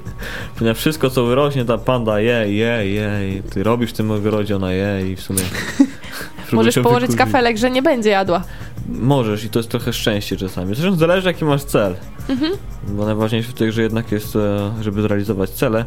Ponieważ 0.58 0.78
wszystko 0.78 1.10
co 1.10 1.24
wyrośnie, 1.24 1.64
ta 1.64 1.78
panda 1.78 2.20
je, 2.20 2.52
je, 2.54 2.90
je. 2.90 3.10
Ty 3.50 3.62
robisz 3.62 3.90
w 3.90 3.96
tym 3.96 4.10
ogrodzie, 4.10 4.56
ona 4.56 4.72
je 4.72 5.10
i 5.10 5.16
w 5.16 5.20
sumie... 5.20 5.40
Możesz 6.52 6.74
położyć 6.74 7.10
wykurzyć. 7.10 7.16
kafelek, 7.18 7.56
że 7.56 7.70
nie 7.70 7.82
będzie 7.82 8.10
jadła. 8.10 8.42
Możesz 8.88 9.44
i 9.44 9.50
to 9.50 9.58
jest 9.58 9.68
trochę 9.68 9.92
szczęście 9.92 10.36
czasami. 10.36 10.74
Zresztą 10.74 10.96
zależy 10.96 11.28
jaki 11.28 11.44
masz 11.44 11.64
cel. 11.64 11.94
Mhm. 12.28 12.52
Bo 12.88 13.06
najważniejsze 13.06 13.50
w 13.50 13.54
tej 13.54 13.68
grze 13.68 13.82
jednak 13.82 14.12
jest, 14.12 14.36
e, 14.36 14.72
żeby 14.82 15.02
zrealizować 15.02 15.50
cele, 15.50 15.84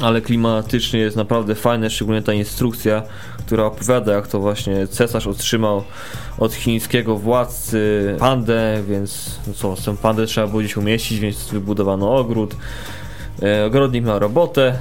ale 0.00 0.20
klimatycznie 0.20 1.00
jest 1.00 1.16
naprawdę 1.16 1.54
fajne, 1.54 1.90
szczególnie 1.90 2.22
ta 2.22 2.32
instrukcja, 2.32 3.02
która 3.38 3.64
opowiada 3.64 4.12
jak 4.12 4.28
to 4.28 4.40
właśnie 4.40 4.86
cesarz 4.86 5.26
otrzymał 5.26 5.84
od 6.38 6.54
chińskiego 6.54 7.16
władcy 7.16 8.16
pandę, 8.18 8.82
więc 8.88 9.38
no 9.46 9.54
co, 9.54 9.74
tę 9.84 9.96
pandę 9.96 10.26
trzeba 10.26 10.46
było 10.46 10.60
gdzieś 10.60 10.76
umieścić, 10.76 11.20
więc 11.20 11.48
wybudowano 11.48 12.16
ogród. 12.16 12.56
E, 13.42 13.64
Ogrodnik 13.66 14.04
miał 14.04 14.18
robotę, 14.18 14.74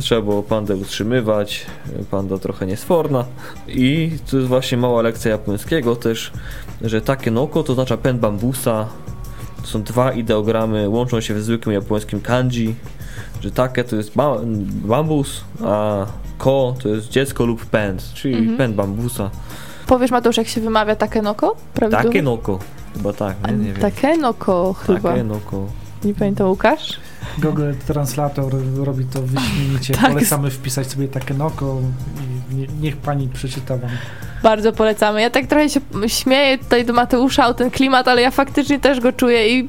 trzeba 0.00 0.22
było 0.22 0.42
pandę 0.42 0.76
utrzymywać, 0.76 1.66
e, 2.00 2.04
panda 2.04 2.38
trochę 2.38 2.66
niesforna 2.66 3.24
i 3.68 4.10
to 4.30 4.36
jest 4.36 4.48
właśnie 4.48 4.78
mała 4.78 5.02
lekcja 5.02 5.30
japońskiego 5.30 5.96
też, 5.96 6.32
że 6.82 7.00
takie 7.00 7.30
noko 7.30 7.62
to 7.62 7.72
oznacza 7.72 7.96
pęd 7.96 8.20
bambusa, 8.20 8.86
to 9.62 9.66
są 9.68 9.82
dwa 9.82 10.12
ideogramy, 10.12 10.88
łączą 10.88 11.20
się 11.20 11.34
w 11.34 11.42
zwykłym 11.42 11.74
japońskim 11.74 12.20
kanji, 12.20 12.74
że 13.40 13.50
takie 13.50 13.84
to 13.84 13.96
jest 13.96 14.14
ba- 14.14 14.38
bambus, 14.84 15.44
a 15.64 16.06
ko 16.38 16.74
to 16.82 16.88
jest 16.88 17.08
dziecko 17.08 17.44
lub 17.46 17.66
pęd, 17.66 18.10
czyli 18.14 18.34
Mhm. 18.34 18.56
pęd 18.56 18.74
bambusa. 18.76 19.30
Powiesz, 19.86 20.10
Mateusz, 20.10 20.36
jak 20.36 20.48
się 20.48 20.60
wymawia 20.60 20.96
takenoko? 20.96 21.56
Prawidłowo? 21.74 22.08
Takie 22.08 22.22
noko. 22.22 22.58
Chyba 22.96 23.12
tak, 23.12 23.36
nie, 23.50 23.56
nie 23.56 23.72
wiem. 23.72 23.82
Takenoko 23.82 24.72
chyba. 24.86 25.10
Takie 25.10 25.24
noko. 25.24 25.66
Nie 26.04 26.14
pamiętam, 26.14 26.48
Łukasz? 26.48 26.96
Google 27.38 27.72
Translator 27.86 28.52
robi 28.76 29.04
to 29.04 29.22
wyśmienicie. 29.22 29.94
Tak. 30.04 30.12
Polecamy 30.12 30.50
wpisać 30.50 30.86
sobie 30.90 31.08
Takenoko 31.08 31.80
i 32.50 32.54
nie, 32.54 32.66
niech 32.80 32.96
pani 32.96 33.28
przeczyta 33.28 33.76
wam. 33.76 33.90
Bardzo 34.42 34.72
polecamy. 34.72 35.22
Ja 35.22 35.30
tak 35.30 35.46
trochę 35.46 35.68
się 35.68 35.80
śmieję 36.06 36.58
tutaj 36.58 36.84
do 36.84 36.92
Mateusza 36.92 37.46
o 37.46 37.54
ten 37.54 37.70
klimat, 37.70 38.08
ale 38.08 38.22
ja 38.22 38.30
faktycznie 38.30 38.80
też 38.80 39.00
go 39.00 39.12
czuję 39.12 39.58
i 39.58 39.68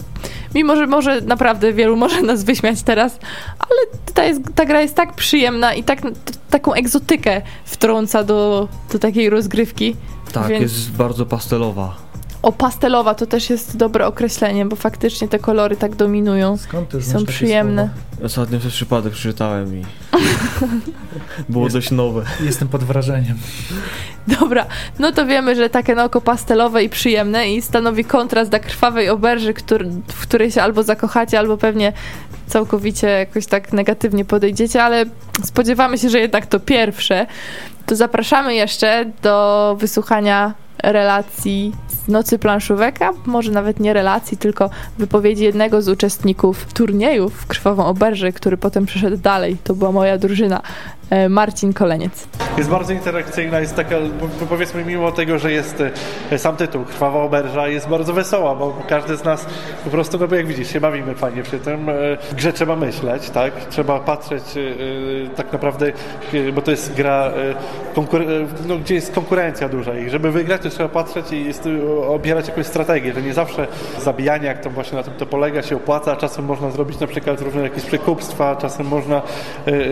mimo, 0.55 0.75
że 0.75 0.87
może 0.87 1.21
naprawdę 1.21 1.73
wielu 1.73 1.95
może 1.95 2.21
nas 2.21 2.43
wyśmiać 2.43 2.83
teraz, 2.83 3.19
ale 3.59 3.99
ta, 4.13 4.23
jest, 4.23 4.41
ta 4.55 4.65
gra 4.65 4.81
jest 4.81 4.95
tak 4.95 5.13
przyjemna 5.13 5.73
i 5.73 5.83
tak, 5.83 6.01
t, 6.01 6.11
taką 6.49 6.73
egzotykę 6.73 7.41
wtrąca 7.65 8.23
do, 8.23 8.67
do 8.91 8.99
takiej 8.99 9.29
rozgrywki. 9.29 9.95
Tak, 10.31 10.47
Więc- 10.47 10.61
jest 10.61 10.91
bardzo 10.91 11.25
pastelowa. 11.25 12.04
O, 12.45 12.51
pastelowa 12.51 13.15
to 13.15 13.25
też 13.25 13.49
jest 13.49 13.77
dobre 13.77 14.07
określenie, 14.07 14.65
bo 14.65 14.75
faktycznie 14.75 15.27
te 15.27 15.39
kolory 15.39 15.75
tak 15.75 15.95
dominują. 15.95 16.57
Skąd 16.57 16.89
ty 16.89 17.01
są 17.01 17.25
przyjemne. 17.25 17.89
Ostatnio 18.23 18.59
przez 18.59 18.73
przypadek 18.73 19.13
przeczytałem 19.13 19.75
i 19.75 19.85
było 21.49 21.69
dość 21.69 21.91
nowe. 21.91 22.23
Jestem 22.39 22.67
pod 22.67 22.83
wrażeniem. 22.83 23.37
Dobra, 24.39 24.65
no 24.99 25.11
to 25.11 25.25
wiemy, 25.25 25.55
że 25.55 25.69
takie 25.69 25.95
na 25.95 26.03
oko 26.03 26.21
pastelowe 26.21 26.83
i 26.83 26.89
przyjemne 26.89 27.51
i 27.51 27.61
stanowi 27.61 28.05
kontrast 28.05 28.49
dla 28.49 28.59
krwawej 28.59 29.09
oberży, 29.09 29.53
który, 29.53 29.85
w 30.07 30.21
której 30.21 30.51
się 30.51 30.61
albo 30.61 30.83
zakochacie, 30.83 31.39
albo 31.39 31.57
pewnie 31.57 31.93
całkowicie 32.47 33.07
jakoś 33.07 33.45
tak 33.45 33.73
negatywnie 33.73 34.25
podejdziecie, 34.25 34.83
ale 34.83 35.05
spodziewamy 35.43 35.97
się, 35.97 36.09
że 36.09 36.19
jednak 36.19 36.45
to 36.45 36.59
pierwsze. 36.59 37.25
To 37.85 37.95
zapraszamy 37.95 38.55
jeszcze 38.55 39.11
do 39.21 39.75
wysłuchania 39.79 40.53
relacji 40.83 41.71
Nocy 42.07 42.39
Planszówek, 42.39 43.01
a 43.01 43.11
może 43.25 43.51
nawet 43.51 43.79
nie 43.79 43.93
relacji, 43.93 44.37
tylko 44.37 44.69
wypowiedzi 44.97 45.43
jednego 45.43 45.81
z 45.81 45.89
uczestników 45.89 46.73
turnieju 46.73 47.29
w 47.29 47.45
Krwawą 47.45 47.85
Oberży, 47.85 48.33
który 48.33 48.57
potem 48.57 48.85
przeszedł 48.85 49.17
dalej. 49.17 49.57
To 49.63 49.75
była 49.75 49.91
moja 49.91 50.17
drużyna, 50.17 50.61
Marcin 51.29 51.73
Koleniec. 51.73 52.27
Jest 52.57 52.69
bardzo 52.69 52.93
interakcyjna, 52.93 53.59
jest 53.59 53.75
taka, 53.75 53.95
po- 54.39 54.45
powiedzmy, 54.45 54.85
mimo 54.85 55.11
tego, 55.11 55.39
że 55.39 55.51
jest 55.51 55.83
e, 56.31 56.37
sam 56.39 56.55
tytuł, 56.55 56.83
Krwawa 56.85 57.23
Oberża, 57.23 57.67
jest 57.67 57.87
bardzo 57.89 58.13
wesoła, 58.13 58.55
bo 58.55 58.73
każdy 58.89 59.15
z 59.17 59.23
nas 59.23 59.45
po 59.83 59.89
prostu, 59.89 60.17
no 60.19 60.27
bo 60.27 60.35
jak 60.35 60.47
widzisz, 60.47 60.73
się 60.73 60.79
bawimy 60.81 61.15
fajnie 61.15 61.43
przy 61.43 61.59
tym. 61.59 61.89
E, 61.89 61.93
W 62.31 62.33
grze 62.35 62.53
trzeba 62.53 62.75
myśleć, 62.75 63.29
tak? 63.29 63.53
Trzeba 63.69 63.99
patrzeć 63.99 64.43
e, 64.57 64.59
e, 64.61 65.35
tak 65.35 65.53
naprawdę, 65.53 65.87
e, 66.33 66.51
bo 66.51 66.61
to 66.61 66.71
jest 66.71 66.93
gra, 66.93 67.31
e, 67.37 67.49
e, 67.51 67.55
no, 68.67 68.77
gdzie 68.77 68.95
jest 68.95 69.15
konkurencja 69.15 69.69
duża 69.69 69.97
i 69.97 70.09
żeby 70.09 70.31
wygrać, 70.31 70.61
to 70.61 70.69
trzeba 70.69 70.89
patrzeć 70.89 71.25
i 71.31 71.49
e, 72.03 72.07
obierać 72.07 72.47
jakąś 72.47 72.65
strategię, 72.65 73.13
że 73.13 73.21
nie 73.21 73.33
zawsze 73.33 73.67
zabijanie, 74.01 74.45
jak 74.47 74.59
to 74.61 74.69
właśnie 74.69 74.97
na 74.97 75.03
tym 75.03 75.13
to 75.13 75.25
polega, 75.25 75.61
się 75.61 75.75
opłaca, 75.75 76.15
czasem 76.15 76.45
można 76.45 76.71
zrobić 76.71 76.99
na 76.99 77.07
przykład 77.07 77.41
różne 77.41 77.61
jakieś 77.61 77.83
przekupstwa, 77.83 78.55
czasem 78.55 78.87
można 78.87 79.15
e, 79.15 79.21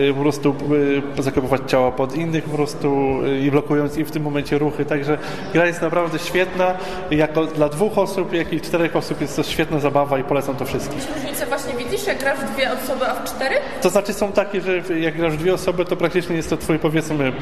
e, 0.08 0.14
po 0.14 0.20
prostu 0.20 0.54
e, 0.98 1.03
zakopywać 1.18 1.60
ciała 1.66 1.92
pod 1.92 2.16
innych 2.16 2.44
po 2.44 2.56
prostu 2.56 3.18
e, 3.26 3.38
i 3.38 3.50
blokując 3.50 3.96
im 3.96 4.06
w 4.06 4.10
tym 4.10 4.22
momencie 4.22 4.58
ruchy, 4.58 4.84
także 4.84 5.18
gra 5.52 5.66
jest 5.66 5.82
naprawdę 5.82 6.18
świetna, 6.18 6.74
jako 7.10 7.46
dla 7.46 7.68
dwóch 7.68 7.98
osób, 7.98 8.32
jak 8.32 8.52
i 8.52 8.60
czterech 8.60 8.96
osób 8.96 9.20
jest 9.20 9.36
to 9.36 9.42
świetna 9.42 9.80
zabawa 9.80 10.18
i 10.18 10.24
polecam 10.24 10.56
to 10.56 10.64
wszystkim. 10.64 11.00
Różnicę 11.14 11.46
właśnie 11.46 11.74
widzisz, 11.74 12.06
jak 12.06 12.18
grasz 12.18 12.38
w 12.38 12.54
dwie 12.54 12.72
osoby, 12.72 13.06
a 13.06 13.14
w 13.14 13.24
cztery? 13.24 13.54
To 13.82 13.90
znaczy 13.90 14.12
są 14.12 14.32
takie, 14.32 14.60
że 14.60 14.98
jak 15.00 15.16
grasz 15.16 15.32
w 15.32 15.36
dwie 15.36 15.54
osoby, 15.54 15.84
to 15.84 15.96
praktycznie 15.96 16.36
jest 16.36 16.50
to 16.50 16.56
twój 16.56 16.78
powiedzmy 16.78 17.32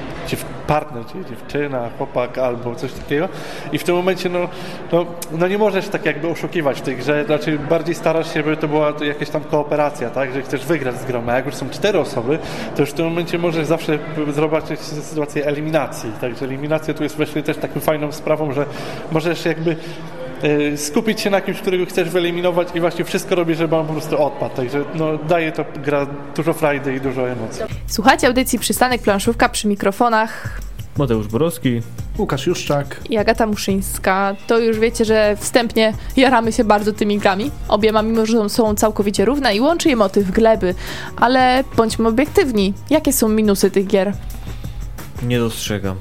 partner, 0.66 1.06
czyli 1.06 1.24
dziewczyna, 1.26 1.90
chłopak 1.98 2.38
albo 2.38 2.74
coś 2.74 2.92
takiego 2.92 3.28
i 3.72 3.78
w 3.78 3.84
tym 3.84 3.94
momencie 3.94 4.28
no, 4.28 4.48
no, 4.92 5.06
no 5.32 5.48
nie 5.48 5.58
możesz 5.58 5.88
tak 5.88 6.06
jakby 6.06 6.28
oszukiwać 6.28 6.78
w 6.78 6.82
tej 6.82 6.96
grze, 6.96 7.24
znaczy 7.24 7.58
bardziej 7.58 7.94
starasz 7.94 8.26
się, 8.26 8.42
żeby 8.42 8.56
to 8.56 8.68
była 8.68 8.92
jakaś 9.02 9.30
tam 9.30 9.44
kooperacja, 9.44 10.10
tak, 10.10 10.32
że 10.32 10.42
chcesz 10.42 10.66
wygrać 10.66 11.00
z 11.00 11.04
grą, 11.04 11.22
a 11.28 11.34
jak 11.36 11.46
już 11.46 11.54
są 11.54 11.70
cztery 11.70 11.98
osoby, 11.98 12.38
to 12.76 12.82
już 12.82 12.90
w 12.90 12.94
tym 12.94 13.04
momencie 13.04 13.38
możesz 13.38 13.51
zawsze 13.64 13.98
zobaczyć 14.34 14.80
sytuację 14.80 15.46
eliminacji, 15.46 16.10
także 16.20 16.44
eliminacja 16.44 16.94
tu 16.94 17.02
jest 17.02 17.16
właśnie 17.16 17.42
też 17.42 17.56
taką 17.56 17.80
fajną 17.80 18.12
sprawą, 18.12 18.52
że 18.52 18.66
możesz 19.12 19.44
jakby 19.44 19.76
e, 20.42 20.76
skupić 20.76 21.20
się 21.20 21.30
na 21.30 21.40
kimś, 21.40 21.58
którego 21.58 21.86
chcesz 21.86 22.10
wyeliminować 22.10 22.68
i 22.74 22.80
właśnie 22.80 23.04
wszystko 23.04 23.34
robisz, 23.34 23.58
żeby 23.58 23.76
on 23.76 23.86
po 23.86 23.92
prostu 23.92 24.22
odpadł. 24.22 24.56
Także 24.56 24.84
no, 24.94 25.18
daje 25.18 25.52
to 25.52 25.64
gra 25.84 26.06
dużo 26.36 26.52
frajdy 26.52 26.94
i 26.94 27.00
dużo 27.00 27.30
emocji. 27.30 27.62
Słuchajcie 27.86 28.26
audycji 28.26 28.58
Przystanek 28.58 29.02
Planszówka 29.02 29.48
przy 29.48 29.68
mikrofonach 29.68 30.61
Mateusz 30.98 31.26
Borowski, 31.28 31.82
Łukasz 32.18 32.46
Juszczak. 32.46 33.00
i 33.10 33.16
Agata 33.16 33.46
Muszyńska. 33.46 34.36
To 34.46 34.58
już 34.58 34.78
wiecie, 34.78 35.04
że 35.04 35.36
wstępnie 35.40 35.92
jaramy 36.16 36.52
się 36.52 36.64
bardzo 36.64 36.92
tymi 36.92 37.18
grami. 37.18 37.50
Obiema, 37.68 38.02
mimo 38.02 38.26
że 38.26 38.48
są 38.48 38.74
całkowicie 38.74 39.24
równe 39.24 39.56
i 39.56 39.60
łączy 39.60 39.88
je 39.88 39.96
motyw 39.96 40.30
gleby. 40.30 40.74
Ale 41.16 41.64
bądźmy 41.76 42.08
obiektywni. 42.08 42.74
Jakie 42.90 43.12
są 43.12 43.28
minusy 43.28 43.70
tych 43.70 43.86
gier? 43.86 44.12
nie 45.22 45.38
dostrzegam. 45.38 45.96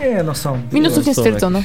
Nie, 0.00 0.22
no 0.22 0.34
są. 0.34 0.58
Minusów 0.72 1.06
nie 1.06 1.14
są 1.14 1.22
stwierdzono. 1.22 1.62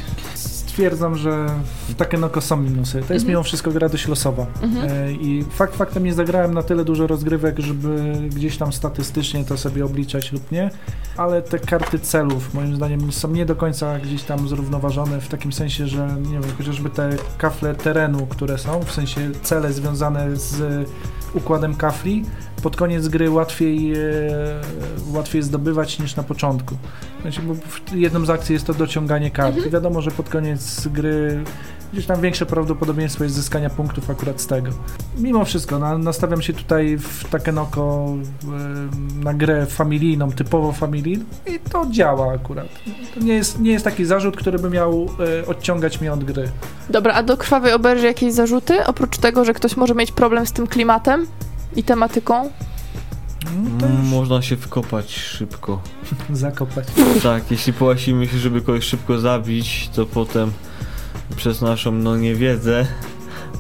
Stwierdzam, 0.80 1.16
że 1.16 1.46
w 1.90 1.96
Takenoko 1.96 2.42
są 2.42 2.58
minusy. 2.58 2.92
To 2.94 2.98
jest 2.98 3.12
Mhm. 3.12 3.28
mimo 3.28 3.44
wszystko 3.44 3.72
gra 3.72 3.90
dość 3.90 4.08
losowa. 4.08 4.46
Mhm. 4.62 4.90
E, 4.92 5.12
I 5.12 5.44
fakt 5.50 5.76
faktem 5.76 6.04
nie 6.04 6.14
zagrałem 6.14 6.54
na 6.54 6.64
tyle 6.64 6.86
dużo 6.86 7.08
rozgrywek, 7.08 7.60
żeby 7.60 8.14
gdzieś 8.36 8.58
tam 8.58 8.74
statystycznie 8.74 9.46
to 9.46 9.58
sobie 9.58 9.86
obliczać 9.86 10.32
lub 10.32 10.52
nie, 10.52 10.70
ale 11.18 11.42
te 11.42 11.60
karty 11.60 12.00
celów 12.00 12.54
moim 12.54 12.76
zdaniem 12.76 13.12
są 13.12 13.32
nie 13.32 13.46
do 13.46 13.56
końca 13.56 14.00
gdzieś 14.00 14.24
tam 14.24 14.48
zrównoważone 14.48 15.22
w 15.22 15.28
takim 15.28 15.54
sensie, 15.54 15.88
że 15.88 16.08
nie 16.22 16.40
wiem, 16.40 16.44
chociażby 16.58 16.90
te 16.90 17.10
kafle 17.38 17.76
terenu, 17.76 18.28
które 18.30 18.58
są, 18.58 18.84
w 18.84 18.92
sensie 18.92 19.32
cele 19.44 19.74
związane 19.74 20.36
z 20.36 20.90
układem 21.34 21.76
kafli, 21.76 22.26
pod 22.62 22.76
koniec 22.76 23.08
gry 23.08 23.30
łatwiej, 23.30 23.94
e, 23.94 23.98
łatwiej 25.14 25.44
zdobywać 25.44 26.00
niż 26.00 26.16
na 26.16 26.24
początku. 26.24 26.76
Sensie, 27.24 27.42
bo 27.42 27.56
jedną 27.96 28.26
z 28.26 28.30
akcji 28.30 28.54
jest 28.54 28.66
to 28.66 28.74
dociąganie 28.74 29.32
kart 29.32 29.66
i 29.68 29.70
wiadomo, 29.70 30.02
że 30.02 30.12
pod 30.12 30.30
koniec 30.30 30.88
gry 30.88 31.44
gdzieś 31.94 32.06
tam 32.06 32.22
większe 32.22 32.46
prawdopodobieństwo 32.46 33.24
jest 33.24 33.36
zyskania 33.36 33.70
punktów 33.70 34.10
akurat 34.10 34.42
z 34.42 34.48
tego. 34.48 34.72
Mimo 35.18 35.46
wszystko, 35.46 35.80
na, 35.80 35.98
nastawiam 35.98 36.42
się 36.42 36.54
tutaj 36.54 36.98
w 36.98 37.30
Takenoko 37.30 38.16
e, 38.44 39.24
na 39.24 39.34
grę 39.34 39.66
familijną, 39.66 40.32
typowo 40.32 40.72
familijną 40.72 41.26
i 41.48 41.60
to 41.60 41.86
działa 41.90 42.34
akurat. 42.34 42.68
To 43.14 43.20
nie 43.20 43.34
jest, 43.34 43.60
nie 43.60 43.72
jest 43.72 43.86
taki 43.86 44.06
zarzut, 44.06 44.38
który 44.38 44.60
by 44.60 44.70
miał 44.70 45.10
e, 45.44 45.48
odciągać 45.48 46.02
mnie 46.02 46.14
od 46.14 46.24
gry. 46.24 46.50
Dobra, 46.90 47.14
a 47.14 47.24
do 47.24 47.38
krwawej 47.38 47.74
oberży 47.74 48.06
jakieś 48.06 48.34
zarzuty? 48.34 48.86
Oprócz 48.86 49.18
tego, 49.18 49.46
że 49.46 49.54
ktoś 49.54 49.78
może 49.78 49.96
mieć 49.96 50.12
problem 50.12 50.46
z 50.46 50.52
tym 50.52 50.68
klimatem 50.68 51.28
i 51.76 51.84
tematyką? 51.84 52.50
No 53.82 53.88
Można 54.04 54.42
się 54.42 54.58
wkopać 54.58 55.12
szybko. 55.12 55.82
zakopać. 56.34 56.88
Tak, 57.24 57.52
jeśli 57.52 57.74
połasimy 57.74 58.28
się, 58.28 58.38
żeby 58.38 58.62
kogoś 58.62 58.84
szybko 58.84 59.20
zabić, 59.20 59.90
to 59.96 60.06
potem 60.06 60.52
przez 61.36 61.62
naszą 61.62 61.92
no 61.92 62.18
niewiedzę 62.18 62.86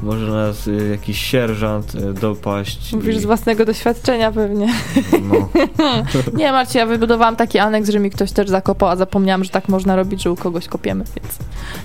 może 0.03 0.31
nas 0.31 0.67
y, 0.67 0.87
jakiś 0.91 1.21
sierżant 1.21 1.95
y, 1.95 2.13
dopaść. 2.13 2.93
Mówisz 2.93 3.15
i- 3.15 3.19
z 3.19 3.25
własnego 3.25 3.65
doświadczenia 3.65 4.31
pewnie. 4.31 4.73
no. 5.21 5.49
Nie 6.39 6.51
Marcie, 6.51 6.79
ja 6.79 6.85
wybudowałam 6.85 7.35
taki 7.35 7.59
aneks, 7.59 7.89
że 7.89 7.99
mi 7.99 8.09
ktoś 8.09 8.31
też 8.31 8.49
zakopał, 8.49 8.89
a 8.89 8.95
zapomniałam, 8.95 9.43
że 9.43 9.49
tak 9.49 9.69
można 9.69 9.95
robić, 9.95 10.23
że 10.23 10.31
u 10.31 10.35
kogoś 10.35 10.67
kopiemy, 10.67 11.03
więc... 11.03 11.37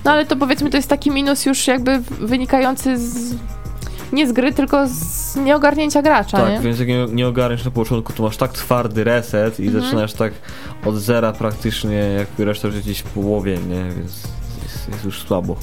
No 0.04 0.10
ale 0.10 0.26
to 0.26 0.36
powiedzmy, 0.36 0.70
to 0.70 0.76
jest 0.76 0.88
taki 0.88 1.10
minus 1.10 1.46
już 1.46 1.66
jakby 1.66 1.98
wynikający 2.20 2.98
z... 2.98 3.34
Nie 4.12 4.28
z 4.28 4.32
gry, 4.32 4.52
tylko 4.52 4.86
z 4.88 5.36
nieogarnięcia 5.36 6.02
gracza, 6.02 6.36
Tak, 6.38 6.50
nie? 6.50 6.60
więc 6.60 6.78
jak 6.78 6.88
nie, 6.88 7.06
nie 7.12 7.28
ogarniesz 7.28 7.64
na 7.64 7.70
początku, 7.70 8.12
to 8.12 8.22
masz 8.22 8.36
tak 8.36 8.52
twardy 8.52 9.04
reset 9.04 9.60
i 9.60 9.66
Mhm. 9.66 9.84
zaczynasz 9.84 10.12
tak 10.12 10.32
od 10.86 10.94
zera 10.96 11.32
praktycznie, 11.32 11.94
jak 11.96 12.28
reszta 12.38 12.68
już 12.68 12.76
gdzieś 12.80 12.98
w 12.98 13.02
połowie, 13.04 13.58
nie? 13.68 13.84
Więc 13.84 14.22
jest, 14.62 14.88
jest 14.92 15.04
już 15.04 15.22
słabo. 15.22 15.56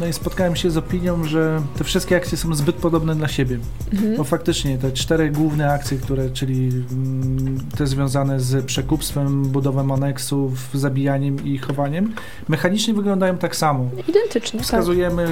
No 0.00 0.06
i 0.06 0.12
spotkałem 0.12 0.56
się 0.56 0.70
z 0.70 0.76
opinią, 0.76 1.24
że 1.24 1.62
te 1.76 1.84
wszystkie 1.84 2.16
akcje 2.16 2.38
są 2.38 2.54
zbyt 2.54 2.76
podobne 2.76 3.14
dla 3.14 3.28
siebie. 3.28 3.58
Mhm. 3.92 4.16
Bo 4.16 4.24
faktycznie 4.24 4.78
te 4.78 4.92
cztery 4.92 5.30
główne 5.30 5.72
akcje, 5.72 5.98
które, 5.98 6.30
czyli 6.30 6.68
mm, 6.92 7.60
te 7.78 7.86
związane 7.86 8.40
z 8.40 8.64
przekupstwem, 8.64 9.42
budową 9.42 9.94
aneksów, 9.94 10.52
zabijaniem 10.74 11.44
i 11.44 11.58
chowaniem, 11.58 12.14
mechanicznie 12.48 12.94
wyglądają 12.94 13.38
tak 13.38 13.56
samo. 13.56 13.90
Identycznie, 14.08 14.58
tak. 14.58 14.66
Wskazujemy 14.66 15.26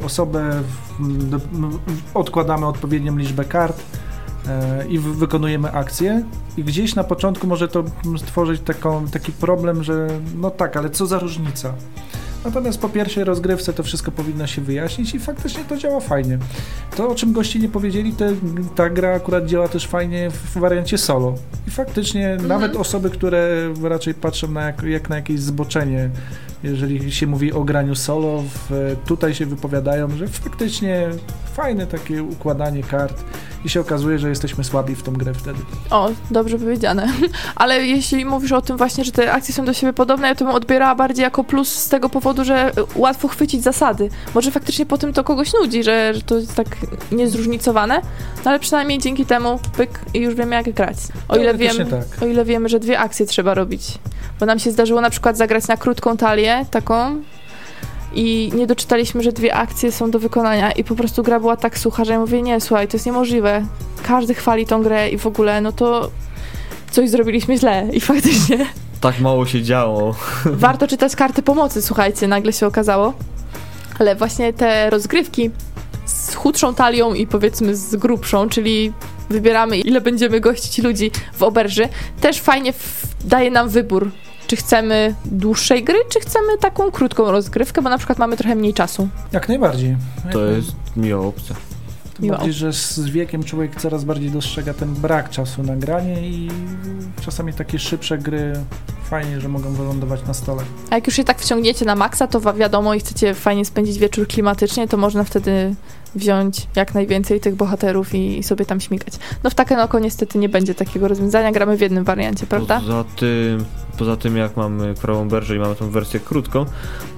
y, 0.00 0.04
osobę, 0.04 0.62
w, 0.98 1.28
do, 1.30 1.36
m, 1.36 1.78
odkładamy 2.14 2.66
odpowiednią 2.66 3.16
liczbę 3.16 3.44
kart 3.44 3.82
e, 4.48 4.86
i 4.88 4.98
wykonujemy 4.98 5.72
akcję. 5.72 6.24
I 6.56 6.64
gdzieś 6.64 6.94
na 6.94 7.04
początku 7.04 7.46
może 7.46 7.68
to 7.68 7.84
stworzyć 8.18 8.60
taką, 8.60 9.08
taki 9.08 9.32
problem, 9.32 9.84
że 9.84 10.08
no 10.36 10.50
tak, 10.50 10.76
ale 10.76 10.90
co 10.90 11.06
za 11.06 11.18
różnica? 11.18 11.74
Natomiast 12.44 12.80
po 12.80 12.88
pierwszej 12.88 13.24
rozgrywce 13.24 13.72
to 13.72 13.82
wszystko 13.82 14.10
powinno 14.10 14.46
się 14.46 14.62
wyjaśnić 14.62 15.14
i 15.14 15.18
faktycznie 15.18 15.64
to 15.64 15.76
działa 15.76 16.00
fajnie. 16.00 16.38
To, 16.96 17.08
o 17.08 17.14
czym 17.14 17.32
goście 17.32 17.58
nie 17.58 17.68
powiedzieli, 17.68 18.12
to 18.12 18.24
ta 18.74 18.90
gra 18.90 19.14
akurat 19.14 19.46
działa 19.46 19.68
też 19.68 19.86
fajnie 19.86 20.30
w 20.30 20.58
wariancie 20.58 20.98
solo. 20.98 21.34
I 21.68 21.70
faktycznie 21.70 22.36
nawet 22.46 22.76
osoby, 22.76 23.10
które 23.10 23.74
raczej 23.82 24.14
patrzą 24.14 24.50
na 24.50 24.62
jak, 24.62 24.82
jak 24.82 25.08
na 25.08 25.16
jakieś 25.16 25.40
zboczenie, 25.40 26.10
jeżeli 26.62 27.12
się 27.12 27.26
mówi 27.26 27.52
o 27.52 27.64
graniu 27.64 27.94
solo, 27.94 28.42
w, 28.42 28.96
tutaj 29.06 29.34
się 29.34 29.46
wypowiadają, 29.46 30.16
że 30.16 30.28
faktycznie 30.28 31.08
fajne 31.54 31.86
takie 31.86 32.22
układanie 32.22 32.82
kart 32.82 33.24
i 33.64 33.68
się 33.68 33.80
okazuje, 33.80 34.18
że 34.18 34.28
jesteśmy 34.28 34.64
słabi 34.64 34.94
w 34.94 35.02
tą 35.02 35.12
grę 35.12 35.34
wtedy. 35.34 35.58
O, 35.90 36.10
dobrze 36.30 36.58
powiedziane. 36.58 37.08
Ale 37.56 37.86
jeśli 37.86 38.24
mówisz 38.24 38.52
o 38.52 38.62
tym 38.62 38.76
właśnie, 38.76 39.04
że 39.04 39.12
te 39.12 39.32
akcje 39.32 39.54
są 39.54 39.64
do 39.64 39.72
siebie 39.72 39.92
podobne, 39.92 40.28
ja 40.28 40.34
to 40.34 40.44
bym 40.44 40.54
odbierała 40.54 40.94
bardziej 40.94 41.22
jako 41.22 41.44
plus 41.44 41.68
z 41.68 41.88
tego 41.88 42.08
powodu, 42.08 42.44
że 42.44 42.72
łatwo 42.94 43.28
chwycić 43.28 43.62
zasady. 43.62 44.08
Może 44.34 44.50
faktycznie 44.50 44.86
po 44.86 44.98
tym 44.98 45.12
to 45.12 45.24
kogoś 45.24 45.52
nudzi, 45.52 45.82
że, 45.82 46.14
że 46.14 46.22
to 46.22 46.36
jest 46.36 46.54
tak 46.54 46.66
niezróżnicowane, 47.12 48.00
no 48.44 48.50
ale 48.50 48.58
przynajmniej 48.58 48.98
dzięki 48.98 49.26
temu 49.26 49.58
pyk 49.76 50.00
i 50.14 50.18
już 50.18 50.34
wiemy 50.34 50.56
jak 50.56 50.72
grać. 50.72 50.96
O 51.28 51.36
ile, 51.36 51.44
Teoretycznie 51.44 51.84
wiemy, 51.84 52.04
tak. 52.10 52.22
o 52.22 52.26
ile 52.26 52.44
wiemy, 52.44 52.68
że 52.68 52.80
dwie 52.80 52.98
akcje 52.98 53.26
trzeba 53.26 53.54
robić. 53.54 53.98
Bo 54.40 54.46
nam 54.46 54.58
się 54.58 54.70
zdarzyło 54.70 55.00
na 55.00 55.10
przykład 55.10 55.36
zagrać 55.36 55.68
na 55.68 55.76
krótką 55.76 56.16
talię, 56.16 56.66
taką, 56.70 57.22
i 58.14 58.52
nie 58.54 58.66
doczytaliśmy, 58.66 59.22
że 59.22 59.32
dwie 59.32 59.54
akcje 59.54 59.92
są 59.92 60.10
do 60.10 60.18
wykonania 60.18 60.72
i 60.72 60.84
po 60.84 60.94
prostu 60.94 61.22
gra 61.22 61.40
była 61.40 61.56
tak 61.56 61.78
sucha, 61.78 62.04
że 62.04 62.12
ja 62.12 62.18
mówię, 62.18 62.42
nie, 62.42 62.60
słuchaj, 62.60 62.88
to 62.88 62.96
jest 62.96 63.06
niemożliwe. 63.06 63.66
Każdy 64.02 64.34
chwali 64.34 64.66
tą 64.66 64.82
grę 64.82 65.10
i 65.10 65.18
w 65.18 65.26
ogóle, 65.26 65.60
no 65.60 65.72
to 65.72 66.10
coś 66.90 67.10
zrobiliśmy 67.10 67.58
źle 67.58 67.88
i 67.92 68.00
faktycznie 68.10 68.66
Tak 69.00 69.20
mało 69.20 69.46
się 69.46 69.62
działo. 69.62 70.14
warto 70.44 70.88
czytać 70.88 71.16
karty 71.16 71.42
pomocy, 71.42 71.82
słuchajcie, 71.82 72.28
nagle 72.28 72.52
się 72.52 72.66
okazało. 72.66 73.12
Ale 73.98 74.16
właśnie 74.16 74.52
te 74.52 74.90
rozgrywki 74.90 75.50
z 76.06 76.34
chudszą 76.34 76.74
talią 76.74 77.14
i 77.14 77.26
powiedzmy 77.26 77.76
z 77.76 77.96
grubszą, 77.96 78.48
czyli 78.48 78.92
wybieramy 79.30 79.78
ile 79.78 80.00
będziemy 80.00 80.40
gościć 80.40 80.78
ludzi 80.78 81.10
w 81.34 81.42
oberży, 81.42 81.88
też 82.20 82.40
fajnie 82.40 82.72
daje 83.24 83.50
nam 83.50 83.68
wybór, 83.68 84.10
czy 84.50 84.56
chcemy 84.56 85.14
dłuższej 85.24 85.84
gry, 85.84 85.98
czy 86.08 86.20
chcemy 86.20 86.58
taką 86.60 86.90
krótką 86.90 87.30
rozgrywkę, 87.30 87.82
bo 87.82 87.90
na 87.90 87.98
przykład 87.98 88.18
mamy 88.18 88.36
trochę 88.36 88.54
mniej 88.54 88.74
czasu. 88.74 89.08
Jak 89.32 89.48
najbardziej. 89.48 89.96
To 90.32 90.44
jest 90.44 90.72
miła 90.96 91.26
opcja. 91.26 91.56
Tym 92.14 92.28
bardziej, 92.28 92.52
że 92.52 92.72
z 92.72 93.00
wiekiem 93.00 93.44
człowiek 93.44 93.80
coraz 93.80 94.04
bardziej 94.04 94.30
dostrzega 94.30 94.74
ten 94.74 94.94
brak 94.94 95.30
czasu 95.30 95.62
na 95.62 95.76
granie 95.76 96.28
i 96.28 96.50
czasami 97.20 97.52
takie 97.52 97.78
szybsze 97.78 98.18
gry 98.18 98.52
fajnie, 99.04 99.40
że 99.40 99.48
mogą 99.48 99.72
wylądować 99.72 100.20
na 100.26 100.34
stole. 100.34 100.62
A 100.90 100.94
jak 100.94 101.06
już 101.06 101.16
się 101.16 101.24
tak 101.24 101.38
wciągniecie 101.38 101.84
na 101.84 101.96
maksa, 101.96 102.26
to 102.26 102.54
wiadomo 102.54 102.94
i 102.94 103.00
chcecie 103.00 103.34
fajnie 103.34 103.64
spędzić 103.64 103.98
wieczór 103.98 104.26
klimatycznie, 104.26 104.88
to 104.88 104.96
można 104.96 105.24
wtedy 105.24 105.74
wziąć 106.14 106.66
jak 106.76 106.94
najwięcej 106.94 107.40
tych 107.40 107.54
bohaterów 107.54 108.14
i, 108.14 108.38
i 108.38 108.42
sobie 108.42 108.66
tam 108.66 108.80
śmigać. 108.80 109.14
No 109.44 109.50
w 109.50 109.54
Takenoko 109.54 109.98
niestety 109.98 110.38
nie 110.38 110.48
będzie 110.48 110.74
takiego 110.74 111.08
rozwiązania, 111.08 111.52
gramy 111.52 111.76
w 111.76 111.80
jednym 111.80 112.04
wariancie, 112.04 112.46
prawda? 112.46 112.80
Poza 112.80 113.04
tym, 113.16 113.64
poza 113.98 114.16
tym 114.16 114.36
jak 114.36 114.56
mamy 114.56 114.94
prawą 114.94 115.28
berżę 115.28 115.56
i 115.56 115.58
mamy 115.58 115.74
tą 115.74 115.90
wersję 115.90 116.20
krótką, 116.20 116.66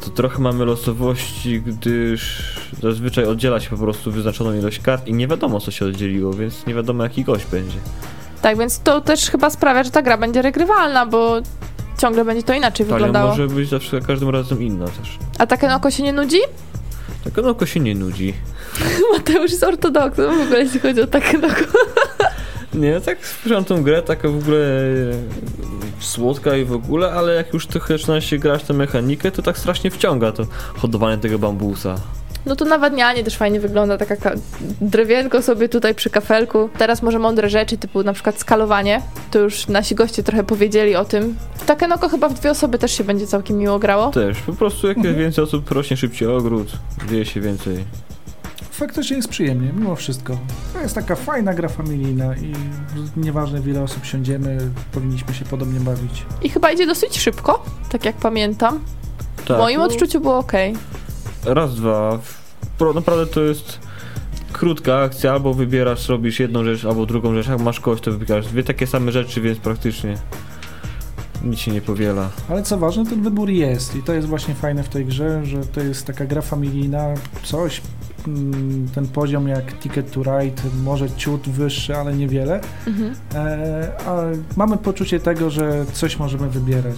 to 0.04 0.10
trochę 0.10 0.38
mamy 0.38 0.64
losowości, 0.64 1.62
gdyż 1.62 2.42
zazwyczaj 2.82 3.24
oddziela 3.24 3.60
się 3.60 3.70
po 3.70 3.76
prostu 3.76 4.12
wyznaczoną 4.12 4.54
ilość 4.54 4.78
kart 4.78 5.06
i 5.06 5.14
nie 5.14 5.28
wiadomo 5.28 5.60
co 5.60 5.70
się 5.70 5.84
oddzieliło, 5.84 6.32
więc 6.32 6.66
nie 6.66 6.74
wiadomo 6.74 7.02
jaki 7.02 7.24
gość 7.24 7.46
będzie. 7.46 7.76
Tak, 8.42 8.58
więc 8.58 8.80
to 8.80 9.00
też 9.00 9.30
chyba 9.30 9.50
sprawia, 9.50 9.82
że 9.82 9.90
ta 9.90 10.02
gra 10.02 10.18
będzie 10.18 10.42
regrywalna, 10.42 11.06
bo 11.06 11.36
ciągle 11.98 12.24
będzie 12.24 12.42
to 12.42 12.54
inaczej 12.54 12.86
wyglądało. 12.86 13.30
może 13.30 13.46
być 13.46 13.68
zawsze 13.68 14.00
każdym 14.00 14.30
razem 14.30 14.62
inna 14.62 14.86
też. 14.86 15.18
A 15.38 15.46
Takenoko 15.46 15.90
się 15.90 16.02
nie 16.02 16.12
nudzi? 16.12 16.38
Tak 17.24 17.38
ono 17.38 17.48
oko 17.48 17.66
się 17.66 17.80
nie 17.80 17.94
nudzi. 17.94 18.34
Mateusz 19.12 19.50
jest 19.50 19.64
ortodoksem 19.64 20.38
w 20.38 20.42
ogóle, 20.42 20.62
jeśli 20.62 20.80
chodzi 20.80 21.02
o 21.02 21.06
Takenoko. 21.06 21.64
Nie, 22.74 23.00
tak 23.00 23.26
słyszałem 23.26 23.64
tą 23.64 23.82
grę, 23.82 24.02
taka 24.02 24.28
w 24.28 24.38
ogóle 24.38 24.58
e, 24.58 25.12
słodka 26.00 26.56
i 26.56 26.64
w 26.64 26.72
ogóle, 26.72 27.12
ale 27.12 27.34
jak 27.34 27.54
już 27.54 27.66
trochę 27.66 27.98
zaczyna 27.98 28.20
się 28.20 28.38
grać 28.38 28.64
tę 28.64 28.74
mechanikę, 28.74 29.30
to 29.30 29.42
tak 29.42 29.58
strasznie 29.58 29.90
wciąga 29.90 30.32
to 30.32 30.46
hodowanie 30.76 31.18
tego 31.18 31.38
bambusa. 31.38 31.96
No 32.46 32.56
to 32.56 32.64
nawadnianie 32.64 33.24
też 33.24 33.36
fajnie 33.36 33.60
wygląda, 33.60 33.98
taka 33.98 34.16
ka- 34.16 34.34
drewienko 34.80 35.42
sobie 35.42 35.68
tutaj 35.68 35.94
przy 35.94 36.10
kafelku. 36.10 36.68
Teraz 36.78 37.02
może 37.02 37.18
mądre 37.18 37.50
rzeczy, 37.50 37.78
typu 37.78 38.02
na 38.02 38.12
przykład 38.12 38.38
skalowanie. 38.38 39.02
To 39.30 39.38
już 39.38 39.68
nasi 39.68 39.94
goście 39.94 40.22
trochę 40.22 40.44
powiedzieli 40.44 40.96
o 40.96 41.04
tym. 41.04 41.36
W 41.54 41.64
Takenoko 41.64 42.08
chyba 42.08 42.28
w 42.28 42.34
dwie 42.34 42.50
osoby 42.50 42.78
też 42.78 42.92
się 42.92 43.04
będzie 43.04 43.26
całkiem 43.26 43.58
miło 43.58 43.78
grało. 43.78 44.10
Też, 44.10 44.38
po 44.38 44.52
prostu 44.52 44.88
jak 44.88 45.04
jest 45.04 45.18
więcej 45.18 45.44
osób, 45.44 45.70
rośnie 45.70 45.96
szybciej 45.96 46.28
ogród, 46.28 46.72
dzieje 47.10 47.24
się 47.24 47.40
więcej. 47.40 47.84
Faktycznie 48.70 49.16
jest 49.16 49.28
przyjemnie, 49.28 49.72
mimo 49.76 49.96
wszystko. 49.96 50.38
To 50.72 50.80
jest 50.80 50.94
taka 50.94 51.16
fajna 51.16 51.54
gra 51.54 51.68
familijna 51.68 52.36
i 52.36 52.52
nieważne 53.16 53.60
w 53.60 53.68
ile 53.68 53.82
osób 53.82 54.04
siądziemy, 54.04 54.58
powinniśmy 54.92 55.34
się 55.34 55.44
podobnie 55.44 55.80
bawić. 55.80 56.26
I 56.42 56.48
chyba 56.48 56.70
idzie 56.72 56.86
dosyć 56.86 57.20
szybko, 57.20 57.64
tak 57.90 58.04
jak 58.04 58.16
pamiętam. 58.16 58.80
Tak, 59.48 59.56
w 59.56 59.60
moim 59.60 59.78
no, 59.78 59.84
odczuciu 59.84 60.20
było 60.20 60.38
ok. 60.38 60.52
Raz, 61.44 61.74
dwa. 61.74 62.18
Pro, 62.78 62.92
naprawdę 62.92 63.26
to 63.26 63.40
jest 63.40 63.78
krótka 64.52 64.98
akcja, 64.98 65.32
albo 65.32 65.54
wybierasz, 65.54 66.08
robisz 66.08 66.40
jedną 66.40 66.64
rzecz, 66.64 66.84
albo 66.84 67.06
drugą 67.06 67.34
rzecz. 67.34 67.48
Jak 67.48 67.60
masz 67.60 67.80
kogoś, 67.80 68.00
to 68.00 68.12
wybierasz 68.12 68.46
dwie 68.46 68.64
takie 68.64 68.86
same 68.86 69.12
rzeczy, 69.12 69.40
więc 69.40 69.58
praktycznie 69.58 70.14
nic 71.44 71.58
się 71.60 71.70
nie 71.70 71.80
powiela. 71.80 72.30
Ale 72.48 72.62
co 72.62 72.78
ważne, 72.78 73.06
ten 73.06 73.22
wybór 73.22 73.50
jest 73.50 73.96
i 73.96 74.02
to 74.02 74.12
jest 74.12 74.28
właśnie 74.28 74.54
fajne 74.54 74.82
w 74.82 74.88
tej 74.88 75.04
grze, 75.06 75.44
że 75.46 75.66
to 75.66 75.80
jest 75.80 76.06
taka 76.06 76.24
gra 76.26 76.42
familijna, 76.42 77.14
coś, 77.42 77.80
mm, 78.28 78.88
ten 78.94 79.06
poziom 79.08 79.48
jak 79.48 79.78
Ticket 79.78 80.10
to 80.12 80.22
Ride, 80.22 80.62
może 80.84 81.10
ciut 81.10 81.48
wyższy, 81.48 81.96
ale 81.96 82.14
niewiele, 82.14 82.60
Mhm. 82.86 83.14
e, 83.34 83.92
a 84.06 84.16
mamy 84.56 84.76
poczucie 84.76 85.20
tego, 85.20 85.50
że 85.50 85.84
coś 85.92 86.18
możemy 86.18 86.48
wybierać. 86.50 86.96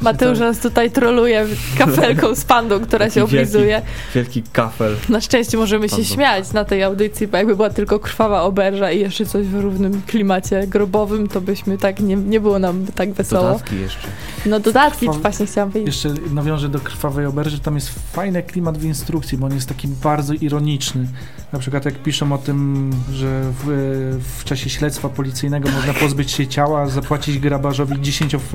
Mateusz 0.00 0.38
nas 0.38 0.58
tutaj 0.58 0.90
troluje 0.90 1.46
kafelką 1.78 2.34
z 2.34 2.44
pandą, 2.44 2.80
która 2.80 3.10
się 3.10 3.24
oblizuje. 3.24 3.82
Wielki 4.14 4.42
kafel. 4.52 4.96
Na 5.08 5.20
szczęście 5.20 5.56
możemy 5.56 5.88
się 5.88 6.04
śmiać 6.04 6.52
na 6.52 6.64
tej 6.64 6.82
audycji, 6.82 7.26
bo 7.26 7.36
jakby 7.36 7.56
była 7.56 7.70
tylko 7.70 7.98
krwawa 7.98 8.42
oberża 8.42 8.90
i 8.90 9.00
jeszcze 9.00 9.26
coś 9.26 9.46
w 9.46 9.60
równym 9.60 10.02
klimacie 10.06 10.66
grobowym, 10.66 11.28
to 11.28 11.40
byśmy 11.40 11.78
tak, 11.78 12.00
nie, 12.00 12.16
nie 12.16 12.40
było 12.40 12.58
nam 12.58 12.86
tak 12.94 13.12
wesoło. 13.12 13.42
Dodatki 13.42 13.80
jeszcze. 13.80 14.08
No 14.46 14.60
dodatki 14.60 15.06
właśnie 15.22 15.46
chciałam 15.46 15.70
powiedzieć. 15.70 16.04
Jeszcze 16.04 16.20
nawiążę 16.34 16.68
do 16.68 16.80
Krwawej 16.80 17.26
Oberży, 17.26 17.60
tam 17.60 17.74
jest 17.74 17.90
fajny 18.12 18.42
klimat 18.42 18.78
w 18.78 18.84
instrukcji, 18.84 19.38
bo 19.38 19.46
on 19.46 19.54
jest 19.54 19.68
taki 19.68 19.88
bardzo 19.88 20.34
ironiczny. 20.34 21.06
Na 21.52 21.58
przykład 21.58 21.84
jak 21.84 22.02
piszą 22.02 22.32
o 22.32 22.38
tym, 22.38 22.90
że 23.12 23.42
w, 23.64 24.20
w 24.38 24.44
czasie 24.44 24.70
śledztwa 24.70 25.08
policyjnego 25.08 25.70
można 25.70 25.94
pozbyć 25.94 26.30
się 26.30 26.46
ciała, 26.46 26.88
zapłacić 26.88 27.38
grabarzowi 27.38 27.94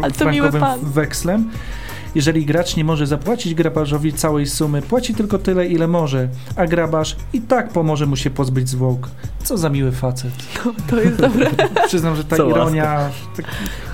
Ale 0.01 0.11
to 0.11 0.31
miły 0.31 0.51
10-frankowym 1.33 1.41
pan. 1.41 1.49
wekslem. 1.49 1.73
Jeżeli 2.15 2.45
gracz 2.45 2.75
nie 2.75 2.83
może 2.83 3.07
zapłacić 3.07 3.53
grabarzowi 3.53 4.13
całej 4.13 4.47
sumy, 4.47 4.81
płaci 4.81 5.15
tylko 5.15 5.39
tyle, 5.39 5.67
ile 5.67 5.87
może, 5.87 6.27
a 6.55 6.67
grabarz 6.67 7.15
i 7.33 7.41
tak 7.41 7.69
pomoże 7.69 8.05
mu 8.05 8.15
się 8.15 8.29
pozbyć 8.29 8.69
zwłok. 8.69 9.09
Co 9.43 9.57
za 9.57 9.69
miły 9.69 9.91
facet. 9.91 10.31
To 10.89 11.01
jest 11.01 11.17
dobre. 11.17 11.49
Przyznam, 11.87 12.15
że 12.15 12.23
ta 12.23 12.37
Co 12.37 12.49
ironia, 12.49 13.09
tak 13.35 13.45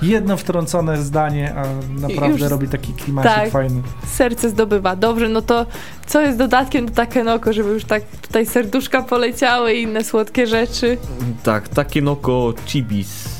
jedno 0.02 0.36
wtrącone 0.36 1.02
zdanie, 1.02 1.54
a 1.54 1.64
naprawdę 2.00 2.38
Już- 2.42 2.50
robi 2.50 2.68
taki 2.68 2.92
klimacik 2.92 3.32
tak. 3.32 3.50
fajny. 3.50 3.82
Serce 4.06 4.50
zdobywa. 4.50 4.96
Dobrze, 4.96 5.28
no 5.28 5.42
to 5.42 5.66
co 6.06 6.20
jest 6.20 6.38
dodatkiem 6.38 6.86
do 6.86 6.92
Takenoko, 6.92 7.52
żeby 7.52 7.70
już 7.70 7.84
tak 7.84 8.02
tutaj 8.22 8.46
serduszka 8.46 9.02
poleciały 9.02 9.74
i 9.74 9.82
inne 9.82 10.04
słodkie 10.04 10.46
rzeczy? 10.46 10.98
Tak, 11.42 11.68
takie 11.68 12.02
noko 12.02 12.54
chibis. 12.66 13.39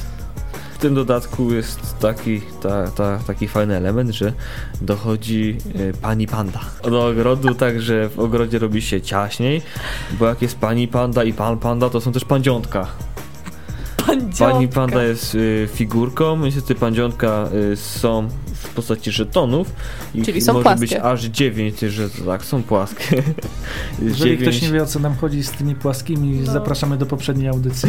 W 0.80 0.82
tym 0.82 0.94
dodatku 0.94 1.54
jest 1.54 1.98
taki, 1.98 2.40
ta, 2.62 2.90
ta, 2.90 3.18
taki 3.26 3.48
fajny 3.48 3.76
element, 3.76 4.10
że 4.10 4.32
dochodzi 4.80 5.56
e, 5.74 5.92
pani 5.92 6.26
panda 6.26 6.60
do 6.82 7.06
ogrodu, 7.06 7.54
także 7.54 8.08
w 8.08 8.18
ogrodzie 8.18 8.58
robi 8.58 8.82
się 8.82 9.00
ciaśniej, 9.00 9.62
bo 10.18 10.26
jak 10.26 10.42
jest 10.42 10.58
pani 10.58 10.88
panda 10.88 11.24
i 11.24 11.32
pan 11.32 11.58
panda, 11.58 11.90
to 11.90 12.00
są 12.00 12.12
też 12.12 12.24
pandziątka. 12.24 12.86
Pani 14.38 14.68
panda 14.68 15.02
jest 15.02 15.34
y, 15.34 15.68
figurką, 15.72 16.36
niestety 16.36 16.74
pandziątka 16.74 17.48
y, 17.72 17.76
są 17.76 18.28
w 18.60 18.68
postaci 18.74 19.10
żetonów. 19.10 19.72
Ich 20.14 20.24
Czyli 20.24 20.40
są 20.40 20.52
może 20.52 20.62
płaskie. 20.62 20.80
być 20.80 20.92
aż 20.94 21.24
9, 21.24 21.80
że 21.80 22.10
tak, 22.26 22.44
są 22.44 22.62
płaskie. 22.62 23.22
Jeżeli 24.02 24.36
ktoś 24.38 24.54
Dziewięć. 24.54 24.62
nie 24.62 24.72
wie 24.72 24.82
o 24.82 24.86
co 24.86 24.98
nam 24.98 25.14
chodzi 25.16 25.42
z 25.42 25.50
tymi 25.50 25.74
płaskimi, 25.74 26.40
No. 26.46 26.52
zapraszamy 26.52 26.96
do 26.96 27.06
poprzedniej 27.06 27.48
audycji. 27.48 27.88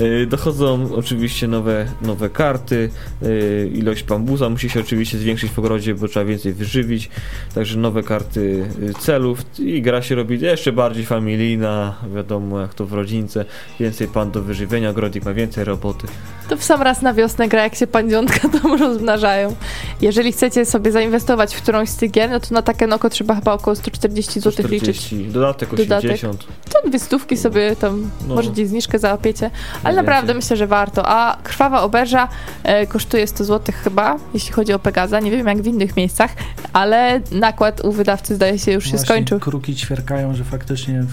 Y, 0.00 0.26
Dochodzą 0.30 0.88
oczywiście 0.94 1.48
nowe, 1.48 1.86
nowe 2.02 2.30
karty, 2.30 2.90
y, 3.22 3.70
ilość 3.74 4.04
bambusa 4.04 4.48
musi 4.48 4.70
się 4.70 4.80
oczywiście 4.80 5.18
zwiększyć 5.18 5.50
w 5.52 5.58
ogrodzie, 5.58 5.94
bo 5.94 6.08
trzeba 6.08 6.26
więcej 6.26 6.52
wyżywić, 6.52 7.10
także 7.54 7.78
nowe 7.78 8.02
karty 8.02 8.66
y, 8.82 8.94
celów 9.00 9.58
i 9.58 9.82
gra 9.82 10.02
się 10.02 10.14
robi 10.14 10.40
jeszcze 10.40 10.72
bardziej 10.72 11.06
familijna, 11.06 11.94
wiadomo 12.14 12.60
jak 12.60 12.74
to 12.74 12.86
w 12.86 12.92
rodzince, 12.92 13.44
więcej 13.80 14.08
pan 14.08 14.30
do 14.30 14.42
wyżywienia, 14.42 14.90
ogrodnik 14.90 15.24
ma 15.24 15.34
więcej 15.34 15.64
roboty. 15.64 16.06
To 16.48 16.56
w 16.56 16.64
sam 16.64 16.82
raz 16.82 17.02
na 17.02 17.14
wiosnę 17.14 17.48
gra, 17.48 17.62
jak 17.62 17.74
się 17.74 17.86
pandziątka 17.86 18.48
tam 18.48 18.74
rozmnażają. 18.80 19.56
Jeżeli 20.00 20.32
chcecie 20.32 20.66
sobie 20.66 20.92
zainwestować 20.92 21.54
w 21.54 21.62
którąś 21.62 21.88
z 21.88 21.96
tych 21.96 22.10
gier, 22.10 22.30
no 22.30 22.40
to 22.40 22.54
na 22.54 22.62
Takenoko 22.62 23.10
trzeba 23.10 23.34
chyba 23.34 23.52
około 23.52 23.76
140 23.76 24.40
zł 24.40 24.66
liczyć. 24.68 24.96
40, 24.98 25.26
dodatek 25.32 25.74
Dodatek. 25.74 26.10
80. 26.10 26.44
To 26.72 26.88
dwie 26.88 26.98
stówki 26.98 27.36
sobie 27.36 27.76
tam, 27.76 28.10
No. 28.28 28.34
może 28.34 28.50
gdzieś 28.50 28.68
zniżkę 28.68 28.98
załapiecie. 28.98 29.50
Ale 29.82 29.96
naprawdę 29.96 30.34
myślę, 30.34 30.56
że 30.56 30.66
warto. 30.66 31.08
A 31.08 31.36
krwawa 31.42 31.82
oberża 31.82 32.28
e, 32.62 32.86
kosztuje 32.86 33.26
100 33.26 33.44
zł 33.44 33.74
chyba, 33.84 34.16
jeśli 34.34 34.52
chodzi 34.52 34.72
o 34.72 34.78
Pegaza. 34.78 35.20
Nie 35.20 35.30
wiem 35.30 35.46
jak 35.46 35.62
w 35.62 35.66
innych 35.66 35.96
miejscach, 35.96 36.30
ale 36.72 37.20
nakład 37.32 37.84
u 37.84 37.92
wydawcy 37.92 38.34
zdaje 38.34 38.58
się 38.58 38.72
już 38.72 38.84
się 38.84 38.90
Właśnie 38.90 39.06
skończył. 39.06 39.40
Kruki 39.40 39.76
ćwierkają, 39.76 40.34
że 40.34 40.44
faktycznie 40.44 41.04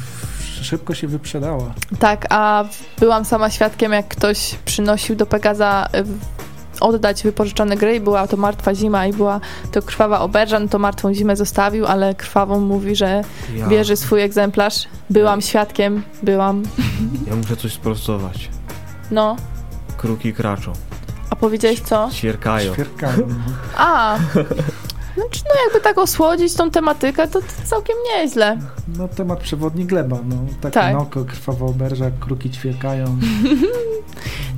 szybko 0.62 0.94
się 0.94 1.08
wyprzedała. 1.08 1.74
Tak, 2.00 2.26
a 2.30 2.66
byłam 3.00 3.26
sama 3.26 3.50
świadkiem, 3.50 3.92
jak 3.92 4.08
ktoś 4.08 4.56
przynosił 4.66 5.16
do 5.16 5.26
Pegaza 5.26 5.90
y, 5.96 6.04
oddać 6.80 7.24
wypożyczone 7.24 7.78
gry 7.78 7.96
i 7.96 8.00
była 8.00 8.28
to 8.28 8.38
martwa 8.38 8.76
zima 8.76 9.08
i 9.08 9.14
była 9.14 9.40
to 9.72 9.82
krwawa 9.82 10.20
oberża, 10.20 10.60
no 10.60 10.68
to 10.68 10.80
martwą 10.80 11.14
zimę 11.14 11.36
zostawił, 11.36 11.86
ale 11.86 12.16
krwawą 12.16 12.60
mówi, 12.60 12.96
że 12.96 13.24
Ja, 13.56 13.68
bierze 13.68 13.98
swój 13.98 14.22
egzemplarz. 14.22 14.88
Byłam 15.10 15.42
świadkiem, 15.42 16.04
byłam, 16.24 16.64
ja 17.28 17.36
muszę 17.36 17.56
coś 17.58 17.74
sprostować. 17.74 18.50
no. 19.12 19.36
Kruki 19.98 20.34
kraczą, 20.34 20.74
A 21.30 21.36
powiedziałeś 21.36 21.82
co? 21.82 22.10
ćwierkają. 22.14 22.74
Ćwierkają. 22.74 23.28
A, 23.78 24.18
znaczy 25.22 25.42
no 25.46 25.62
jakby 25.66 25.82
tak 25.84 25.98
osłodzić 25.98 26.54
tą 26.54 26.72
tematykę, 26.72 27.28
to, 27.28 27.40
to 27.42 27.48
całkiem 27.66 27.96
nieźle. 28.16 28.58
No 28.98 29.08
temat 29.08 29.40
przewodni 29.40 29.86
gleba, 29.86 30.18
no. 30.30 30.36
Takie 30.62 30.74
Tak. 30.74 30.94
noko, 30.94 31.26
krwawa 31.26 31.66
oberża, 31.66 32.06
kruki 32.20 32.50
ćwierkają. 32.50 33.06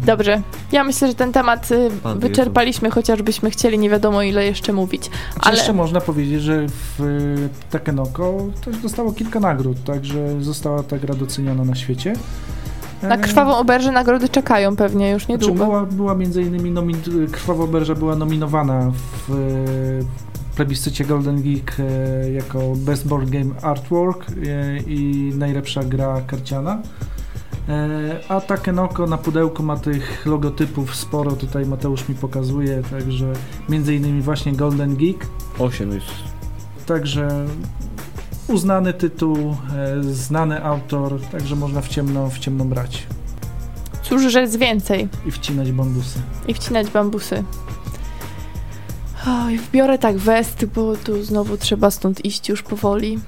Dobrze, 0.05 0.41
ja 0.71 0.83
myślę, 0.83 1.07
że 1.07 1.13
ten 1.15 1.31
temat 1.31 1.71
y, 1.71 1.89
Pan 2.03 2.19
wyczerpaliśmy, 2.19 2.89
chociażbyśmy 2.91 3.49
chcieli 3.51 3.79
nie 3.79 3.89
wiadomo 3.89 4.21
ile 4.21 4.45
jeszcze 4.45 4.73
mówić. 4.73 5.09
Ale... 5.09 5.39
Ale- 5.41 5.57
Jeszcze 5.57 5.73
można 5.73 6.01
powiedzieć, 6.01 6.41
że 6.41 6.65
w 6.67 7.01
y, 7.01 7.49
Takenoko 7.71 8.37
też 8.65 8.77
dostało 8.77 9.13
kilka 9.13 9.39
nagród, 9.39 9.83
także 9.83 10.41
została 10.43 10.83
ta 10.83 10.97
gra 10.97 11.15
doceniona 11.15 11.63
na 11.63 11.75
świecie. 11.75 12.13
Na 13.03 13.15
E, 13.15 13.17
krwawą 13.17 13.57
oberżę 13.57 13.91
nagrody 13.91 14.29
czekają 14.29 14.75
pewnie 14.75 15.11
już 15.11 15.25
Znaczy, 15.25 15.31
niedługo. 15.31 15.65
była, 15.65 15.85
była 15.85 16.15
między 16.15 16.41
innymi 16.41 16.71
nomin- 16.71 17.29
Krwawa 17.31 17.63
Oberża 17.63 17.95
była 17.95 18.15
nominowana 18.15 18.91
w 19.27 19.31
e, 19.31 20.38
plebiscycie 20.59 21.05
Golden 21.05 21.41
Geek 21.41 21.77
e, 21.79 22.31
jako 22.31 22.73
Best 22.75 23.07
Board 23.07 23.29
Game 23.29 23.61
Artwork 23.61 24.25
e, 24.29 24.33
i 24.79 25.31
najlepsza 25.35 25.83
gra 25.83 26.21
karciana. 26.21 26.81
E, 27.69 28.19
a 28.29 28.41
Takenoko 28.41 29.07
na 29.07 29.17
pudełku 29.17 29.63
ma 29.63 29.77
tych 29.77 30.25
logotypów 30.25 30.95
sporo, 30.95 31.31
tutaj 31.31 31.65
Mateusz 31.65 32.09
mi 32.09 32.15
pokazuje, 32.15 32.83
także 32.91 33.33
między 33.69 33.95
innymi 33.95 34.21
właśnie 34.21 34.53
Golden 34.53 34.95
Geek, 34.95 35.27
8 35.59 35.91
jest. 35.91 36.05
także 36.85 37.45
uznany 38.47 38.93
tytuł, 38.93 39.55
znany 40.01 40.63
autor, 40.63 41.21
także 41.31 41.55
można 41.55 41.81
w 41.81 41.87
ciemno, 41.87 42.29
w 42.29 42.39
ciemno 42.39 42.65
brać 42.65 43.07
Cóż 44.03 44.31
rzec 44.31 44.55
więcej 44.55 45.07
i 45.25 45.31
wcinać 45.31 45.71
bambusy. 45.71 46.19
i 46.47 46.53
wcinać 46.53 46.89
bambusy. 46.89 47.43
Oj, 49.29 49.57
wbiorę 49.57 49.97
tak 49.97 50.17
west, 50.17 50.65
bo 50.65 50.95
tu 50.95 51.23
znowu 51.23 51.57
trzeba 51.57 51.91
stąd 51.91 52.25
iść 52.25 52.49
już 52.49 52.63
powoli. 52.63 53.19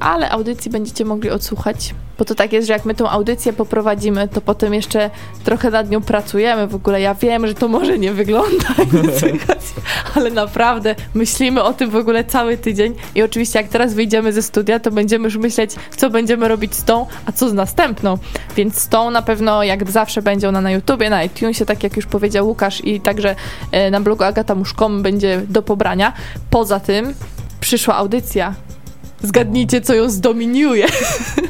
Ale 0.00 0.30
audycji 0.30 0.70
będziecie 0.70 1.04
mogli 1.04 1.30
odsłuchać, 1.30 1.94
bo 2.18 2.24
to 2.24 2.34
tak 2.34 2.52
jest, 2.52 2.66
że 2.66 2.72
jak 2.72 2.84
my 2.84 2.94
tą 2.94 3.08
audycję 3.08 3.52
poprowadzimy, 3.52 4.28
to 4.28 4.40
potem 4.40 4.74
jeszcze 4.74 5.10
trochę 5.44 5.70
nad 5.70 5.90
nią 5.90 6.00
pracujemy. 6.00 6.66
W 6.66 6.74
ogóle 6.74 7.00
ja 7.00 7.14
wiem, 7.14 7.46
że 7.46 7.54
to 7.54 7.68
może 7.68 7.98
nie 7.98 8.12
wygląda 8.12 8.66
ale 10.14 10.30
naprawdę 10.30 10.94
myślimy 11.14 11.62
o 11.62 11.72
tym 11.72 11.90
w 11.90 11.96
ogóle 11.96 12.24
cały 12.24 12.56
tydzień 12.56 12.94
i 13.14 13.22
oczywiście 13.22 13.58
jak 13.58 13.68
teraz 13.68 13.94
wyjdziemy 13.94 14.32
ze 14.32 14.42
studia, 14.42 14.80
to 14.80 14.90
będziemy 14.90 15.24
już 15.24 15.36
myśleć, 15.36 15.70
co 15.96 16.10
będziemy 16.10 16.48
robić 16.48 16.74
z 16.74 16.84
tą, 16.84 17.06
a 17.26 17.32
co 17.32 17.48
z 17.48 17.52
następną. 17.52 18.18
Więc 18.56 18.78
z 18.78 18.88
tą 18.88 19.10
na 19.10 19.22
pewno 19.22 19.62
jak 19.62 19.90
zawsze 19.90 20.22
będzie 20.22 20.48
ona 20.48 20.60
na 20.60 20.70
YouTubie, 20.70 21.10
na 21.10 21.24
iTunesie, 21.24 21.66
tak 21.66 21.82
jak 21.82 21.96
już 21.96 22.06
powiedział 22.06 22.48
Łukasz 22.48 22.84
i 22.84 23.00
także 23.00 23.36
e, 23.72 23.90
na 23.90 24.00
blogu 24.00 24.24
agatamusz.com 24.24 25.02
będzie 25.02 25.42
do 25.48 25.62
pobrania. 25.62 26.12
Poza 26.50 26.80
tym 26.80 27.14
przyszła 27.60 27.96
audycja. 27.96 28.54
Zgadnijcie, 29.26 29.80
co 29.80 29.94
ją 29.94 30.10
zdominiuje. 30.10 30.86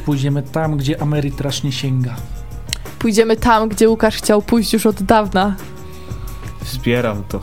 Pójdziemy 0.05 0.43
tam, 0.43 0.77
gdzie 0.77 1.01
Ameritrash 1.01 1.63
nie 1.63 1.71
sięga. 1.71 2.15
Pójdziemy 2.99 3.35
tam, 3.37 3.69
gdzie 3.69 3.89
Łukasz 3.89 4.15
chciał 4.15 4.41
pójść 4.41 4.73
już 4.73 4.85
od 4.85 5.03
dawna. 5.03 5.55
Wspieram 6.63 7.23
to. 7.23 7.39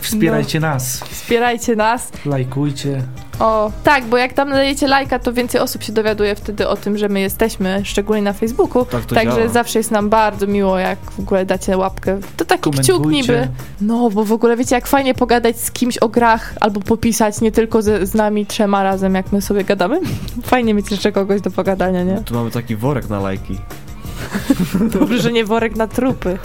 Wspierajcie 0.00 0.60
nas, 0.60 1.00
Wspierajcie 1.10 1.76
nas. 1.76 2.12
lajkujcie. 2.26 3.02
O, 3.40 3.72
tak, 3.84 4.04
bo 4.04 4.16
jak 4.16 4.32
tam 4.32 4.50
dajecie 4.50 4.88
lajka, 4.88 5.18
to 5.18 5.32
więcej 5.32 5.60
osób 5.60 5.82
się 5.82 5.92
dowiaduje 5.92 6.34
wtedy 6.34 6.68
o 6.68 6.76
tym, 6.76 6.98
że 6.98 7.08
my 7.08 7.20
jesteśmy, 7.20 7.80
szczególnie 7.84 8.22
na 8.22 8.32
Facebooku. 8.32 8.84
Tak 8.84 9.04
to 9.04 9.14
Także 9.14 9.36
działa. 9.36 9.48
zawsze 9.48 9.78
jest 9.78 9.90
nam 9.90 10.08
bardzo 10.08 10.46
miło, 10.46 10.78
jak 10.78 10.98
w 10.98 11.20
ogóle 11.20 11.46
dacie 11.46 11.76
łapkę. 11.76 12.20
To 12.36 12.44
taki 12.44 12.70
kciuk 12.70 13.06
niby. 13.06 13.48
No, 13.80 14.10
bo 14.10 14.24
w 14.24 14.32
ogóle 14.32 14.56
wiecie, 14.56 14.74
jak 14.74 14.86
fajnie 14.86 15.14
pogadać 15.14 15.60
z 15.60 15.70
kimś 15.70 15.98
o 15.98 16.08
grach 16.08 16.54
albo 16.60 16.80
popisać, 16.80 17.40
nie 17.40 17.52
tylko 17.52 17.82
ze, 17.82 18.06
z 18.06 18.14
nami 18.14 18.46
trzema 18.46 18.82
razem, 18.82 19.14
jak 19.14 19.32
my 19.32 19.42
sobie 19.42 19.64
gadamy. 19.64 20.00
Fajnie 20.42 20.74
mieć 20.74 20.90
jeszcze 20.90 21.12
kogoś 21.12 21.40
do 21.40 21.50
pogadania, 21.50 22.04
nie? 22.04 22.22
Tu 22.24 22.34
mamy 22.34 22.50
taki 22.50 22.76
worek 22.76 23.08
na 23.08 23.20
lajki. 23.20 23.58
Dobrze, 24.98 25.18
że 25.18 25.32
nie 25.32 25.44
worek 25.44 25.76
na 25.76 25.86
trupy. 25.86 26.38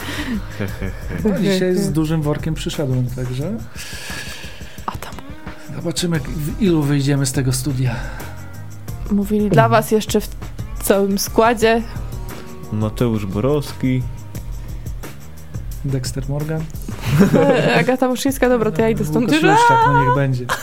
No, 1.24 1.40
dzisiaj 1.40 1.74
z 1.74 1.92
dużym 1.92 2.22
workiem 2.22 2.54
przyszedłem, 2.54 3.06
także 3.16 3.52
zobaczymy 5.76 6.20
w 6.20 6.62
ilu 6.62 6.82
wyjdziemy 6.82 7.26
z 7.26 7.32
tego 7.32 7.52
studia. 7.52 7.94
mówili 9.10 9.50
dla 9.50 9.68
was 9.68 9.90
jeszcze 9.90 10.20
w 10.20 10.28
całym 10.82 11.18
składzie. 11.18 11.82
Mateusz 12.72 13.26
Borowski. 13.26 14.02
Dexter 15.84 16.28
Morgan. 16.28 16.60
Agata 17.80 18.08
Muszyńska, 18.08 18.48
dobra, 18.48 18.70
to 18.70 18.82
ja 18.82 18.88
idę 18.90 19.04
stąd. 19.04 19.16
Łukasz 19.16 19.34
Już, 19.34 19.42
Leszczak, 19.44 19.78
no 19.86 20.04
niech 20.04 20.14
będzie. 20.14 20.46